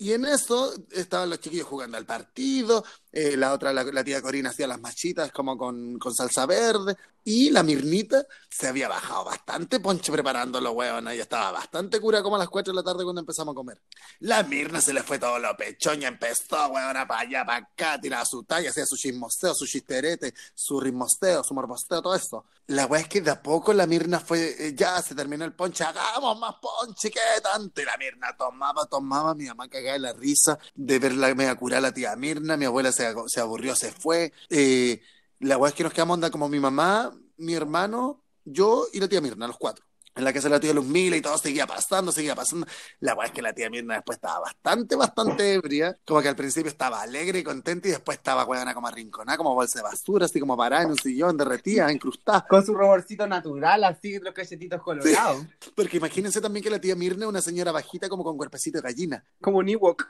Y 0.00 0.14
en 0.14 0.24
eso 0.24 0.72
estaban 0.92 1.28
los 1.28 1.40
chiquillos 1.40 1.66
jugando 1.66 1.98
al 1.98 2.06
partido, 2.06 2.82
eh, 3.12 3.36
la 3.36 3.52
otra, 3.52 3.70
la, 3.70 3.84
la 3.84 4.02
tía 4.02 4.22
Corina 4.22 4.48
hacía 4.48 4.66
las 4.66 4.80
machitas 4.80 5.30
como 5.30 5.58
con, 5.58 5.98
con 5.98 6.14
salsa 6.14 6.46
verde, 6.46 6.96
y 7.22 7.50
la 7.50 7.62
Mirnita 7.62 8.26
se 8.48 8.68
había 8.68 8.88
bajado 8.88 9.24
bastante 9.24 9.78
ponche 9.78 10.10
preparándolo, 10.10 10.72
weón, 10.72 11.08
y 11.12 11.18
estaba 11.18 11.52
bastante 11.52 12.00
cura 12.00 12.22
como 12.22 12.36
a 12.36 12.38
las 12.38 12.48
4 12.48 12.72
de 12.72 12.76
la 12.76 12.82
tarde 12.82 13.04
cuando 13.04 13.20
empezamos 13.20 13.52
a 13.52 13.56
comer. 13.56 13.82
La 14.20 14.42
Mirna 14.42 14.80
se 14.80 14.94
le 14.94 15.02
fue 15.02 15.18
todo 15.18 15.38
lo 15.38 15.54
pechoña, 15.56 16.08
empezó, 16.08 16.68
weón, 16.68 16.94
para 17.06 17.20
allá, 17.20 17.44
para 17.44 17.58
acá, 17.58 18.00
tiraba 18.00 18.24
su 18.24 18.42
talla, 18.44 18.70
hacía 18.70 18.86
su 18.86 18.96
chismosteo, 18.96 19.54
su 19.54 19.66
chisterete, 19.66 20.32
su 20.54 20.80
ritmosteo, 20.80 21.44
su 21.44 21.52
morbosteo, 21.52 22.00
todo 22.00 22.14
eso. 22.14 22.46
La 22.68 22.86
weá 22.86 23.02
es 23.02 23.08
que 23.08 23.20
de 23.20 23.32
a 23.32 23.42
poco 23.42 23.72
la 23.72 23.86
Mirna 23.86 24.20
fue, 24.20 24.68
eh, 24.68 24.74
ya 24.74 25.02
se 25.02 25.14
terminó 25.14 25.44
el 25.44 25.52
ponche, 25.52 25.84
hagamos 25.84 26.38
más 26.38 26.54
ponche, 26.60 27.10
qué 27.10 27.20
tanto. 27.42 27.82
Y 27.82 27.84
la 27.84 27.96
Mirna 27.98 28.34
tomaba, 28.36 28.86
tomaba, 28.86 29.34
mi 29.34 29.44
mamá 29.46 29.68
cagaba 29.68 29.89
de 29.94 29.98
la 30.00 30.12
risa 30.12 30.58
de 30.74 30.98
ver 30.98 31.14
la 31.14 31.34
media 31.34 31.54
curada 31.54 31.80
la 31.82 31.92
tía 31.94 32.16
Mirna, 32.16 32.56
mi 32.56 32.64
abuela 32.64 32.92
se, 32.92 33.12
se 33.26 33.40
aburrió, 33.40 33.74
se 33.76 33.92
fue. 33.92 34.32
Eh, 34.48 35.00
la 35.38 35.56
weá 35.58 35.70
es 35.70 35.74
que 35.74 35.82
nos 35.84 35.92
quedamos 35.92 36.14
onda 36.14 36.30
como 36.30 36.48
mi 36.48 36.60
mamá, 36.60 37.12
mi 37.36 37.54
hermano, 37.54 38.24
yo 38.44 38.86
y 38.92 39.00
la 39.00 39.08
tía 39.08 39.20
Mirna, 39.20 39.46
los 39.46 39.58
cuatro. 39.58 39.84
En 40.16 40.24
la 40.24 40.32
casa 40.32 40.48
de 40.48 40.54
la 40.54 40.60
tía 40.60 40.74
Luzmila 40.74 41.16
y 41.16 41.20
todo 41.20 41.38
seguía 41.38 41.66
pasando, 41.66 42.10
seguía 42.12 42.34
pasando. 42.34 42.66
La 42.98 43.14
weá 43.14 43.26
es 43.28 43.32
que 43.32 43.40
la 43.42 43.52
tía 43.52 43.70
Mirna 43.70 43.94
después 43.94 44.16
estaba 44.16 44.40
bastante, 44.40 44.96
bastante 44.96 45.54
ebria. 45.54 45.96
Como 46.04 46.20
que 46.20 46.28
al 46.28 46.36
principio 46.36 46.68
estaba 46.70 47.00
alegre 47.00 47.38
y 47.38 47.44
contenta 47.44 47.88
y 47.88 47.92
después 47.92 48.18
estaba 48.18 48.44
weona 48.44 48.74
como 48.74 48.88
arrinconada, 48.88 49.38
como 49.38 49.54
bolsa 49.54 49.78
de 49.78 49.84
basura, 49.84 50.26
así 50.26 50.40
como 50.40 50.56
parada 50.56 50.82
en 50.82 50.90
un 50.90 50.98
sillón, 50.98 51.36
derretida, 51.36 51.90
incrustada. 51.92 52.44
Con 52.48 52.66
su 52.66 52.74
roborcito 52.74 53.26
natural, 53.26 53.84
así, 53.84 54.18
los 54.18 54.34
cachetitos 54.34 54.82
colorados. 54.82 55.44
Porque 55.76 55.98
imagínense 55.98 56.40
también 56.40 56.64
que 56.64 56.70
la 56.70 56.80
tía 56.80 56.96
Mirna 56.96 57.24
es 57.26 57.28
una 57.30 57.40
señora 57.42 57.70
bajita 57.72 58.08
como 58.08 58.24
con 58.24 58.36
cuerpecito 58.36 58.78
de 58.78 58.82
gallina. 58.82 59.24
Como 59.40 59.58
un 59.58 59.68
Ewok. 59.68 60.06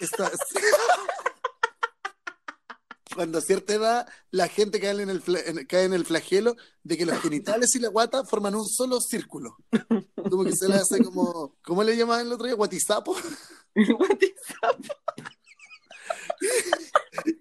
Esta- 0.00 0.30
Cuando 3.14 3.38
a 3.38 3.40
cierta 3.40 3.74
edad 3.74 4.08
la 4.30 4.48
gente 4.48 4.80
cae 4.80 4.90
en, 5.00 5.10
el 5.10 5.22
en- 5.46 5.66
cae 5.66 5.84
en 5.84 5.92
el 5.92 6.04
flagelo 6.04 6.56
de 6.82 6.96
que 6.96 7.06
los 7.06 7.18
genitales 7.20 7.74
y 7.74 7.78
la 7.78 7.88
guata 7.88 8.24
forman 8.24 8.54
un 8.54 8.66
solo 8.68 9.00
círculo. 9.00 9.56
Como 10.30 10.44
que 10.44 10.56
se 10.56 10.68
le 10.68 10.74
hace 10.74 11.02
como... 11.02 11.56
¿Cómo 11.62 11.82
le 11.84 11.96
llamaban 11.96 12.26
el 12.26 12.32
otro 12.32 12.46
día? 12.46 12.54
¿Guatizapo? 12.54 13.16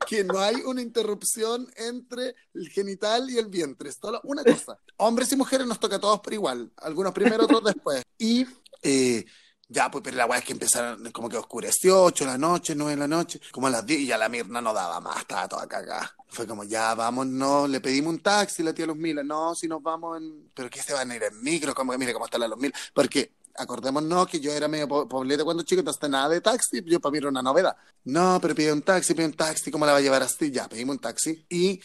que 0.07 0.23
no 0.23 0.39
hay 0.39 0.55
una 0.65 0.81
interrupción 0.81 1.67
entre 1.75 2.35
el 2.53 2.69
genital 2.69 3.29
y 3.29 3.37
el 3.37 3.47
vientre. 3.47 3.89
Es 3.89 3.97
solo 3.99 4.19
una 4.23 4.43
cosa. 4.43 4.79
Hombres 4.97 5.31
y 5.31 5.35
mujeres 5.35 5.67
nos 5.67 5.79
toca 5.79 5.97
a 5.97 5.99
todos 5.99 6.19
por 6.19 6.33
igual. 6.33 6.71
Algunos 6.77 7.13
primero, 7.13 7.45
otros 7.45 7.63
después. 7.63 8.03
Y 8.17 8.45
eh, 8.81 9.25
ya, 9.69 9.89
pues, 9.89 10.03
pero 10.03 10.17
la 10.17 10.25
weá 10.25 10.39
es 10.39 10.45
que 10.45 10.53
empezaron, 10.53 11.11
como 11.11 11.29
que 11.29 11.37
oscureció, 11.37 12.03
8 12.03 12.25
de 12.25 12.31
la 12.31 12.37
noche, 12.37 12.75
9 12.75 12.91
de 12.91 12.97
la 12.97 13.07
noche, 13.07 13.39
como 13.51 13.67
a 13.67 13.69
las 13.69 13.85
10 13.85 14.01
y 14.01 14.05
ya 14.07 14.17
la 14.17 14.29
Mirna 14.29 14.61
no 14.61 14.73
daba 14.73 14.99
más, 14.99 15.17
estaba 15.17 15.47
toda 15.47 15.67
cagada. 15.67 16.15
Fue 16.27 16.45
como, 16.47 16.63
ya, 16.63 16.93
vamos, 16.95 17.27
no, 17.27 17.67
le 17.67 17.79
pedimos 17.81 18.13
un 18.13 18.19
taxi, 18.19 18.61
la 18.63 18.73
tía 18.73 18.87
Mila, 18.87 19.23
no, 19.23 19.55
si 19.55 19.67
nos 19.67 19.81
vamos 19.81 20.17
en, 20.17 20.51
pero 20.53 20.69
que 20.69 20.81
se 20.81 20.93
van 20.93 21.09
a 21.11 21.15
ir 21.15 21.23
en 21.23 21.41
micro, 21.41 21.73
como 21.73 21.91
que 21.91 21.97
mire 21.97 22.13
cómo 22.13 22.25
está 22.25 22.37
la 22.37 22.53
Mila, 22.55 22.73
porque 22.93 23.33
acordémonos 23.55 24.27
que 24.27 24.39
yo 24.39 24.51
era 24.51 24.67
medio 24.67 24.87
po- 24.87 25.07
cuando 25.07 25.63
chico, 25.63 25.79
entonces 25.79 26.09
nada 26.09 26.29
de 26.29 26.41
taxi, 26.41 26.83
yo 26.85 26.99
para 26.99 27.11
mí 27.11 27.17
era 27.19 27.29
una 27.29 27.41
novedad. 27.41 27.75
No, 28.03 28.39
pero 28.41 28.55
pide 28.55 28.73
un 28.73 28.81
taxi, 28.81 29.13
pide 29.13 29.25
un 29.27 29.33
taxi, 29.33 29.71
¿cómo 29.71 29.85
la 29.85 29.91
va 29.93 29.99
a 29.99 30.01
llevar 30.01 30.23
así? 30.23 30.51
Ya, 30.51 30.67
pedimos 30.67 30.95
un 30.95 31.01
taxi 31.01 31.45
y 31.49 31.79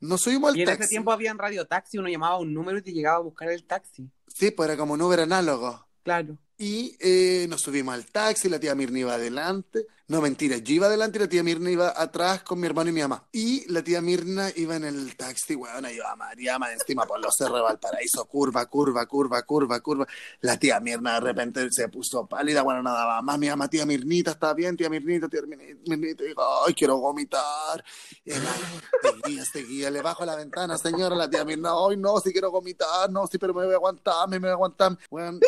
nos 0.00 0.20
subimos 0.20 0.50
al 0.50 0.56
Y 0.58 0.60
en 0.60 0.66
taxi. 0.66 0.82
ese 0.82 0.90
tiempo 0.90 1.12
había 1.12 1.30
en 1.30 1.38
Radio 1.38 1.66
Taxi, 1.66 1.96
uno 1.98 2.08
llamaba 2.08 2.34
a 2.34 2.38
un 2.38 2.52
número 2.52 2.76
y 2.78 2.82
te 2.82 2.92
llegaba 2.92 3.16
a 3.16 3.20
buscar 3.20 3.48
el 3.50 3.64
taxi. 3.64 4.08
Sí, 4.28 4.50
pues 4.50 4.68
era 4.68 4.76
como 4.76 4.92
un 4.94 5.00
Uber 5.02 5.20
análogo. 5.20 5.86
Claro. 6.02 6.36
Y 6.56 6.96
eh, 7.00 7.46
nos 7.48 7.62
subimos 7.62 7.94
al 7.94 8.06
taxi, 8.06 8.48
la 8.48 8.60
tía 8.60 8.74
Mirna 8.74 9.00
iba 9.00 9.14
adelante. 9.14 9.86
No, 10.06 10.20
mentira, 10.20 10.58
yo 10.58 10.74
iba 10.74 10.86
adelante 10.86 11.18
y 11.18 11.22
la 11.22 11.28
tía 11.28 11.42
Mirna 11.42 11.70
iba 11.70 12.00
atrás 12.00 12.42
con 12.42 12.60
mi 12.60 12.66
hermano 12.66 12.90
y 12.90 12.92
mi 12.92 13.00
mamá. 13.00 13.26
Y 13.32 13.66
la 13.72 13.82
tía 13.82 14.00
Mirna 14.02 14.50
iba 14.54 14.76
en 14.76 14.84
el 14.84 15.16
taxi, 15.16 15.56
weón, 15.56 15.86
iba 15.90 16.12
a 16.12 16.14
María, 16.14 16.58
más 16.58 16.72
encima 16.72 17.06
por 17.06 17.18
los 17.20 17.34
cerros 17.34 17.56
de 17.56 17.62
Valparaíso, 17.62 18.24
curva, 18.26 18.66
curva, 18.66 19.06
curva, 19.06 19.42
curva, 19.42 19.80
curva. 19.80 20.06
La 20.42 20.58
tía 20.58 20.78
Mirna 20.78 21.14
de 21.14 21.20
repente 21.20 21.72
se 21.72 21.88
puso 21.88 22.26
pálida, 22.26 22.62
bueno, 22.62 22.82
no 22.82 22.92
daba 22.92 23.22
más. 23.22 23.38
Mi 23.38 23.48
mamá, 23.48 23.68
tía 23.68 23.86
Mirnita, 23.86 24.32
está 24.32 24.52
bien, 24.52 24.76
tía 24.76 24.90
Mirnita, 24.90 25.26
tía 25.26 25.40
Mirnita, 25.42 26.22
y 26.22 26.28
digo, 26.28 26.42
ay, 26.66 26.74
quiero 26.74 26.98
vomitar. 26.98 27.82
Y 28.24 28.30
seguía, 28.30 29.44
seguía, 29.46 29.90
le 29.90 30.02
bajo 30.02 30.24
la 30.26 30.36
ventana, 30.36 30.76
señora, 30.76 31.16
la 31.16 31.30
tía 31.30 31.44
Mirna, 31.46 31.70
ay, 31.88 31.96
no, 31.96 32.20
si 32.20 32.30
quiero 32.30 32.50
vomitar, 32.50 33.10
no, 33.10 33.26
sí, 33.26 33.38
pero 33.38 33.54
me 33.54 33.64
voy 33.64 33.72
a 33.72 33.76
aguantar, 33.76 34.28
me 34.28 34.38
voy 34.38 34.50
a 34.50 34.52
aguantar. 34.52 34.98
Weón, 35.10 35.40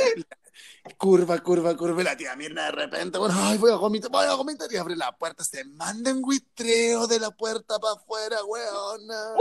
curva, 0.96 1.38
curva, 1.38 1.76
curva, 1.76 2.00
y 2.00 2.04
la 2.04 2.16
tía 2.16 2.36
Mirna 2.36 2.66
de 2.66 2.72
repente, 2.72 3.18
bueno, 3.18 3.34
ay, 3.36 3.58
voy 3.58 3.72
a 3.72 3.76
vomitar, 3.76 4.10
voy 4.10 4.26
a 4.26 4.34
vomitar, 4.34 4.72
y 4.72 4.76
abre 4.76 4.96
la 4.96 5.16
puerta, 5.16 5.44
se 5.44 5.64
manda 5.64 6.10
en 6.10 6.20
buitreo 6.22 7.06
de 7.06 7.20
la 7.20 7.30
puerta 7.30 7.78
para 7.78 7.94
afuera, 7.94 8.44
weona. 8.44 9.34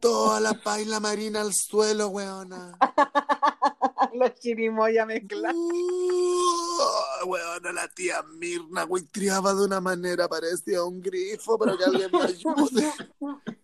Toda 0.00 0.38
la 0.40 0.54
paila 0.54 1.00
marina 1.00 1.40
al 1.40 1.52
suelo, 1.52 2.08
weona. 2.08 2.78
Los 4.14 4.34
chirimoya 4.40 5.04
mezclados. 5.06 5.56
Uh, 5.56 7.24
weona, 7.26 7.72
la 7.72 7.88
tía 7.88 8.22
Mirna 8.22 8.84
buitreaba 8.84 9.54
de 9.54 9.64
una 9.64 9.80
manera, 9.80 10.28
parecía 10.28 10.84
un 10.84 11.00
grifo, 11.00 11.58
pero 11.58 11.76
que 11.76 11.84
alguien 11.84 12.10
me 12.12 12.22
ayude. 12.22 12.92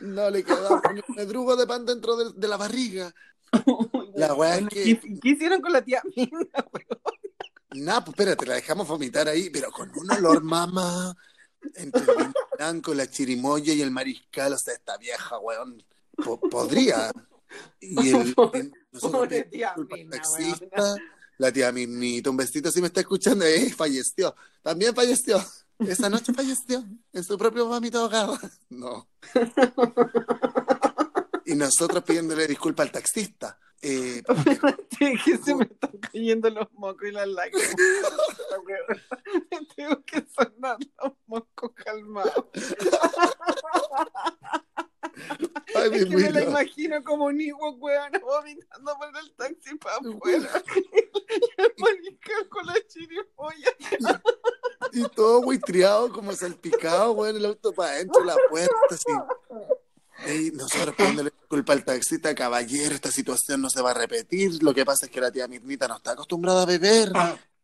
No 0.00 0.30
le 0.30 0.44
quedaba 0.44 0.80
un 0.90 1.16
medrugo 1.16 1.56
de 1.56 1.66
pan 1.66 1.84
dentro 1.84 2.14
de, 2.16 2.32
de 2.32 2.46
la 2.46 2.56
barriga. 2.56 3.12
La 4.14 4.34
weá 4.34 4.58
es 4.58 4.68
que- 4.68 4.98
¿Qué, 5.00 5.18
qué 5.20 5.28
hicieron 5.30 5.60
con 5.60 5.72
la 5.72 5.82
tía 5.82 6.02
Mirna, 6.16 6.48
weón? 6.72 7.00
Nah, 7.84 8.00
pues 8.00 8.08
espérate, 8.14 8.46
la 8.46 8.54
dejamos 8.54 8.88
vomitar 8.88 9.28
ahí, 9.28 9.50
pero 9.50 9.70
con 9.70 9.90
un 9.96 10.10
olor, 10.10 10.42
mamá. 10.42 11.14
Entre 11.74 12.00
el 12.02 12.32
blanco, 12.58 12.94
la 12.94 13.08
chirimoya 13.10 13.74
y 13.74 13.82
el 13.82 13.90
mariscal, 13.90 14.52
o 14.54 14.58
sea, 14.58 14.74
esta 14.74 14.96
vieja, 14.96 15.38
weón, 15.38 15.82
po- 16.16 16.40
podría. 16.40 17.10
Y 17.80 18.08
el, 18.10 18.34
el- 18.54 18.72
nosotros 18.92 19.22
Pobre 19.22 19.42
tía 19.44 19.74
taxista, 20.10 20.96
la 21.38 21.52
tía 21.52 21.70
Mirnita, 21.72 22.30
un 22.30 22.36
besito 22.36 22.70
si 22.70 22.80
me 22.80 22.86
está 22.88 23.00
escuchando, 23.00 23.44
eh, 23.44 23.70
falleció. 23.70 24.34
También 24.62 24.94
falleció. 24.94 25.38
Esa 25.78 26.08
noche 26.10 26.32
falleció 26.34 26.84
en 27.12 27.22
su 27.24 27.38
propio 27.38 27.66
vómito 27.66 28.00
ahogado. 28.00 28.36
No. 28.70 29.08
Y 31.48 31.54
nosotros 31.54 32.04
pidiéndole 32.04 32.46
disculpas 32.46 32.84
al 32.86 32.92
taxista. 32.92 33.58
Eh, 33.80 34.22
que 34.98 35.38
se 35.38 35.54
me 35.54 35.64
están 35.64 35.96
cayendo 35.98 36.50
los 36.50 36.70
mocos 36.74 37.08
y 37.08 37.12
las 37.12 37.26
lágrimas. 37.26 37.74
Me 39.50 39.66
tengo 39.76 40.04
que 40.04 40.26
sonar 40.36 40.76
los 41.02 41.12
mocos 41.26 41.70
calmados. 41.74 42.44
ay, 45.74 45.90
Es 45.94 46.04
que 46.04 46.16
me 46.16 46.30
la 46.32 46.42
imagino 46.42 47.02
como 47.02 47.24
un 47.24 47.40
hijo, 47.40 47.70
weón, 47.76 48.12
vomitando 48.20 48.98
por 48.98 49.08
el 49.16 49.32
taxi 49.32 49.74
para 49.76 49.96
afuera. 49.96 50.62
Y 51.30 51.60
el 51.60 51.74
mariscal 51.78 52.48
con 52.48 52.66
la 52.66 52.74
chirimoya. 52.86 53.70
Y 54.92 55.02
todo 55.10 55.42
buitreado, 55.42 56.10
como 56.10 56.32
salpicado, 56.32 57.12
weón, 57.12 57.36
el 57.36 57.44
auto 57.46 57.72
para 57.72 57.92
adentro, 57.92 58.24
la 58.24 58.36
puerta, 58.48 58.74
así. 58.90 59.12
Y 60.28 60.50
nosotros 60.52 60.94
pidiéndole 60.96 61.30
disculpa 61.30 61.72
al 61.72 61.84
taxista, 61.84 62.34
caballero, 62.34 62.94
esta 62.94 63.10
situación 63.10 63.62
no 63.62 63.70
se 63.70 63.80
va 63.80 63.92
a 63.92 63.94
repetir. 63.94 64.62
Lo 64.62 64.74
que 64.74 64.84
pasa 64.84 65.06
es 65.06 65.12
que 65.12 65.20
la 65.20 65.30
tía 65.30 65.48
Mirnita 65.48 65.88
no 65.88 65.96
está 65.96 66.12
acostumbrada 66.12 66.62
a 66.62 66.66
beber. 66.66 67.12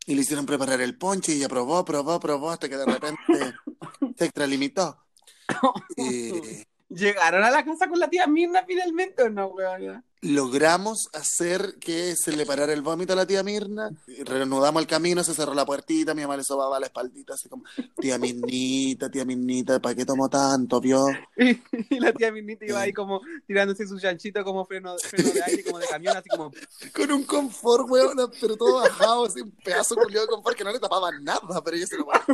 Y 0.06 0.14
le 0.14 0.22
hicieron 0.22 0.46
preparar 0.46 0.80
el 0.80 0.96
ponche 0.96 1.32
y 1.32 1.38
ella 1.38 1.48
probó, 1.48 1.84
probó, 1.84 2.20
probó, 2.20 2.50
hasta 2.50 2.68
que 2.68 2.76
de 2.76 2.84
repente 2.84 3.22
se 4.18 4.24
extralimitó. 4.24 4.98
Eh, 5.98 6.64
¿Llegaron 6.88 7.44
a 7.44 7.50
la 7.50 7.62
casa 7.64 7.86
con 7.86 7.98
la 7.98 8.08
tía 8.08 8.26
Mirna 8.26 8.64
finalmente 8.66 9.24
o 9.24 9.28
no, 9.28 9.48
weón? 9.48 10.02
Logramos 10.24 11.08
hacer 11.12 11.76
que 11.78 12.16
se 12.16 12.32
le 12.32 12.46
parara 12.46 12.72
el 12.72 12.82
vómito 12.82 13.12
a 13.12 13.16
la 13.16 13.26
tía 13.26 13.42
Mirna, 13.42 13.90
reanudamos 14.24 14.80
el 14.80 14.88
camino, 14.88 15.22
se 15.22 15.34
cerró 15.34 15.54
la 15.54 15.66
puertita, 15.66 16.14
mi 16.14 16.22
mamá 16.22 16.36
le 16.36 16.44
sobaba 16.44 16.80
la 16.80 16.86
espaldita, 16.86 17.34
así 17.34 17.48
como, 17.48 17.64
tía 17.98 18.18
Mirnita, 18.18 19.10
tía 19.10 19.24
Mirnita, 19.24 19.80
¿para 19.80 19.94
qué 19.94 20.04
tomo 20.04 20.28
tanto, 20.28 20.80
vio? 20.80 21.06
Y, 21.36 21.60
y 21.96 22.00
la 22.00 22.12
tía 22.12 22.32
Mirnita 22.32 22.64
iba 22.64 22.80
ahí 22.80 22.92
como 22.92 23.20
tirándose 23.46 23.86
su 23.86 23.98
chanchito 23.98 24.42
como 24.44 24.64
freno, 24.64 24.96
freno 24.98 25.30
de 25.30 25.42
aire, 25.42 25.64
como 25.64 25.78
de 25.78 25.86
camión, 25.86 26.16
así 26.16 26.28
como... 26.28 26.50
Con 26.94 27.12
un 27.12 27.24
confort, 27.24 27.90
weón, 27.90 28.16
pero 28.40 28.56
todo 28.56 28.80
bajado, 28.80 29.26
así, 29.26 29.42
un 29.42 29.50
pedazo 29.50 29.94
culiado 29.96 30.26
de 30.26 30.32
confort 30.32 30.56
que 30.56 30.64
no 30.64 30.72
le 30.72 30.78
tapaba 30.78 31.10
nada, 31.20 31.62
pero 31.62 31.76
ella 31.76 31.86
se 31.86 31.98
lo 31.98 32.06
bajó. 32.06 32.32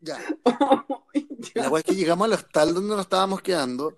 Ya, 0.00 0.18
la 1.54 1.70
weá 1.70 1.80
es 1.80 1.84
que 1.84 1.94
llegamos 1.94 2.26
al 2.26 2.32
hostal 2.32 2.74
donde 2.74 2.90
nos 2.90 3.04
estábamos 3.04 3.40
quedando, 3.40 3.96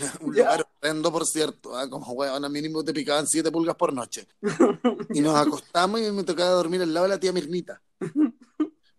un 0.20 0.34
Ya. 0.34 0.42
lugar 0.44 0.66
horrendo, 0.80 1.12
por 1.12 1.26
cierto, 1.26 1.76
ah, 1.76 1.88
como 1.88 2.12
weón, 2.12 2.44
a 2.44 2.48
mínimo 2.48 2.82
te 2.84 2.92
picaban 2.92 3.26
siete 3.26 3.50
pulgas 3.50 3.76
por 3.76 3.92
noche. 3.92 4.26
Y 5.14 5.20
nos 5.20 5.36
acostamos 5.36 6.00
y 6.00 6.10
me 6.12 6.22
tocaba 6.24 6.50
dormir 6.50 6.80
al 6.82 6.92
lado 6.94 7.04
de 7.06 7.10
la 7.10 7.20
tía 7.20 7.32
Mirnita. 7.32 7.80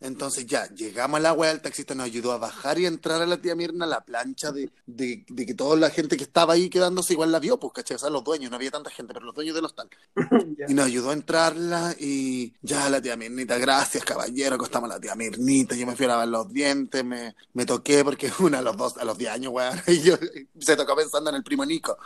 Entonces 0.04 0.46
ya, 0.46 0.68
llegamos 0.68 1.18
a 1.18 1.22
la 1.22 1.32
wea, 1.32 1.52
el 1.52 1.62
taxista 1.62 1.96
nos 1.96 2.08
ayudó 2.08 2.34
a 2.34 2.38
bajar 2.38 2.78
y 2.78 2.86
entrar 2.86 3.22
a 3.22 3.26
la 3.26 3.38
tía 3.38 3.56
Mirna 3.56 3.86
la 3.86 4.04
plancha 4.04 4.52
de, 4.52 4.70
de, 4.86 5.24
de 5.30 5.46
que 5.46 5.54
toda 5.54 5.78
la 5.78 5.90
gente 5.90 6.18
que 6.18 6.26
estaba 6.26 6.56
ahí 6.56 6.70
quedándose 6.70 7.14
igual 7.14 7.32
la 7.32 7.40
vio, 7.40 7.58
pues, 7.58 7.72
¿cachai? 7.72 7.96
O 7.96 8.00
sea, 8.00 8.10
los 8.10 8.22
dueños, 8.22 8.52
no 8.52 8.58
había 8.58 8.70
tanta 8.70 8.90
gente, 8.90 9.14
pero 9.14 9.26
los 9.26 9.34
dueños 9.34 9.56
del 9.56 9.64
hostal. 9.64 9.90
Y 10.68 10.74
nos 10.74 10.88
ayudó 10.88 11.12
a 11.12 11.14
entrarla 11.14 11.96
y 11.98 12.54
ya 12.62 12.90
la 12.90 13.02
tía 13.02 13.16
Mirnita, 13.16 13.58
gracias 13.58 14.04
caballero, 14.04 14.56
acostamos 14.56 14.90
a 14.90 14.96
la 14.96 15.00
tía 15.00 15.16
Mirnita, 15.16 15.74
yo 15.76 15.88
me 15.88 15.96
fui 15.96 16.06
a 16.06 16.10
lavar 16.10 16.28
los 16.28 16.52
dientes, 16.52 17.04
me, 17.04 17.34
me 17.54 17.66
toqué 17.66 18.04
porque 18.04 18.30
una 18.40 18.60
a 18.60 18.62
los 18.62 18.76
dos, 18.76 18.98
a 18.98 19.06
los 19.06 19.18
10 19.18 19.32
años, 19.32 19.54
weón, 19.54 19.80
y 19.88 20.02
yo 20.02 20.16
se 20.60 20.76
tocó 20.76 20.98
pensando 20.98 21.30
en 21.30 21.38
el 21.38 21.44
primo 21.44 21.66
Nico. 21.66 21.98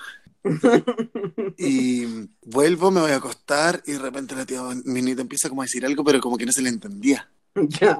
Y 1.57 2.05
vuelvo, 2.45 2.91
me 2.91 3.01
voy 3.01 3.11
a 3.11 3.15
acostar 3.15 3.81
y 3.87 3.93
de 3.93 3.99
repente 3.99 4.35
la 4.35 4.45
tía 4.45 4.61
Mirnita 4.85 5.21
empieza 5.23 5.49
como 5.49 5.63
a 5.63 5.65
decir 5.65 5.83
algo, 5.83 6.03
pero 6.03 6.21
como 6.21 6.37
que 6.37 6.45
no 6.45 6.51
se 6.51 6.61
le 6.61 6.69
entendía. 6.69 7.27
Ya. 7.65 7.99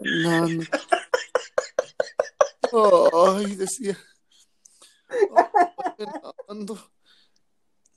No, 0.00 0.48
no. 0.48 0.64
Ay, 3.36 3.56
decía. 3.56 3.96
Fernando. 5.96 6.90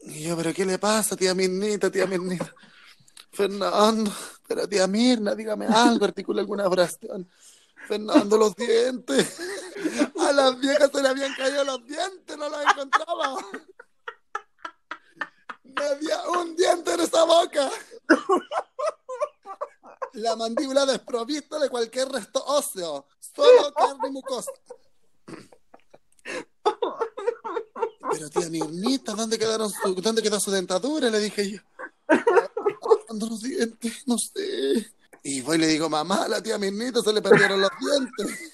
Y 0.02 0.24
yo, 0.24 0.38
¿pero 0.38 0.54
qué 0.54 0.66
le 0.66 0.80
pasa, 0.80 1.16
tía 1.16 1.34
Mirnita, 1.36 1.92
tía 1.92 2.08
Mirnita? 2.08 2.54
Fernando, 3.32 4.12
pero 4.48 4.68
tía 4.68 4.88
Mirna, 4.88 5.36
dígame 5.36 5.68
algo, 5.68 6.06
articula 6.06 6.42
alguna 6.42 6.68
oración. 6.68 7.30
Fernando, 7.88 8.38
los 8.38 8.56
dientes. 8.56 9.40
A 10.20 10.32
las 10.32 10.60
viejas 10.60 10.90
se 10.94 11.02
le 11.02 11.10
habían 11.10 11.34
caído 11.36 11.64
los 11.64 11.86
dientes, 11.86 12.38
no 12.38 12.50
los 12.50 12.62
encontraba. 12.62 13.36
No 15.64 15.84
había 15.84 16.22
un 16.30 16.56
diente 16.56 16.94
en 16.94 17.00
esa 17.00 17.24
boca. 17.24 17.70
La 20.14 20.36
mandíbula 20.36 20.86
desprovista 20.86 21.58
de 21.60 21.70
cualquier 21.70 22.10
resto 22.10 22.44
óseo. 22.46 23.08
Solo 23.20 23.74
carne 23.74 24.10
y 24.10 24.12
mucosa. 24.12 24.52
Pero 28.12 28.30
tía 28.30 28.50
Mirnita, 28.50 29.14
¿dónde 29.14 29.40
quedaron 29.40 29.72
su, 29.72 29.96
dónde 29.96 30.22
quedó 30.22 30.40
su 30.40 30.52
dentadura? 30.52 31.10
Le 31.10 31.20
dije 31.20 31.52
yo. 31.52 31.60
Los 33.10 33.42
dientes, 33.42 34.04
no 34.08 34.18
sé. 34.18 34.94
Y 35.24 35.42
voy 35.42 35.58
y 35.58 35.60
le 35.60 35.68
digo, 35.68 35.90
mamá, 35.90 36.24
a 36.24 36.28
la 36.28 36.42
tía 36.42 36.58
Mirnita 36.58 37.02
se 37.02 37.14
le 37.14 37.22
perdieron 37.22 37.62
los 37.62 37.72
dientes. 37.80 38.54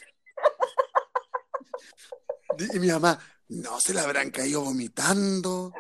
Y 2.74 2.80
mi 2.80 2.88
mamá, 2.88 3.20
no 3.50 3.80
se 3.80 3.94
le 3.94 4.00
habrán 4.00 4.32
caído 4.32 4.62
vomitando. 4.62 5.74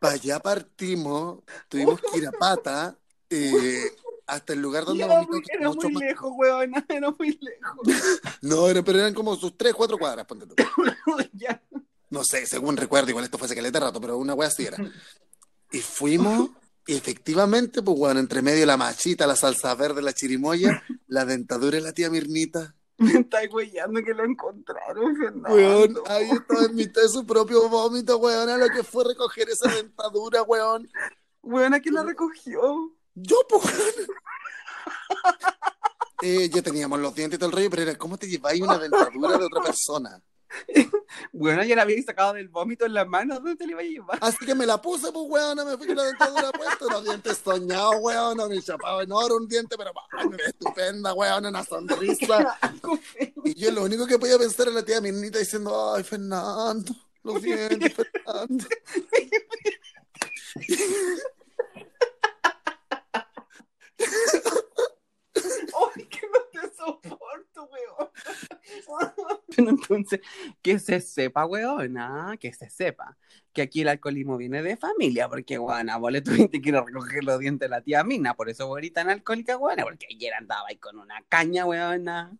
Para 0.00 0.14
allá 0.14 0.40
partimos, 0.40 1.42
tuvimos 1.68 2.00
que 2.00 2.18
ir 2.18 2.26
a 2.26 2.32
pata 2.32 2.98
eh, 3.30 3.84
hasta 4.26 4.52
el 4.52 4.60
lugar 4.60 4.84
donde 4.84 5.04
Era 5.04 5.22
muy, 5.22 5.42
era 5.48 5.68
mucho 5.68 5.88
muy 5.88 5.92
más- 5.94 6.02
lejos, 6.02 6.32
weón. 6.36 6.72
Era 6.88 7.10
muy 7.10 7.38
lejos. 7.40 7.80
No, 8.42 8.68
era- 8.68 8.82
pero 8.82 8.98
eran 8.98 9.14
como 9.14 9.36
sus 9.36 9.56
tres, 9.56 9.74
cuatro 9.74 9.98
cuadras, 9.98 10.26
ponte 10.26 10.46
tú. 10.46 10.54
ya. 11.32 11.60
No 12.10 12.22
sé, 12.24 12.46
según 12.46 12.76
recuerdo, 12.76 13.10
igual 13.10 13.24
esto 13.24 13.38
fue 13.38 13.46
hace 13.46 13.54
caleta 13.56 13.80
de 13.80 13.86
rato, 13.86 14.00
pero 14.00 14.16
una 14.18 14.34
wea 14.34 14.48
así 14.48 14.64
era. 14.64 14.76
Y 15.72 15.78
fuimos, 15.80 16.50
y 16.86 16.94
efectivamente, 16.94 17.82
pues 17.82 17.98
bueno, 17.98 18.20
entre 18.20 18.42
medio 18.42 18.64
la 18.64 18.76
machita, 18.76 19.26
la 19.26 19.34
salsa 19.34 19.74
verde, 19.74 20.02
la 20.02 20.12
chirimoya, 20.12 20.82
la 21.08 21.24
dentadura 21.24 21.76
de 21.78 21.82
la 21.82 21.92
tía 21.92 22.08
Mirnita. 22.08 22.74
Me 22.98 23.12
estáis 23.20 23.52
weyando 23.52 24.02
que 24.04 24.14
lo 24.14 24.24
encontraron, 24.24 25.16
Fernando. 25.16 25.52
Weón, 25.54 25.96
ahí 26.06 26.30
estaba 26.30 26.64
en 26.64 26.74
mitad 26.76 27.02
de 27.02 27.08
su 27.08 27.26
propio 27.26 27.68
vómito, 27.68 28.16
weón, 28.18 28.48
a 28.48 28.56
lo 28.56 28.68
que 28.68 28.84
fue 28.84 29.04
recoger 29.04 29.50
esa 29.50 29.68
dentadura, 29.74 30.42
weón. 30.44 30.88
Weón, 31.42 31.74
¿a 31.74 31.80
quién 31.80 31.94
la 31.94 32.04
recogió? 32.04 32.92
Yo, 33.16 33.36
pues. 33.48 33.64
Eh, 36.22 36.48
ya 36.48 36.62
teníamos 36.62 36.98
los 36.98 37.14
dientes 37.14 37.36
y 37.36 37.38
todo 37.38 37.50
el 37.50 37.56
rollo, 37.56 37.68
pero 37.68 37.82
era, 37.82 37.94
¿cómo 37.98 38.16
te 38.16 38.26
lleváis 38.26 38.62
una 38.62 38.78
dentadura 38.78 39.36
de 39.36 39.44
otra 39.44 39.62
persona? 39.62 40.18
Bueno, 41.32 41.62
ya 41.64 41.76
la 41.76 41.82
había 41.82 42.02
sacado 42.02 42.34
del 42.34 42.48
vómito 42.48 42.86
en 42.86 42.94
las 42.94 43.06
manos. 43.06 43.38
¿Dónde 43.38 43.56
te 43.56 43.66
la 43.66 43.72
iba 43.72 43.80
a 43.80 43.84
llevar? 43.84 44.18
Así 44.20 44.44
que 44.44 44.54
me 44.54 44.66
la 44.66 44.80
puse, 44.80 45.12
pues, 45.12 45.24
weón, 45.28 45.56
me 45.66 45.76
fui 45.76 45.86
con 45.86 45.96
la 45.96 46.04
dentadura 46.04 46.50
puesta, 46.52 46.86
los 46.90 47.04
dientes 47.04 47.40
soñados, 47.44 47.96
weón, 48.00 48.48
mi 48.48 48.62
chapado 48.62 49.02
en 49.02 49.12
oro, 49.12 49.36
un 49.36 49.46
diente, 49.46 49.76
pero 49.76 49.92
ay, 50.12 50.28
estupenda, 50.46 51.14
weón, 51.14 51.46
una 51.46 51.64
sonrisa. 51.64 52.58
Y 53.44 53.54
yo 53.54 53.70
lo 53.70 53.84
único 53.84 54.06
que 54.06 54.18
podía 54.18 54.38
pensar 54.38 54.68
era 54.68 54.76
la 54.76 54.84
tía 54.84 55.00
Mirnita 55.00 55.38
diciendo, 55.38 55.94
ay, 55.94 56.02
Fernando, 56.02 56.94
los 57.22 57.42
dientes, 57.42 57.94
Fernando. 57.94 58.64
¡Ay, 65.94 66.04
que 66.06 66.20
no 66.26 66.40
te 66.52 66.74
soporto, 66.74 67.68
weón! 67.70 68.10
Pero 69.54 69.70
entonces, 69.70 70.20
que 70.62 70.78
se 70.78 71.00
sepa, 71.00 71.46
weona, 71.46 72.36
que 72.38 72.52
se 72.52 72.68
sepa 72.70 73.16
que 73.52 73.62
aquí 73.62 73.80
el 73.80 73.88
alcoholismo 73.88 74.36
viene 74.36 74.62
de 74.62 74.76
familia, 74.76 75.28
porque, 75.28 75.58
weona, 75.58 75.96
vos 75.96 76.12
le 76.12 76.20
tuviste 76.20 76.60
que 76.60 76.68
ir 76.68 76.76
a 76.76 76.84
recoger 76.84 77.24
los 77.24 77.38
dientes 77.38 77.66
de 77.66 77.70
la 77.70 77.80
tía 77.80 78.04
Mina, 78.04 78.34
por 78.34 78.50
eso 78.50 78.66
vos 78.66 78.78
eres 78.78 78.92
tan 78.92 79.08
alcohólica, 79.08 79.56
weona, 79.56 79.82
porque 79.84 80.06
ayer 80.14 80.34
andaba 80.34 80.68
ahí 80.68 80.76
con 80.76 80.98
una 80.98 81.22
caña, 81.28 81.64
weona. 81.64 82.36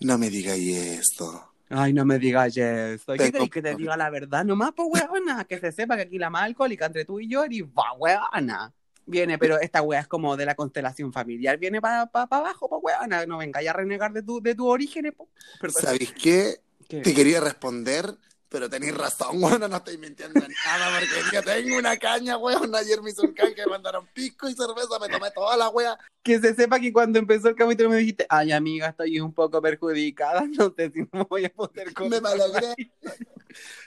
No 0.00 0.18
me 0.18 0.28
digáis 0.30 0.76
esto. 0.76 1.54
Ay, 1.70 1.92
no 1.92 2.04
me 2.04 2.18
digas 2.18 2.56
eso. 2.56 3.12
¿Qué 3.14 3.32
querés 3.32 3.50
que 3.50 3.60
te 3.60 3.74
diga 3.74 3.96
la 3.96 4.10
verdad 4.10 4.44
nomás, 4.44 4.72
pues, 4.74 4.88
weona? 4.90 5.44
Que 5.44 5.58
se 5.58 5.72
sepa 5.72 5.96
que 5.96 6.02
aquí 6.02 6.18
la 6.18 6.30
más 6.30 6.44
alcohólica 6.44 6.86
entre 6.86 7.04
tú 7.04 7.20
y 7.20 7.28
yo 7.28 7.44
eres 7.44 7.62
va, 7.64 7.92
weona. 7.94 8.74
Viene, 9.08 9.38
pero 9.38 9.58
esta 9.58 9.80
wea 9.80 10.00
es 10.00 10.06
como 10.06 10.36
de 10.36 10.44
la 10.44 10.54
constelación 10.54 11.12
familiar. 11.12 11.56
Viene 11.58 11.80
para 11.80 12.06
pa, 12.06 12.26
pa 12.26 12.38
abajo, 12.38 12.68
pues, 12.68 12.82
weona. 12.82 13.24
No 13.24 13.38
venga 13.38 13.62
ya 13.62 13.70
a 13.70 13.74
renegar 13.74 14.12
de 14.12 14.22
tu, 14.22 14.40
de 14.40 14.54
tu 14.54 14.68
origen, 14.68 15.12
po. 15.16 15.28
¿Sabéis 15.70 16.12
qué? 16.12 16.60
¿Qué? 16.88 17.00
Te 17.00 17.14
quería 17.14 17.40
responder, 17.40 18.16
pero 18.48 18.68
tenéis 18.70 18.94
razón, 18.94 19.28
weón, 19.42 19.60
no 19.70 19.76
estoy 19.76 19.98
mintiendo 19.98 20.40
en 20.40 20.52
nada, 20.64 20.98
porque 20.98 21.36
yo 21.36 21.42
tengo 21.42 21.78
una 21.78 21.96
caña, 21.96 22.36
weón. 22.38 22.74
Ayer 22.74 23.02
me 23.02 23.10
hizo 23.10 23.22
un 23.22 23.32
canje, 23.34 23.64
me 23.64 23.66
mandaron 23.66 24.06
pisco 24.14 24.48
y 24.48 24.54
cerveza, 24.54 24.98
me 25.00 25.08
tomé 25.08 25.30
toda 25.32 25.56
la 25.56 25.68
wea. 25.68 25.98
Que 26.22 26.40
se 26.40 26.54
sepa 26.54 26.78
que 26.80 26.92
cuando 26.92 27.18
empezó 27.18 27.48
el 27.48 27.54
capítulo 27.54 27.90
me 27.90 27.96
dijiste, 27.96 28.26
ay, 28.28 28.52
amiga, 28.52 28.88
estoy 28.88 29.20
un 29.20 29.32
poco 29.32 29.60
perjudicada. 29.62 30.42
No 30.58 30.72
sé 30.76 30.90
si 30.90 31.00
me 31.12 31.22
voy 31.28 31.44
a 31.44 31.50
poder 31.50 31.88
Me 31.88 31.94
contar". 31.94 32.22
malogré. 32.22 32.74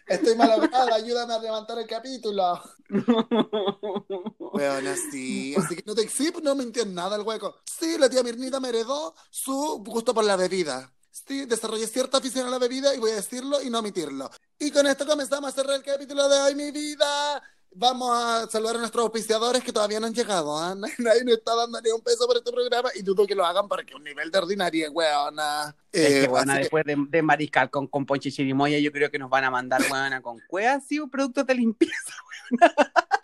Estoy 0.07 0.35
malograda, 0.35 0.95
ayúdame 0.95 1.33
a 1.33 1.39
levantar 1.39 1.77
el 1.79 1.87
capítulo. 1.87 2.61
Weón, 4.39 4.87
así. 4.87 5.55
Así 5.55 5.75
que 5.75 5.83
no 5.85 5.95
te 5.95 6.07
sí, 6.07 6.31
no 6.41 6.55
mintió 6.55 6.83
en 6.83 6.93
nada 6.95 7.15
el 7.15 7.21
hueco. 7.23 7.61
Sí, 7.65 7.97
la 7.97 8.09
tía 8.09 8.23
Mirnita 8.23 8.59
me 8.59 8.69
heredó 8.69 9.15
su 9.29 9.81
gusto 9.85 10.13
por 10.13 10.23
la 10.25 10.35
bebida. 10.35 10.91
Sí, 11.11 11.45
desarrollé 11.45 11.87
cierta 11.87 12.17
afición 12.19 12.47
a 12.47 12.49
la 12.49 12.57
bebida 12.57 12.95
y 12.95 12.99
voy 12.99 13.11
a 13.11 13.15
decirlo 13.15 13.61
y 13.61 13.69
no 13.69 13.79
omitirlo. 13.79 14.29
Y 14.57 14.71
con 14.71 14.87
esto 14.87 15.05
comenzamos 15.05 15.49
a 15.49 15.53
cerrar 15.53 15.75
el 15.75 15.83
capítulo 15.83 16.27
de 16.29 16.39
hoy, 16.39 16.55
mi 16.55 16.71
vida. 16.71 17.43
Vamos 17.73 18.09
a 18.13 18.47
saludar 18.49 18.75
a 18.75 18.79
nuestros 18.79 19.03
auspiciadores 19.03 19.63
que 19.63 19.71
todavía 19.71 19.99
no 19.99 20.07
han 20.07 20.13
llegado. 20.13 20.57
¿ah? 20.57 20.75
Nadie 20.97 21.23
nos 21.23 21.35
está 21.37 21.55
dando 21.55 21.79
ni 21.81 21.89
un 21.91 22.01
peso 22.01 22.27
por 22.27 22.35
este 22.37 22.51
programa 22.51 22.89
y 22.95 23.01
dudo 23.01 23.25
que 23.27 23.35
lo 23.35 23.45
hagan 23.45 23.67
porque 23.67 23.95
un 23.95 24.03
nivel 24.03 24.29
de 24.31 24.37
ordinaria, 24.39 24.89
weona. 24.91 25.75
Es 25.91 26.05
Eh, 26.11 26.21
que, 26.21 26.27
bueno, 26.27 26.51
así 26.51 26.57
que- 26.57 26.63
después 26.63 26.85
de, 26.85 26.95
de 27.09 27.21
mariscal 27.21 27.69
con, 27.69 27.87
con 27.87 28.05
ponche 28.05 28.31
chirimoya, 28.31 28.77
yo 28.79 28.91
creo 28.91 29.09
que 29.11 29.19
nos 29.19 29.29
van 29.29 29.43
a 29.45 29.51
mandar, 29.51 29.81
weona, 29.89 30.21
con 30.21 30.39
cuevas 30.47 30.83
y 30.91 30.99
productos 31.07 31.45
de 31.45 31.55
limpieza. 31.55 32.13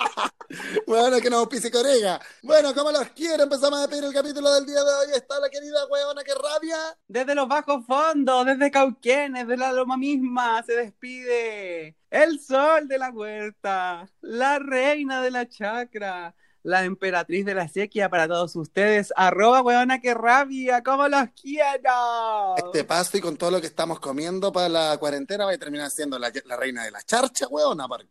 Bueno, 0.85 1.19
que 1.19 1.29
nos 1.29 1.39
auspicie 1.39 1.69
Corega. 1.71 2.19
Bueno, 2.41 2.73
como 2.73 2.91
los 2.91 3.09
quiero, 3.09 3.43
empezamos 3.43 3.83
a 3.83 3.87
pedir 3.89 4.05
el 4.05 4.13
capítulo 4.13 4.51
del 4.53 4.65
día 4.65 4.83
de 4.83 4.93
hoy. 4.93 5.07
Está 5.15 5.39
la 5.39 5.49
querida 5.49 5.85
weona 5.87 6.23
que 6.23 6.33
rabia. 6.33 6.77
Desde 7.07 7.35
los 7.35 7.47
bajos 7.47 7.85
fondos, 7.85 8.45
desde 8.45 8.71
Cauquenes, 8.71 9.47
de 9.47 9.57
la 9.57 9.71
loma 9.71 9.97
misma, 9.97 10.63
se 10.63 10.73
despide 10.73 11.97
el 12.09 12.39
sol 12.39 12.87
de 12.87 12.97
la 12.97 13.09
huerta, 13.11 14.09
la 14.21 14.59
reina 14.59 15.21
de 15.21 15.31
la 15.31 15.47
chacra, 15.47 16.33
la 16.67 16.83
emperatriz 16.83 17.45
de 17.45 17.55
la 17.55 17.69
sequía 17.69 18.09
para 18.09 18.27
todos 18.27 18.53
ustedes. 18.57 19.13
Arroba 19.15 19.61
huevona 19.61 20.01
que 20.01 20.13
rabia, 20.13 20.83
como 20.83 21.07
los 21.07 21.29
quiero. 21.41 22.57
Este 22.57 22.83
paso 22.83 23.17
y 23.17 23.21
con 23.21 23.37
todo 23.37 23.51
lo 23.51 23.61
que 23.61 23.67
estamos 23.67 24.01
comiendo 24.01 24.51
para 24.51 24.67
la 24.67 24.97
cuarentena 24.97 25.45
va 25.45 25.53
a 25.53 25.57
terminar 25.57 25.89
siendo 25.89 26.19
la, 26.19 26.29
la 26.43 26.57
reina 26.57 26.83
de 26.83 26.91
la 26.91 27.01
charcha, 27.03 27.47
weona, 27.47 27.87
porque 27.87 28.07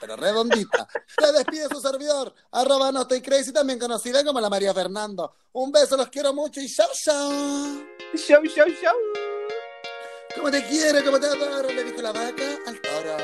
pero 0.00 0.14
redondita. 0.14 0.86
Se 1.18 1.32
despide 1.32 1.66
su 1.68 1.80
servidor, 1.80 2.32
arroba 2.52 2.92
no 2.92 3.02
estoy 3.02 3.20
crazy, 3.20 3.52
también 3.52 3.80
conocida 3.80 4.22
como 4.22 4.40
la 4.40 4.48
María 4.48 4.72
Fernando. 4.72 5.34
Un 5.52 5.72
beso, 5.72 5.96
los 5.96 6.08
quiero 6.08 6.32
mucho 6.32 6.60
y 6.60 6.72
chao, 6.72 6.86
chao. 6.94 7.30
Show, 8.14 8.44
show, 8.44 8.68
show. 8.80 8.96
Como 10.36 10.52
te 10.52 10.64
quiero, 10.66 11.04
como 11.04 11.18
te 11.18 11.26
adoro, 11.26 11.68
le 11.68 11.82
dijo 11.82 12.00
la 12.00 12.12
vaca 12.12 12.44
al 12.66 12.80
toro. 12.80 13.16